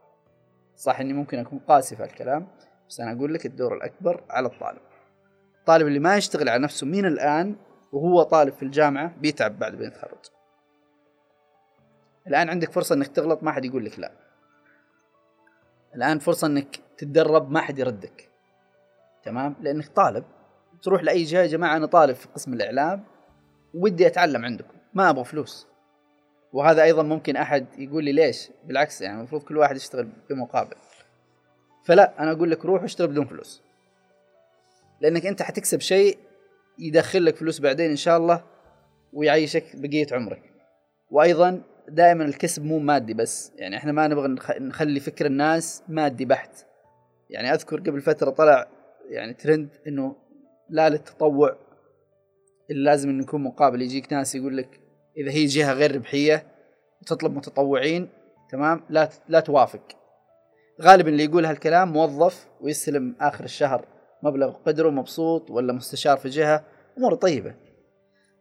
صح 0.75 0.99
إني 0.99 1.13
ممكن 1.13 1.39
أكون 1.39 1.59
قاسي 1.59 1.95
في 1.95 2.03
الكلام 2.03 2.47
بس 2.89 2.99
أنا 2.99 3.11
أقول 3.11 3.33
لك 3.33 3.45
الدور 3.45 3.75
الأكبر 3.77 4.23
على 4.29 4.47
الطالب. 4.47 4.81
الطالب 5.59 5.87
اللي 5.87 5.99
ما 5.99 6.17
يشتغل 6.17 6.49
على 6.49 6.63
نفسه 6.63 6.87
من 6.87 7.05
الآن 7.05 7.55
وهو 7.91 8.23
طالب 8.23 8.53
في 8.53 8.63
الجامعة 8.63 9.17
بيتعب 9.17 9.59
بعد 9.59 9.75
ما 9.75 9.85
يتخرج 9.85 10.17
الآن 12.27 12.49
عندك 12.49 12.71
فرصة 12.71 12.95
إنك 12.95 13.07
تغلط 13.07 13.43
ما 13.43 13.51
حد 13.51 13.65
يقول 13.65 13.85
لك 13.85 13.99
لا. 13.99 14.11
الآن 15.95 16.19
فرصة 16.19 16.47
إنك 16.47 16.79
تتدرب 16.97 17.51
ما 17.51 17.61
حد 17.61 17.79
يردك. 17.79 18.29
تمام؟ 19.23 19.55
لأنك 19.61 19.87
طالب. 19.87 20.23
تروح 20.83 21.03
لأي 21.03 21.23
جهة 21.23 21.41
يا 21.41 21.47
جماعة 21.47 21.77
أنا 21.77 21.85
طالب 21.85 22.15
في 22.15 22.27
قسم 22.27 22.53
الإعلام 22.53 23.03
ودي 23.73 24.07
أتعلم 24.07 24.45
عندكم 24.45 24.73
ما 24.93 25.09
أبغى 25.09 25.23
فلوس. 25.23 25.67
وهذا 26.53 26.83
أيضا 26.83 27.03
ممكن 27.03 27.35
أحد 27.35 27.65
يقول 27.77 28.03
لي 28.03 28.11
ليش؟ 28.11 28.49
بالعكس 28.65 29.01
يعني 29.01 29.17
المفروض 29.17 29.43
كل 29.43 29.57
واحد 29.57 29.75
يشتغل 29.75 30.09
بمقابل. 30.29 30.75
فلا 31.85 32.23
أنا 32.23 32.31
أقول 32.31 32.51
لك 32.51 32.65
روح 32.65 32.81
واشتغل 32.81 33.07
بدون 33.07 33.25
فلوس. 33.25 33.61
لأنك 35.01 35.25
أنت 35.25 35.41
حتكسب 35.41 35.79
شيء 35.79 36.17
يدخل 36.79 37.25
لك 37.25 37.35
فلوس 37.35 37.59
بعدين 37.59 37.89
إن 37.89 37.95
شاء 37.95 38.17
الله 38.17 38.43
ويعيشك 39.13 39.75
بقية 39.75 40.07
عمرك. 40.11 40.41
وأيضا 41.11 41.61
دائما 41.89 42.25
الكسب 42.25 42.63
مو 42.63 42.79
مادي 42.79 43.13
بس 43.13 43.51
يعني 43.55 43.77
إحنا 43.77 43.91
ما 43.91 44.07
نبغى 44.07 44.27
نخلي 44.59 44.99
فكر 44.99 45.25
الناس 45.25 45.83
مادي 45.87 46.25
بحت. 46.25 46.65
يعني 47.29 47.53
أذكر 47.53 47.79
قبل 47.79 48.01
فترة 48.01 48.29
طلع 48.29 48.67
يعني 49.09 49.33
ترند 49.33 49.69
إنه 49.87 50.15
لا 50.73 50.89
للتطوع. 50.89 51.55
اللي 52.71 52.83
لازم 52.83 53.09
إنه 53.09 53.23
يكون 53.23 53.43
مقابل 53.43 53.81
يجيك 53.81 54.13
ناس 54.13 54.35
يقول 54.35 54.57
لك 54.57 54.79
إذا 55.17 55.31
هي 55.31 55.45
جهة 55.45 55.73
غير 55.73 55.95
ربحية 55.95 56.47
وتطلب 57.01 57.35
متطوعين 57.35 58.09
تمام؟ 58.49 58.83
لا 58.89 59.09
لا 59.29 59.39
توافق. 59.39 59.81
غالبا 60.81 61.09
اللي 61.09 61.23
يقول 61.23 61.45
هالكلام 61.45 61.93
موظف 61.93 62.47
ويستلم 62.61 63.15
آخر 63.21 63.43
الشهر 63.43 63.85
مبلغ 64.23 64.51
قدره 64.51 64.89
مبسوط 64.89 65.51
ولا 65.51 65.73
مستشار 65.73 66.17
في 66.17 66.29
جهة 66.29 66.63
امور 66.97 67.15
طيبة. 67.15 67.55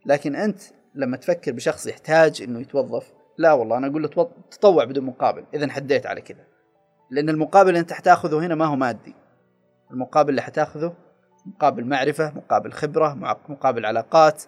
لكن 0.07 0.37
أنت 0.37 0.61
لما 0.95 1.17
تفكر 1.17 1.53
بشخص 1.53 1.87
يحتاج 1.87 2.43
إنه 2.43 2.61
يتوظف 2.61 3.13
لا 3.39 3.53
والله 3.53 3.77
أنا 3.77 3.87
أقول 3.87 4.03
له 4.03 4.09
تطوع 4.51 4.85
بدون 4.85 5.05
مقابل 5.05 5.45
اذا 5.55 5.69
حديت 5.69 6.07
على 6.07 6.21
كذا. 6.21 6.47
لأن 7.11 7.29
المقابل 7.29 7.69
اللي 7.69 7.81
أنت 7.81 7.93
حتاخذه 7.93 8.47
هنا 8.47 8.55
ما 8.55 8.65
هو 8.65 8.77
مادي. 8.77 9.15
المقابل 9.91 10.31
اللي 10.31 10.43
حتاخذه 10.43 10.95
مقابل 11.47 11.85
معرفة 11.85 12.33
مقابل 12.37 12.73
خبرة 12.73 13.15
مقابل 13.49 13.87
علاقات 13.87 14.43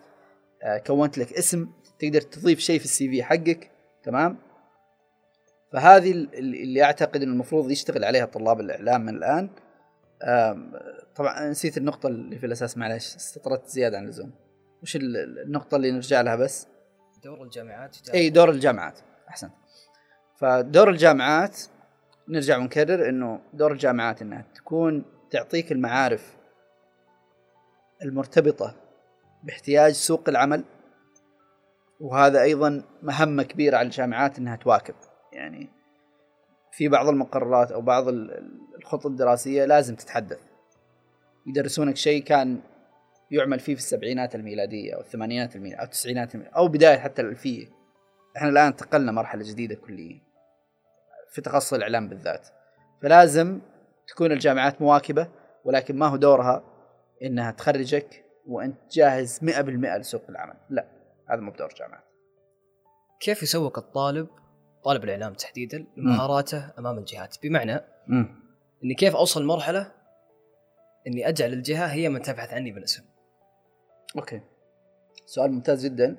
آه، 0.62 0.78
كونت 0.78 1.18
لك 1.18 1.32
اسم 1.32 1.68
تقدر 1.98 2.20
تضيف 2.20 2.58
شيء 2.58 2.78
في 2.78 2.84
السي 2.84 3.08
في 3.08 3.22
حقك 3.22 3.70
تمام؟ 4.02 4.36
فهذه 5.72 6.10
اللي 6.34 6.82
أعتقد 6.82 7.22
إنه 7.22 7.32
المفروض 7.32 7.70
يشتغل 7.70 8.04
عليها 8.04 8.24
طلاب 8.24 8.60
الإعلام 8.60 9.00
من 9.00 9.16
الآن. 9.16 9.50
طبعا 11.16 11.50
نسيت 11.50 11.76
النقطة 11.76 12.06
اللي 12.06 12.38
في 12.38 12.46
الأساس 12.46 12.78
معلش 12.78 13.16
استطردت 13.16 13.68
زيادة 13.68 13.98
عن 13.98 14.04
اللزوم. 14.04 14.32
وش 14.82 14.96
النقطة 14.96 15.76
اللي 15.76 15.90
نرجع 15.90 16.20
لها 16.20 16.36
بس؟ 16.36 16.66
دور 17.24 17.42
الجامعات 17.42 17.96
إي 18.14 18.30
دور 18.30 18.50
الجامعات. 18.50 18.98
أحسنت. 19.28 19.52
فدور 20.36 20.90
الجامعات 20.90 21.60
نرجع 22.28 22.58
ونكرر 22.58 23.08
إنه 23.08 23.40
دور 23.52 23.72
الجامعات 23.72 24.22
إنها 24.22 24.44
تكون 24.54 25.04
تعطيك 25.30 25.72
المعارف 25.72 26.36
المرتبطة 28.02 28.74
باحتياج 29.44 29.92
سوق 29.92 30.28
العمل 30.28 30.64
وهذا 32.00 32.42
أيضا 32.42 32.82
مهمة 33.02 33.42
كبيرة 33.42 33.76
على 33.76 33.86
الجامعات 33.86 34.38
إنها 34.38 34.56
تواكب. 34.56 34.94
يعني 35.32 35.68
في 36.72 36.88
بعض 36.88 37.08
المقررات 37.08 37.72
أو 37.72 37.80
بعض 37.80 38.04
الخطط 38.78 39.06
الدراسية 39.06 39.64
لازم 39.64 39.94
تتحدث. 39.94 40.40
يدرسونك 41.46 41.96
شيء 41.96 42.22
كان 42.22 42.60
يعمل 43.30 43.60
فيه 43.60 43.74
في 43.74 43.80
السبعينات 43.80 44.34
الميلادية 44.34 44.94
أو 44.94 45.00
الثمانينات 45.00 45.56
الميلادية 45.56 45.80
أو 45.80 45.84
التسعينات 45.84 46.34
الميلادية 46.34 46.56
أو 46.56 46.68
بداية 46.68 46.98
حتى 46.98 47.22
الألفية. 47.22 47.66
إحنا 48.36 48.48
الآن 48.48 48.66
انتقلنا 48.66 49.12
مرحلة 49.12 49.42
جديدة 49.42 49.74
كليا 49.74 50.20
في 51.30 51.40
تخصص 51.40 51.74
الإعلام 51.74 52.08
بالذات. 52.08 52.48
فلازم 53.02 53.60
تكون 54.08 54.32
الجامعات 54.32 54.82
مواكبة 54.82 55.28
ولكن 55.64 55.96
ما 55.96 56.06
هو 56.06 56.16
دورها 56.16 56.73
إنها 57.24 57.50
تخرجك 57.50 58.24
وأنت 58.46 58.76
جاهز 58.90 59.40
100% 59.42 59.98
لسوق 59.98 60.22
العمل. 60.28 60.56
لا 60.70 60.86
هذا 61.30 61.40
مو 61.40 61.50
بدور 61.50 61.70
الجامعات 61.70 62.04
كيف 63.20 63.42
يسوق 63.42 63.78
الطالب؟ 63.78 64.28
طالب 64.84 65.04
الإعلام 65.04 65.32
تحديدا 65.34 65.86
لمهاراته 65.96 66.70
أمام 66.78 66.98
الجهات. 66.98 67.36
بمعنى 67.42 67.80
مم. 68.06 68.44
إني 68.84 68.94
كيف 68.94 69.16
أوصل 69.16 69.44
مرحلة 69.44 69.92
إني 71.06 71.28
أجعل 71.28 71.52
الجهة 71.52 71.86
هي 71.86 72.08
من 72.08 72.22
تبحث 72.22 72.54
عني 72.54 72.72
بالاسم؟ 72.72 73.04
أوكي. 74.16 74.40
سؤال 75.26 75.52
ممتاز 75.52 75.86
جدا. 75.86 76.16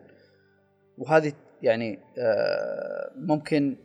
وهذه 0.97 1.33
يعني 1.61 1.99
آه، 2.17 3.11
ممكن 3.15 3.77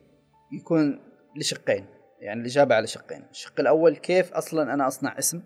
يكون 0.53 1.01
لشقين 1.37 1.87
يعني 2.21 2.41
الإجابة 2.41 2.75
على 2.75 2.87
شقين. 2.87 3.25
الشق 3.31 3.61
الأول 3.61 3.97
كيف 3.97 4.33
أصلا 4.33 4.75
أنا 4.75 4.87
أصنع 4.87 5.19
اسم؟ 5.19 5.43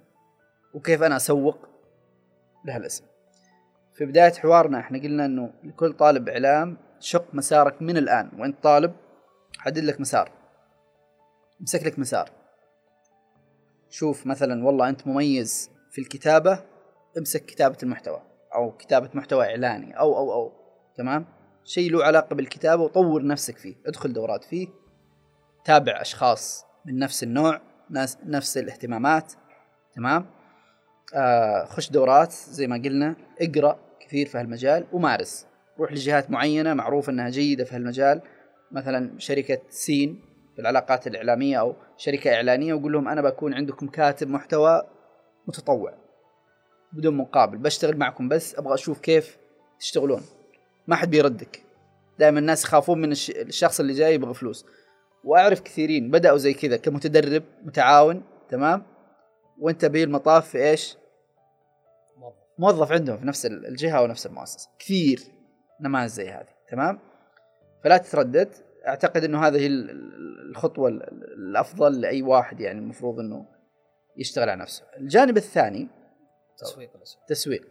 وكيف 0.75 1.03
أنا 1.03 1.17
أسوق 1.17 1.69
لهالاسم 2.65 3.05
في 3.95 4.07
بداية 4.07 4.33
حوارنا 4.33 4.81
إحنا 4.81 4.99
قلنا 4.99 5.25
إنه 5.25 5.51
لكل 5.65 5.93
طالب 5.93 6.29
إعلام 6.29 6.77
شق 7.01 7.35
مسارك 7.35 7.83
من 7.83 7.97
الآن. 7.97 8.31
وأنت 8.39 8.63
طالب 8.63 8.95
حدد 9.59 9.79
لك 9.79 10.01
مسار. 10.01 10.31
امسك 11.61 11.83
لك 11.83 11.99
مسار. 11.99 12.31
شوف 13.91 14.27
مثلا 14.27 14.65
والله 14.67 14.89
أنت 14.89 15.07
مميز 15.07 15.71
في 15.91 16.01
الكتابة 16.01 16.65
امسك 17.19 17.45
كتابة 17.45 17.77
المحتوى 17.83 18.23
أو 18.55 18.77
كتابة 18.77 19.11
محتوى 19.15 19.45
إعلاني 19.45 19.99
أو 19.99 20.17
أو 20.17 20.33
أو. 20.33 20.53
تمام؟ 20.97 21.27
شيء 21.65 21.93
له 21.93 22.05
علاقة 22.05 22.35
بالكتابة 22.35 22.83
وطور 22.83 23.27
نفسك 23.27 23.59
فيه. 23.59 23.75
ادخل 23.87 24.13
دورات 24.13 24.45
فيه. 24.45 24.69
تابع 25.65 26.01
أشخاص 26.01 26.65
من 26.87 26.99
نفس 26.99 27.23
النوع 27.23 27.61
ناس 27.91 28.19
نفس 28.25 28.59
الاهتمامات. 28.59 29.33
تمام؟ 29.95 30.27
آه 31.15 31.65
خش 31.65 31.91
دورات 31.91 32.33
زي 32.33 32.67
ما 32.67 32.77
قلنا 32.77 33.17
اقرأ 33.41 33.79
كثير 34.01 34.27
في 34.27 34.39
هالمجال 34.39 34.85
ومارس. 34.93 35.47
روح 35.79 35.93
لجهات 35.93 36.31
معينة 36.31 36.75
معروف 36.75 37.11
إنها 37.11 37.31
جيدة 37.31 37.65
في 37.65 37.75
هالمجال 37.77 38.21
مثلا 38.73 39.11
شركة 39.19 39.59
سين 39.71 40.21
في 40.55 40.61
العلاقات 40.61 41.07
الإعلامية 41.07 41.61
أو 41.61 41.75
شركة 41.97 42.35
إعلانية 42.35 42.75
وقول 42.75 42.93
لهم 42.93 43.09
أنا 43.09 43.23
بكون 43.23 43.55
عندكم 43.55 43.87
كاتب 43.89 44.29
محتوى 44.29 44.83
متطوع 45.49 45.95
بدون 46.93 47.15
مقابل 47.17 47.59
بشتغل 47.59 47.97
معكم 47.97 48.29
بس 48.29 48.59
أبغى 48.59 48.75
أشوف 48.75 49.01
كيف 49.01 49.37
تشتغلون. 49.81 50.23
ما 50.87 50.97
حد 50.97 51.11
بيردك. 51.11 51.63
دائما 52.19 52.39
الناس 52.39 52.65
يخافون 52.65 53.01
من 53.01 53.13
الش- 53.13 53.31
الشخص 53.31 53.81
اللي 53.81 53.93
جاي 53.93 54.15
يبغى 54.15 54.35
فلوس. 54.35 54.67
وأعرف 55.25 55.61
كثيرين 55.61 56.11
بدأوا 56.11 56.37
زي 56.39 56.55
كذا 56.55 56.77
كمتدرب 56.77 57.43
متعاون 57.65 58.23
تمام؟ 58.49 58.83
وانت 59.59 59.85
به 59.85 60.05
المطاف 60.05 60.49
في 60.49 60.59
إيش؟ 60.59 60.97
موظف. 62.59 62.93
عندهم 62.93 63.19
في 63.19 63.27
نفس 63.27 63.47
الجهة 63.47 63.99
أو 63.99 64.07
نفس 64.07 64.27
المؤسسة. 64.27 64.71
كثير 64.79 65.21
نماذج 65.81 66.11
زي 66.11 66.31
هذه 66.31 66.49
تمام؟ 66.69 66.99
فلا 67.85 67.97
تتردد. 67.97 68.55
أعتقد 68.87 69.25
إنه 69.25 69.47
هذه 69.47 69.67
ال- 69.67 69.91
ال- 69.91 70.51
الخطوة 70.51 70.89
ال- 70.89 71.03
ال- 71.03 71.35
الأفضل 71.35 72.01
لأي 72.01 72.23
واحد 72.23 72.61
يعني 72.61 72.79
المفروض 72.79 73.19
إنه 73.21 73.47
يشتغل 74.17 74.49
على 74.49 74.61
نفسه. 74.61 74.85
الجانب 74.97 75.37
الثاني 75.37 75.89
تسويق 76.59 76.91
تسويق. 77.29 77.67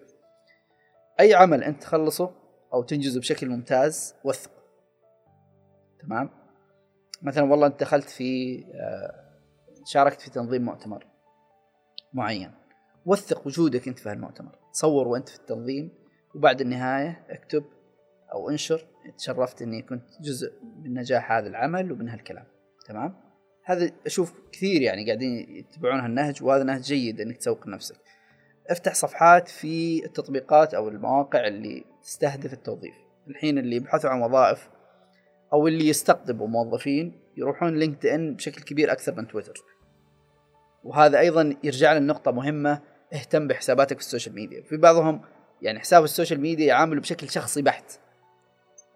أي 1.19 1.33
عمل 1.33 1.63
أنت 1.63 1.81
تخلصه 1.81 2.31
أو 2.73 2.83
تنجزه 2.83 3.19
بشكل 3.19 3.49
ممتاز 3.49 4.15
وثق. 4.23 4.51
تمام؟ 6.01 6.29
مثلا 7.21 7.51
والله 7.51 7.67
أنت 7.67 7.79
دخلت 7.79 8.09
في 8.09 8.59
آه، 8.73 9.23
شاركت 9.85 10.21
في 10.21 10.31
تنظيم 10.31 10.61
مؤتمر. 10.65 11.12
معين. 12.13 12.51
وثق 13.05 13.47
وجودك 13.47 13.87
أنت 13.87 13.99
في 13.99 14.09
هالمؤتمر. 14.09 14.55
صور 14.71 15.07
وأنت 15.07 15.29
في 15.29 15.35
التنظيم 15.35 15.91
وبعد 16.35 16.61
النهاية 16.61 17.25
اكتب 17.29 17.63
أو 18.33 18.49
انشر 18.49 18.85
تشرفت 19.17 19.61
إني 19.61 19.81
كنت 19.81 20.05
جزء 20.21 20.53
من 20.83 20.93
نجاح 20.93 21.31
هذا 21.31 21.47
العمل 21.47 21.91
ومن 21.91 22.09
هالكلام. 22.09 22.45
تمام؟ 22.87 23.15
هذا 23.65 23.91
أشوف 24.05 24.33
كثير 24.51 24.81
يعني 24.81 25.05
قاعدين 25.05 25.49
يتبعون 25.49 25.99
هالنهج 25.99 26.43
وهذا 26.43 26.63
نهج 26.63 26.81
جيد 26.81 27.21
إنك 27.21 27.37
تسوق 27.37 27.67
لنفسك 27.67 27.95
افتح 28.69 28.93
صفحات 28.93 29.47
في 29.47 30.05
التطبيقات 30.05 30.73
أو 30.73 30.89
المواقع 30.89 31.47
اللي 31.47 31.85
تستهدف 32.03 32.53
التوظيف. 32.53 32.93
الحين 33.27 33.57
اللي 33.57 33.75
يبحثوا 33.75 34.09
عن 34.09 34.21
وظائف 34.21 34.69
أو 35.53 35.67
اللي 35.67 35.87
يستقطبوا 35.87 36.47
موظفين 36.47 37.19
يروحون 37.37 37.79
لينكد 37.79 38.05
ان 38.05 38.35
بشكل 38.35 38.61
كبير 38.63 38.91
أكثر 38.91 39.15
من 39.15 39.27
تويتر. 39.27 39.53
وهذا 40.83 41.19
أيضا 41.19 41.55
يرجع 41.63 41.93
لنقطة 41.93 42.31
مهمة 42.31 42.81
اهتم 43.13 43.47
بحساباتك 43.47 43.99
في 43.99 44.05
ال 44.05 44.09
social 44.09 44.35
media. 44.35 44.61
في 44.61 44.77
بعضهم 44.77 45.21
يعني 45.61 45.79
حساب 45.79 46.03
ال 46.03 46.08
social 46.08 46.39
media 46.39 46.65
يعامله 46.65 47.01
بشكل 47.01 47.29
شخصي 47.29 47.61
بحت. 47.61 47.99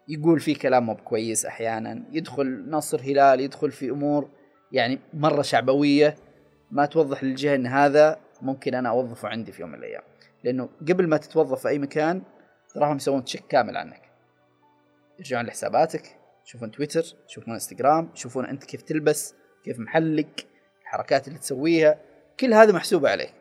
يقول 0.07 0.39
فيه 0.39 0.57
كلام 0.57 0.85
مو 0.85 0.95
كويس 0.95 1.45
أحيانا 1.45 2.03
يدخل 2.11 2.69
نصر 2.69 3.01
هلال 3.01 3.39
يدخل 3.39 3.71
في 3.71 3.89
أمور 3.89 4.29
يعني 4.71 4.99
مرة 5.13 5.41
شعبوية 5.41 6.15
ما 6.71 6.85
توضح 6.85 7.23
للجهة 7.23 7.55
إن 7.55 7.67
هذا 7.67 8.19
ممكن 8.41 8.75
أنا 8.75 8.89
أوظفه 8.89 9.27
عندي 9.27 9.51
في 9.51 9.61
يوم 9.61 9.71
من 9.71 9.77
الأيام. 9.77 10.01
لأنه 10.43 10.69
قبل 10.81 11.07
ما 11.07 11.17
تتوظف 11.17 11.61
في 11.61 11.67
أي 11.67 11.79
مكان 11.79 12.21
تراهم 12.73 12.95
يسوون 12.95 13.23
check 13.23 13.43
كامل 13.49 13.77
عنك. 13.77 14.01
يرجعون 15.19 15.45
لحساباتك 15.45 16.17
يشوفون 16.45 16.71
تويتر 16.71 17.15
يشوفون 17.29 17.53
إنستغرام 17.53 18.09
يشوفون 18.15 18.45
أنت 18.45 18.63
كيف 18.63 18.81
تلبس 18.81 19.33
كيف 19.63 19.79
محلك. 19.79 20.45
الحركات 20.87 21.27
اللي 21.27 21.39
تسويها 21.39 21.99
كل 22.39 22.53
هذا 22.53 22.71
محسوبة 22.71 23.09
عليك. 23.09 23.33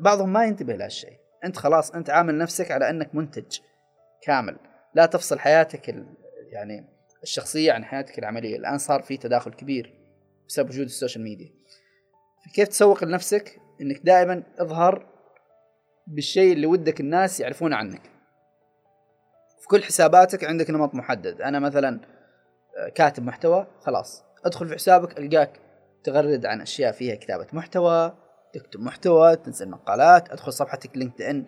بعضهم 0.00 0.32
ما 0.32 0.44
ينتبه 0.44 0.76
لهالشيء. 0.76 1.18
أنت 1.44 1.56
خلاص 1.56 1.90
أنت 1.90 2.10
عامل 2.10 2.38
نفسك 2.38 2.70
على 2.70 2.90
أنك 2.90 3.14
منتج 3.14 3.58
كامل. 4.22 4.56
لا 4.94 5.06
تفصل 5.06 5.38
حياتك 5.38 5.90
ال... 5.90 6.06
يعني 6.52 6.84
الشخصية 7.22 7.72
عن 7.72 7.84
حياتك 7.84 8.18
العملية. 8.18 8.56
الآن 8.56 8.78
صار 8.78 9.02
في 9.02 9.16
تداخل 9.16 9.52
كبير 9.52 9.94
بسبب 10.48 10.68
وجود 10.68 10.86
السوشيال 10.86 11.24
ميديا. 11.24 11.50
فكيف 12.44 12.68
تسوق 12.68 13.04
لنفسك؟ 13.04 13.60
إنك 13.80 14.00
دائما 14.04 14.42
اظهر 14.58 15.06
بالشيء 16.06 16.52
اللي 16.52 16.66
ودك 16.66 17.00
الناس 17.00 17.40
يعرفونه 17.40 17.76
عنك. 17.76 18.02
في 19.60 19.68
كل 19.68 19.82
حساباتك 19.82 20.44
عندك 20.44 20.70
نمط 20.70 20.94
محدد. 20.94 21.40
أنا 21.40 21.58
مثلا 21.58 22.00
آه، 22.78 22.88
كاتب 22.88 23.22
محتوى 23.22 23.66
خلاص. 23.80 24.24
أدخل 24.44 24.68
في 24.68 24.74
حسابك 24.74 25.18
ألقاك 25.18 25.69
تغرد 26.04 26.46
عن 26.46 26.60
أشياء 26.60 26.92
فيها 26.92 27.14
كتابة 27.14 27.46
محتوى 27.52 28.12
تكتب 28.52 28.80
محتوى 28.80 29.36
تنزل 29.36 29.68
مقالات 29.70 30.30
أدخل 30.30 30.52
صفحتك 30.52 30.96
لينكد 30.96 31.22
ان 31.22 31.44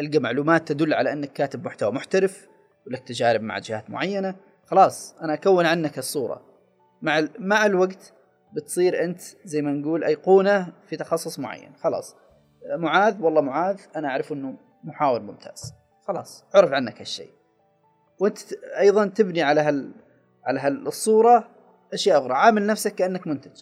ألقى 0.00 0.18
معلومات 0.18 0.68
تدل 0.68 0.94
على 0.94 1.12
أنك 1.12 1.32
كاتب 1.32 1.64
محتوى 1.64 1.92
محترف 1.92 2.48
ولك 2.86 3.08
تجارب 3.08 3.40
مع 3.40 3.58
جهات 3.58 3.90
معينة. 3.90 4.34
خلاص 4.66 5.14
أنا 5.22 5.34
أكون 5.34 5.66
عنك 5.66 5.98
الصورة. 5.98 6.42
مع 7.02 7.18
ال- 7.18 7.30
مع 7.38 7.66
الوقت 7.66 8.12
بتصير 8.52 9.04
أنت 9.04 9.20
زي 9.44 9.62
ما 9.62 9.72
نقول 9.72 10.04
أيقونة 10.04 10.72
في 10.86 10.96
تخصص 10.96 11.38
معين. 11.38 11.72
خلاص. 11.80 12.16
معاذ 12.76 13.22
والله 13.22 13.40
معاذ 13.40 13.80
أنا 13.96 14.08
أعرف 14.08 14.32
إنه 14.32 14.56
محاور 14.84 15.20
ممتاز. 15.20 15.72
خلاص 16.08 16.44
عرف 16.54 16.72
عنك 16.72 17.00
هالشيء. 17.00 17.30
وأنت 18.18 18.38
أيضا 18.78 19.06
تبني 19.06 19.42
على 19.42 19.60
هال 19.60 19.92
على 20.44 20.60
هالصورة 20.60 21.48
أشياء 21.92 22.18
أخرى. 22.18 22.32
عامل 22.34 22.66
نفسك 22.66 22.94
كأنك 22.94 23.26
منتج. 23.26 23.60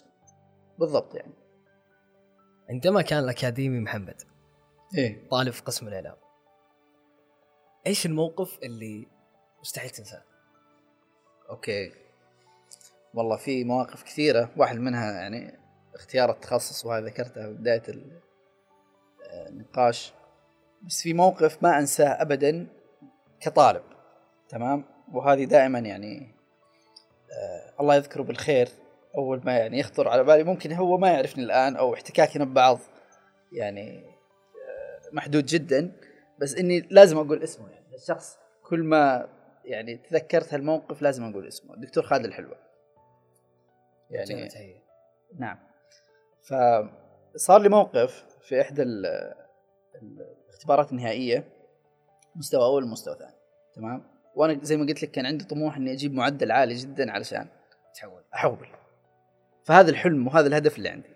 بالضبط 0.81 1.15
يعني. 1.15 1.33
عندما 2.69 3.01
كان 3.01 3.19
الأكاديمي 3.23 3.79
محمد 3.79 4.21
إيه. 4.97 5.27
طالب 5.29 5.53
في 5.53 5.61
قسم 5.61 5.87
الإعلام 5.87 6.15
إيش 7.87 8.05
الموقف 8.05 8.59
اللي 8.63 9.07
مستحيل 9.61 9.89
تنساه؟ 9.89 10.23
أوكي. 11.49 11.91
والله 13.13 13.37
في 13.37 13.63
مواقف 13.63 14.03
كثيرة 14.03 14.49
واحد 14.57 14.75
منها 14.75 15.11
يعني 15.11 15.59
اختيار 15.95 16.31
التخصص 16.31 16.85
وهذا 16.85 17.05
ذكرتها 17.05 17.47
في 17.47 17.53
بداية 17.53 17.83
ال- 17.89 18.19
النقاش. 19.47 20.13
بس 20.81 21.01
في 21.01 21.13
موقف 21.13 21.63
ما 21.63 21.79
أنساه 21.79 22.21
ابدا 22.21 22.67
كطالب 23.39 23.83
تمام؟ 24.49 24.83
وهذه 25.13 25.43
دائما 25.45 25.79
يعني 25.79 26.35
آه 27.31 27.73
الله 27.81 27.95
يذكره 27.95 28.23
بالخير 28.23 28.69
أول 29.17 29.41
ما 29.45 29.57
يعني 29.57 29.79
يخطر 29.79 30.07
على 30.07 30.23
بالي 30.23 30.43
ممكن 30.43 30.73
هو 30.73 30.97
ما 30.97 31.11
يعرفني 31.11 31.43
الآن 31.43 31.75
أو 31.75 31.93
احتكاكنا 31.93 32.45
ببعض 32.45 32.79
يعني 33.51 34.05
آه 34.05 35.01
محدود 35.11 35.45
جدا. 35.45 35.91
بس 36.39 36.55
إني 36.55 36.87
لازم 36.91 37.17
أقول 37.17 37.43
اسمه 37.43 37.69
يعني. 37.69 37.95
الشخص 37.95 38.37
كل 38.63 38.83
ما 38.83 39.27
يعني 39.65 39.97
تذكرت 39.97 40.53
هالموقف 40.53 41.01
لازم 41.01 41.23
أقول 41.23 41.47
اسمه. 41.47 41.73
الدكتور 41.73 42.03
خالد 42.03 42.25
الحلوة. 42.25 42.57
يعني. 44.09 44.81
نعم. 45.39 45.57
فصار 46.41 47.61
لي 47.61 47.69
موقف 47.69 48.25
في 48.41 48.61
إحدى 48.61 48.81
ال- 48.81 49.05
ال- 49.95 50.35
الاختبارات 50.45 50.91
النهائية 50.91 51.43
مستوى 52.35 52.63
أول 52.65 52.83
ومستوى 52.83 53.15
ثاني. 53.19 53.35
تمام؟ 53.75 54.03
وأنا 54.35 54.59
زي 54.63 54.77
ما 54.77 54.85
قلت 54.85 55.03
لك 55.03 55.11
كان 55.11 55.25
عندي 55.25 55.45
طموح 55.45 55.77
إني 55.77 55.91
أجيب 55.91 56.13
معدل 56.13 56.51
عالي 56.51 56.73
جدا 56.73 57.11
علشان 57.11 57.47
تحول. 57.95 58.23
أحول. 58.33 58.67
فهذا 59.63 59.89
الحلم 59.89 60.27
وهذا 60.27 60.47
الهدف 60.47 60.77
اللي 60.77 60.89
عندي. 60.89 61.09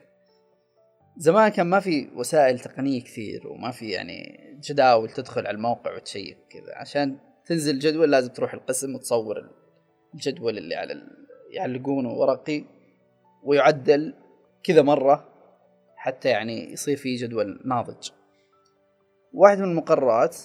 زمان 1.17 1.49
كان 1.49 1.67
ما 1.67 1.79
في 1.79 2.09
وسائل 2.15 2.59
تقنية 2.59 3.03
كثير 3.03 3.47
وما 3.47 3.71
في 3.71 3.89
يعني 3.89 4.39
جداول 4.63 5.09
تدخل 5.09 5.47
على 5.47 5.55
الموقع 5.55 5.95
وتشيك 5.95 6.37
كذا. 6.49 6.75
عشان 6.75 7.17
تنزل 7.45 7.79
جدول 7.79 8.11
لازم 8.11 8.33
تروح 8.33 8.53
القسم 8.53 8.95
وتصور 8.95 9.49
الجدول 10.13 10.57
اللي 10.57 10.75
على 10.75 11.01
يعلقونه 11.49 12.13
ورقي 12.13 12.63
ويعدل 13.43 14.13
كذا 14.63 14.81
مرة 14.81 15.29
حتى 15.95 16.29
يعني 16.29 16.73
يصير 16.73 16.97
في 16.97 17.15
جدول 17.15 17.61
ناضج. 17.65 18.09
واحد 19.33 19.57
من 19.57 19.63
المقررات 19.63 20.37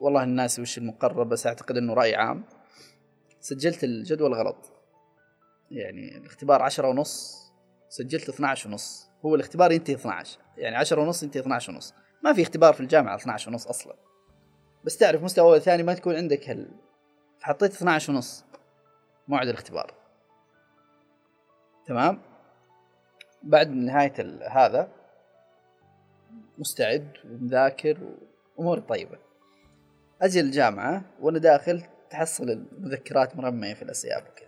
والله 0.00 0.22
الناس 0.22 0.58
وش 0.58 0.78
المقرر 0.78 1.22
بس 1.22 1.46
أعتقد 1.46 1.76
إنه 1.76 1.94
رأي 1.94 2.14
عام 2.14 2.44
سجلت 3.40 3.84
الجدول 3.84 4.34
غلط. 4.34 4.77
يعني 5.70 6.16
الاختبار 6.16 6.62
عشرة 6.62 6.88
ونص 6.88 7.38
سجلت 7.88 8.28
12 8.28 8.68
ونص. 8.68 9.10
هو 9.24 9.34
الاختبار 9.34 9.72
ينتهي 9.72 9.94
12 9.94 10.38
يعني 10.56 10.76
10 10.76 11.00
ونص 11.00 11.22
ينتهي 11.22 11.40
12 11.40 11.72
ونص. 11.72 11.94
ما 12.24 12.32
في 12.32 12.42
اختبار 12.42 12.72
في 12.74 12.80
الجامعة 12.80 13.16
12 13.16 13.50
ونص 13.50 13.66
أصلا. 13.66 13.94
بس 14.84 14.96
تعرف 14.96 15.22
مستوى 15.22 15.50
أول 15.50 15.60
ثاني 15.60 15.82
ما 15.82 15.94
تكون 15.94 16.16
عندك 16.16 16.48
هال 16.48 16.70
فحطيت 17.40 17.72
12 17.72 18.12
ونص. 18.12 18.44
موعد 19.28 19.48
الاختبار. 19.48 19.94
تمام؟ 21.86 22.20
بعد 23.42 23.70
نهاية 23.70 24.14
هذا 24.50 24.88
مستعد 26.58 27.12
ومذاكر 27.24 27.98
وأموري 28.56 28.80
طيبة. 28.80 29.18
أجي 30.22 30.40
الجامعة 30.40 31.02
وأنا 31.20 31.38
داخل 31.38 31.82
تحصل 32.10 32.50
المذكرات 32.50 33.36
مرمية 33.36 33.74
في 33.74 33.82
الأسياب 33.82 34.22
وكذا. 34.22 34.47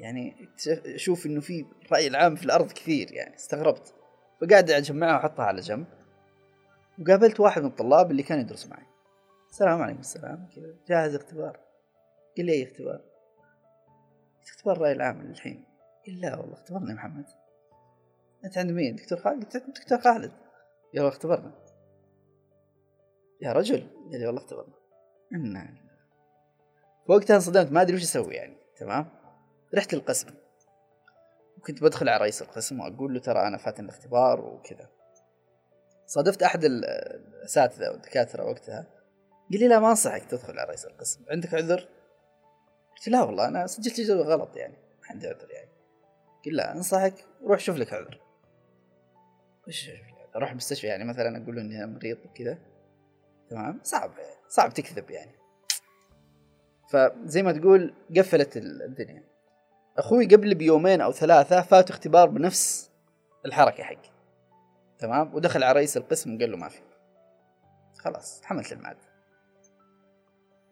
يعني 0.00 0.48
أشوف 0.94 1.26
إنه 1.26 1.40
في 1.40 1.66
الراي 1.86 2.06
العام 2.06 2.36
في 2.36 2.44
الأرض 2.44 2.72
كثير 2.72 3.12
يعني 3.12 3.34
استغربت. 3.34 3.94
فقاعد 4.40 4.70
اجمعها 4.70 5.14
واحطها 5.14 5.44
على 5.44 5.60
جنب. 5.60 5.86
وقابلت 6.98 7.40
واحد 7.40 7.62
من 7.62 7.68
الطلاب 7.68 8.10
اللي 8.10 8.22
كان 8.22 8.40
يدرس 8.40 8.66
معي. 8.66 8.86
السلام 9.50 9.82
عليكم 9.82 10.00
السلام. 10.00 10.48
كذا. 10.56 10.74
جاهز 10.88 11.14
اختبار؟ 11.14 11.60
قال 12.36 12.46
لي 12.46 12.52
أي 12.52 12.62
اختبار؟ 12.62 13.00
اختبار 14.42 14.76
الراي 14.76 14.92
العام 14.92 15.20
الحين 15.20 15.64
قال 16.06 16.20
لا 16.20 16.36
والله 16.36 16.54
اختبرنا 16.54 16.90
يا 16.90 16.94
محمد. 16.94 17.26
أنت 18.44 18.58
عند 18.58 18.70
مين؟ 18.70 18.96
دكتور 18.96 19.18
خالد؟ 19.18 19.44
قلت 19.44 19.56
عند 19.56 19.74
دكتور 19.74 19.98
خالد. 19.98 20.32
يلا 20.94 21.08
اختبرنا. 21.08 21.52
يا 23.42 23.52
رجل؟ 23.52 23.86
قال 24.12 24.20
لي 24.20 24.26
والله 24.26 24.40
اختبرنا. 24.40 24.74
إنا 25.32 25.74
وقتها 27.06 27.34
انصدمت 27.34 27.72
ما 27.72 27.82
أدري 27.82 27.96
وش 27.96 28.02
أسوي 28.02 28.34
يعني 28.34 28.56
تمام؟ 28.76 29.19
رحت 29.74 29.94
للقسم. 29.94 30.30
وكنت 31.58 31.82
بدخل 31.82 32.08
على 32.08 32.20
رئيس 32.20 32.42
القسم 32.42 32.80
وأقول 32.80 33.14
له 33.14 33.20
ترى 33.20 33.46
أنا 33.46 33.56
فاتن 33.56 33.84
الاختبار 33.84 34.40
وكذا. 34.40 34.88
صادفت 36.06 36.42
أحد 36.42 36.64
الأساتذة 36.64 37.90
والدكاترة 37.90 38.44
وقتها 38.44 38.86
قال 39.50 39.60
لي 39.60 39.68
لا 39.68 39.78
ما 39.78 39.90
أنصحك 39.90 40.24
تدخل 40.24 40.58
على 40.58 40.68
رئيس 40.68 40.84
القسم. 40.84 41.24
عندك 41.30 41.54
عذر؟ 41.54 41.88
قلت 42.96 43.08
لا 43.08 43.22
والله 43.22 43.48
أنا 43.48 43.66
سجلت 43.66 44.00
جدول 44.00 44.22
غلط 44.22 44.56
يعني 44.56 44.74
ما 44.74 45.08
عندي 45.10 45.28
عذر 45.28 45.50
يعني. 45.50 45.70
قال 46.44 46.56
لا 46.56 46.72
أنصحك 46.72 47.14
روح 47.42 47.58
شوف 47.58 47.76
لك 47.76 47.92
عذر. 47.92 48.20
وش 49.68 49.90
أروح 50.36 50.50
المستشفى 50.50 50.86
يعني 50.86 51.04
مثلا 51.04 51.42
أقول 51.42 51.56
له 51.56 51.62
إني 51.62 51.86
مريض 51.86 52.18
وكذا. 52.26 52.58
تمام؟ 53.50 53.80
صعب 53.82 54.10
صعب 54.48 54.74
تكذب 54.74 55.10
يعني. 55.10 55.34
فزي 56.90 57.42
ما 57.42 57.52
تقول 57.52 57.94
قفلت 58.16 58.56
الدنيا. 58.56 59.29
أخوي 60.00 60.26
قبل 60.26 60.54
بيومين 60.54 61.00
أو 61.00 61.12
ثلاثة 61.12 61.62
فات 61.62 61.90
اختبار 61.90 62.28
بنفس 62.28 62.90
الحركة 63.46 63.84
حقي. 63.84 64.10
تمام؟ 64.98 65.34
ودخل 65.34 65.64
على 65.64 65.72
رئيس 65.72 65.96
القسم 65.96 66.36
وقال 66.36 66.50
له 66.50 66.56
ما 66.56 66.68
في. 66.68 66.80
خلاص 67.98 68.42
حملت 68.44 68.72
الماده 68.72 69.10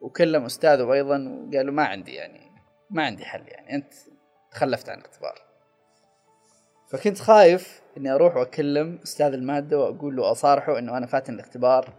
وكلم 0.01 0.45
أستاذه 0.45 0.93
أيضا 0.93 1.17
وقال 1.17 1.67
له 1.67 1.73
ما 1.73 1.85
عندي 1.85 2.15
يعني 2.15 2.51
ما 2.91 3.07
عندي 3.07 3.25
حل 3.25 3.49
يعني 3.49 3.75
أنت 3.75 3.95
تخلفت 4.51 4.89
عن 4.89 4.99
الاختبار. 4.99 5.43
فكنت 6.89 7.19
خايف 7.19 7.83
إني 7.97 8.11
أروح 8.11 8.37
وأكلم 8.37 8.99
أستاذ 9.03 9.33
المادة 9.33 9.79
وأقول 9.79 10.17
له 10.17 10.31
أصارحه 10.31 10.79
إنه 10.79 10.97
أنا 10.97 11.07
فاتن 11.07 11.35
الاختبار. 11.35 11.93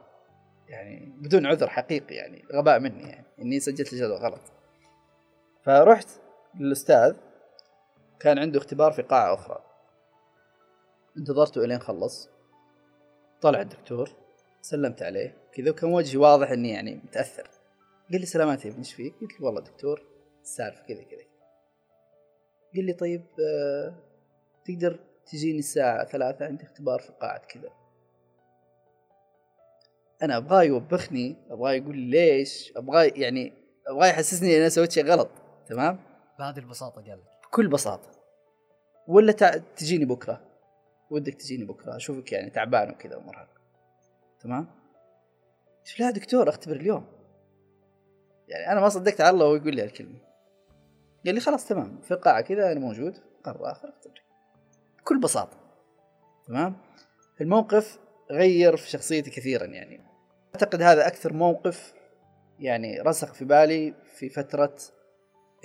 يعني 0.68 1.14
بدون 1.18 1.46
عذر 1.46 1.70
حقيقي 1.70 2.16
يعني 2.16 2.46
غباء 2.54 2.80
مني 2.80 3.10
يعني 3.10 3.26
إني 3.42 3.60
سجلت 3.60 3.94
الجدول 3.94 4.18
غلط. 4.18 4.42
فرحت 5.64 6.08
للاستاذ 6.56 7.16
كان 8.20 8.40
عنده 8.40 8.60
اختبار 8.60 8.92
في 8.92 9.02
قاعة 9.02 9.34
أخرى. 9.34 9.64
انتظرته 11.18 11.64
إلين 11.64 11.80
خلص. 11.80 12.30
طلع 13.42 13.62
الدكتور 13.62 14.12
سلمت 14.62 15.02
عليه. 15.02 15.38
كذا 15.54 15.72
وكان 15.72 15.94
وجهي 15.94 16.18
واضح 16.18 16.52
إني 16.52 16.70
يعني 16.70 16.96
متأثر. 16.96 17.50
قال 18.12 18.20
لي 18.20 18.26
سلامات 18.26 18.66
يا 18.66 18.70
ابني 18.70 18.80
إيش 18.80 18.94
فيك؟ 18.94 19.14
قلت 19.22 19.40
له 19.40 19.46
والله 19.46 19.62
دكتور 19.62 20.06
السالفة 20.42 20.84
كذا 20.84 21.04
كذا. 21.04 21.24
قال 22.76 22.86
لي 22.86 22.94
طيب 22.94 23.26
آه 23.40 23.94
تقدر 24.66 25.00
تجيني 25.26 25.60
الساعة 25.60 26.06
ثلاثة؟ 26.06 26.46
عندي 26.46 26.64
اختبار 26.64 27.00
في 27.00 27.12
قاعة 27.12 27.40
كذا. 27.40 27.70
أنا 30.24 30.38
أبغاه 30.38 30.64
يوبخني 30.64 31.36
أبغاه 31.50 31.72
يقول 31.72 31.98
لي 31.98 32.10
ليش؟ 32.10 32.74
أبغاه 32.78 33.12
يعني 33.16 33.54
أبغاه 33.88 34.08
يحسسني 34.08 34.56
إن 34.56 34.60
أنا 34.60 34.70
سويت 34.70 34.92
شيء 34.92 35.06
غلط 35.06 35.30
تمام؟ 35.68 36.09
بهذه 36.40 36.60
البساطة 36.60 37.02
قال 37.02 37.20
لك. 37.20 37.48
بكل 37.48 37.68
بساطة. 37.68 38.10
ولا. 39.08 39.32
تجيني 39.78 40.06
بكرة. 40.06 40.42
ودك 41.10 41.34
تجيني 41.34 41.66
بكرة. 41.66 41.96
أشوفك 41.96 42.32
يعني 42.32 42.50
تعبان 42.50 42.90
وكذا 42.90 43.16
ومرهق. 43.16 43.50
تمام؟ 44.40 44.68
لا 46.00 46.12
دكتور 46.12 46.50
أختبر 46.50 46.76
اليوم. 46.76 47.06
يعني 48.48 48.72
أنا 48.72 48.82
ما 48.82 48.90
صدقت 48.90 49.22
على 49.22 49.30
الله 49.30 49.46
وهو 49.46 49.56
يقول 49.56 49.76
لي 49.76 49.84
هالكلمة. 49.84 50.20
قال 51.26 51.36
لي 51.36 51.42
خلاص 51.42 51.68
تمام. 51.68 52.02
في 52.02 52.12
القاعة 52.12 52.42
كذا 52.42 52.72
أنا 52.72 52.80
موجود. 52.80 53.18
قرر 53.44 53.72
آخر 53.72 53.90
أختبرك. 53.90 54.24
بكل 55.00 55.20
بساطة. 55.20 55.58
تمام؟ 56.48 56.78
الموقف 57.42 58.00
غير 58.32 58.78
في 58.78 58.90
شخصيتي 58.90 59.30
كثيرا 59.30 59.66
يعني. 59.66 60.02
أعتقد 60.56 60.82
هذا 60.82 61.08
أكثر 61.08 61.34
موقف 61.34 61.94
يعني 62.60 63.02
رسخ 63.02 63.34
في 63.34 63.46
بالي 63.46 63.94
في 64.16 64.30
فترة 64.30 64.76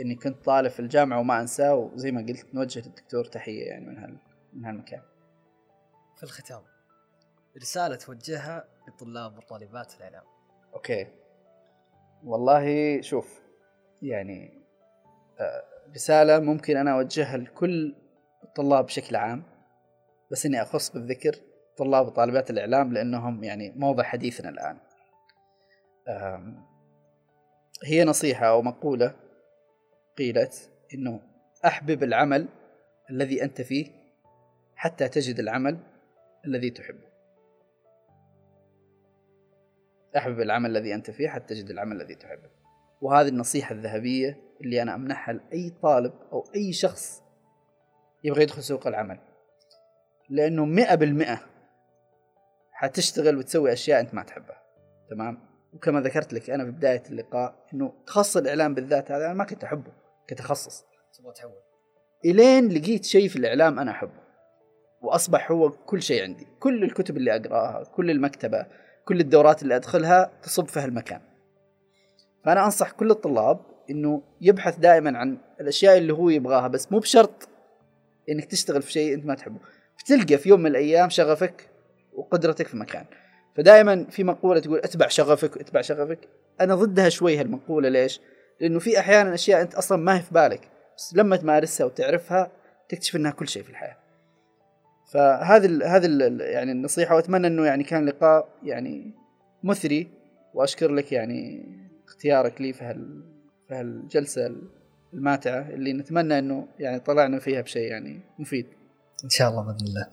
إني 0.01 0.15
كنت 0.15 0.45
طالب 0.45 0.71
في 0.71 0.81
الجامعة 0.81 1.21
وما 1.21 1.41
أنساه 1.41 1.75
وزي 1.75 2.11
ما 2.11 2.21
قلت 2.21 2.55
نوجه 2.55 2.81
للدكتور 2.81 3.25
تحية 3.25 3.67
يعني 3.67 3.87
من 3.87 3.99
هال 3.99 4.19
من 4.53 4.65
هالمكان. 4.65 5.03
في 6.17 6.23
الختام 6.23 6.63
رسالة 7.57 7.97
توجهها 7.97 8.65
لطلاب 8.89 9.39
وطالبات 9.39 9.95
الإعلام. 9.97 10.23
أوكي. 10.75 11.07
والله 12.25 13.01
شوف 13.01 13.43
يعني 14.03 14.65
آه، 15.41 15.65
رسالة 15.95 16.39
ممكن 16.39 16.77
أنا 16.77 16.93
أوجهها 16.93 17.37
لكل 17.37 17.95
الطلاب 18.45 18.85
بشكل 18.85 19.17
عام 19.17 19.43
بس 20.31 20.47
إني 20.47 20.63
أخص 20.63 20.91
بالذكر 20.91 21.37
طلاب 21.77 22.07
وطالبات 22.07 22.51
الإعلام 22.51 22.93
لأنهم 22.93 23.45
يعني 23.45 23.73
موضع 23.77 24.03
حديثنا 24.03 24.49
الآن. 24.49 24.79
هي 27.85 28.05
نصيحة 28.05 28.47
أو 28.47 28.63
مقولة 28.63 29.15
قيلت 30.19 30.71
إنه 30.95 31.21
أحبب 31.67 32.03
العمل 32.03 32.49
الذي 33.11 33.43
أنت 33.43 33.61
فيه 33.61 33.87
حتى 34.77 35.09
تجد 35.09 35.39
العمل 35.39 35.79
الذي 36.47 36.71
تحبه. 36.71 37.15
أحبب 40.17 40.41
العمل 40.41 40.71
الذي 40.71 40.95
أنت 40.95 41.11
فيه 41.11 41.29
حتى 41.29 41.55
تجد 41.55 41.71
العمل 41.71 41.97
الذي 41.97 42.15
تحبه. 42.15 42.51
وهذه 43.01 43.29
النصيحة 43.29 43.75
الذهبية 43.75 44.39
اللي 44.61 44.83
أنا 44.83 44.95
أمنحها 44.95 45.35
لأي 45.35 45.73
طالب 45.83 46.13
أو 46.33 46.45
أي 46.55 46.73
شخص 46.73 47.23
يبغى 48.25 48.43
يدخل 48.43 48.63
سوق 48.63 48.87
العمل. 48.87 49.19
لأنه 50.31 50.65
مئة 50.65 50.95
بالمئة 50.95 51.41
حتشتغل 52.73 53.37
وتسوي 53.37 53.73
أشياء 53.73 54.01
أنت 54.01 54.15
ما 54.15 54.23
تحبها. 54.23 54.63
تمام؟ 55.11 55.41
وكما 55.73 56.01
ذكرت 56.01 56.33
لك 56.33 56.51
أنا 56.51 56.65
في 56.65 56.71
بداية 56.71 57.03
اللقاء 57.11 57.67
إنه 57.75 57.93
تخصص 58.07 58.37
الإعلام 58.37 58.75
بالذات 58.75 59.11
هذا 59.11 59.27
أنا 59.27 59.35
ما 59.35 59.45
كنت 59.45 59.65
أحبه. 59.65 60.04
كتخصص. 60.29 60.85
تبغى 61.19 61.33
تحول. 61.33 61.53
إلين 62.25 62.69
لقيت 62.69 63.05
شيء 63.05 63.29
في 63.29 63.37
الإعلام 63.37 63.79
أنا 63.79 63.91
أحبه. 63.91 64.25
وأصبح 65.03 65.51
هو 65.51 65.71
كل 65.71 66.03
شيء 66.03 66.23
عندي. 66.23 66.47
كل 66.61 66.85
الكتب 66.85 67.17
اللي 67.17 67.37
أقرأها 67.37 67.85
كل 67.85 68.11
المكتبة 68.11 68.67
كل 69.05 69.21
الدورات 69.21 69.63
اللي 69.63 69.77
أدخلها 69.77 70.31
تصب 70.43 70.69
في 70.69 70.81
هالمكان. 70.81 71.21
فأنا 72.45 72.65
أنصح 72.65 72.91
كل 72.91 73.11
الطلاب 73.11 73.61
إنه 73.91 74.23
يبحث 74.41 74.79
دائما 74.79 75.19
عن 75.19 75.39
الأشياء 75.61 75.99
اللي 75.99 76.13
هو 76.13 76.29
يبغاها 76.29 76.69
بس 76.69 76.93
مو 76.93 76.99
بشرط 76.99 77.49
إنك 78.31 78.45
تشتغل 78.45 78.83
في 78.83 78.93
شيء 78.93 79.15
أنت 79.15 79.27
ما 79.27 79.35
تحبه. 79.35 79.59
بتلقى 79.99 80.39
في 80.39 80.49
يوم 80.49 80.61
من 80.61 80.67
الأيام 80.67 81.11
شغفك 81.11 81.69
وقدرتك 82.13 82.67
في 82.67 82.77
مكان. 82.77 83.05
فدائما 83.57 84.05
في 84.11 84.25
مقولة 84.25 84.61
تقول 84.61 84.79
أتبع 84.79 85.09
شغفك 85.09 85.59
أتبع 85.59 85.81
شغفك. 85.81 86.19
أنا 86.61 86.75
ضدها 86.75 87.09
شوي 87.09 87.37
هالمقولة 87.37 87.89
ليش؟ 87.89 88.21
لأنه 88.61 88.79
في 88.79 88.99
أحيانا 88.99 89.35
أشياء 89.35 89.63
أنت 89.63 89.75
أصلا 89.75 89.99
ما 89.99 90.17
هي 90.19 90.23
في 90.23 90.35
بالك 90.35 90.69
بس 90.97 91.15
لما 91.17 91.37
تمارسها 91.37 91.85
وتعرفها 91.85 92.51
تكتشف 92.89 93.17
إنها 93.17 93.31
كل 93.31 93.49
شيء 93.49 93.63
في 93.63 93.71
الحياة. 93.71 93.97
فهذه 95.13 95.97
هذه 95.97 96.09
يعني 96.41 96.73
النصيحة 96.73 97.15
وأتمنى 97.15 97.47
إنه 97.47 97.67
يعني 97.67 97.85
كان 97.85 98.07
لقاء 98.07 98.49
يعني 98.63 99.15
مثري 99.63 100.09
وأشكر 100.55 100.91
لك 100.91 101.13
يعني 101.13 101.67
اختيارك 102.09 102.61
لي 102.61 102.73
في 102.73 102.85
هال 102.85 103.23
في 103.69 103.75
هالجلسة 103.75 104.55
الماتعة 105.13 105.69
اللي 105.69 105.93
نتمنى 105.93 106.39
إنه 106.39 106.69
يعني 106.79 107.01
طلعنا 107.01 107.39
فيها 107.39 107.61
بشيء 107.61 107.91
يعني 107.91 108.21
مفيد. 108.39 108.67
إن 109.25 109.29
شاء 109.29 109.51
الله 109.51 109.63
بإذن 109.63 109.87
الله. 109.87 110.11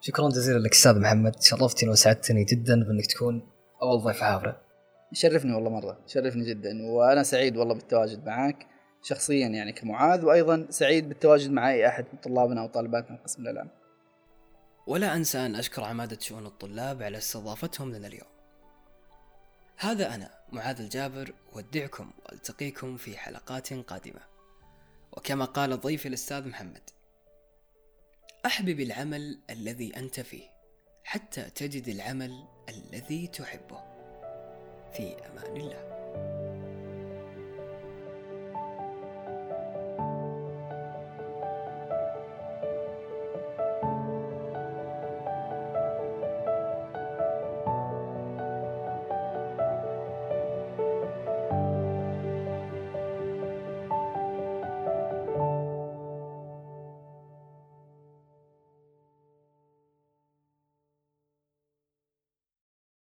شكرا 0.00 0.28
جزيلا 0.28 0.58
لك 0.58 0.72
أستاذ 0.72 1.00
محمد 1.00 1.42
شرفتني 1.42 1.90
وسعدتني 1.90 2.44
جدا 2.44 2.84
بإنك 2.84 3.06
تكون 3.06 3.48
أول 3.82 4.02
ضيف 4.02 4.20
حافره 4.20 4.65
يشرفني 5.12 5.54
والله 5.54 5.70
مرة 5.70 6.00
شرفني 6.06 6.44
جدا 6.44 6.86
وأنا 6.86 7.22
سعيد 7.22 7.56
والله 7.56 7.74
بالتواجد 7.74 8.26
معك 8.26 8.66
شخصيا 9.02 9.48
يعني 9.48 9.72
كمعاذ 9.72 10.24
وأيضا 10.24 10.66
سعيد 10.70 11.08
بالتواجد 11.08 11.50
مع 11.50 11.70
أي 11.70 11.88
أحد 11.88 12.04
من 12.12 12.18
طلابنا 12.18 12.62
وطالباتنا 12.62 13.16
قسم 13.24 13.42
الإعلام. 13.42 13.70
ولا 14.86 15.14
أنسى 15.14 15.38
أن 15.38 15.54
أشكر 15.54 15.84
عمادة 15.84 16.18
شؤون 16.20 16.46
الطلاب 16.46 17.02
على 17.02 17.18
استضافتهم 17.18 17.94
لنا 17.94 18.06
اليوم. 18.06 18.28
هذا 19.76 20.14
أنا 20.14 20.30
معاذ 20.52 20.80
الجابر 20.80 21.32
أودعكم 21.54 22.10
وألتقيكم 22.24 22.96
في 22.96 23.16
حلقات 23.16 23.72
قادمة. 23.72 24.20
وكما 25.12 25.44
قال 25.44 25.80
ضيفي 25.80 26.08
الأستاذ 26.08 26.48
محمد 26.48 26.90
أحبب 28.46 28.80
العمل 28.80 29.38
الذي 29.50 29.96
أنت 29.96 30.20
فيه 30.20 30.44
حتى 31.04 31.42
تجد 31.42 31.88
العمل 31.88 32.44
الذي 32.68 33.26
تحبه. 33.26 33.95
في 34.96 35.02
أمان 35.02 35.56
الله. 35.56 35.95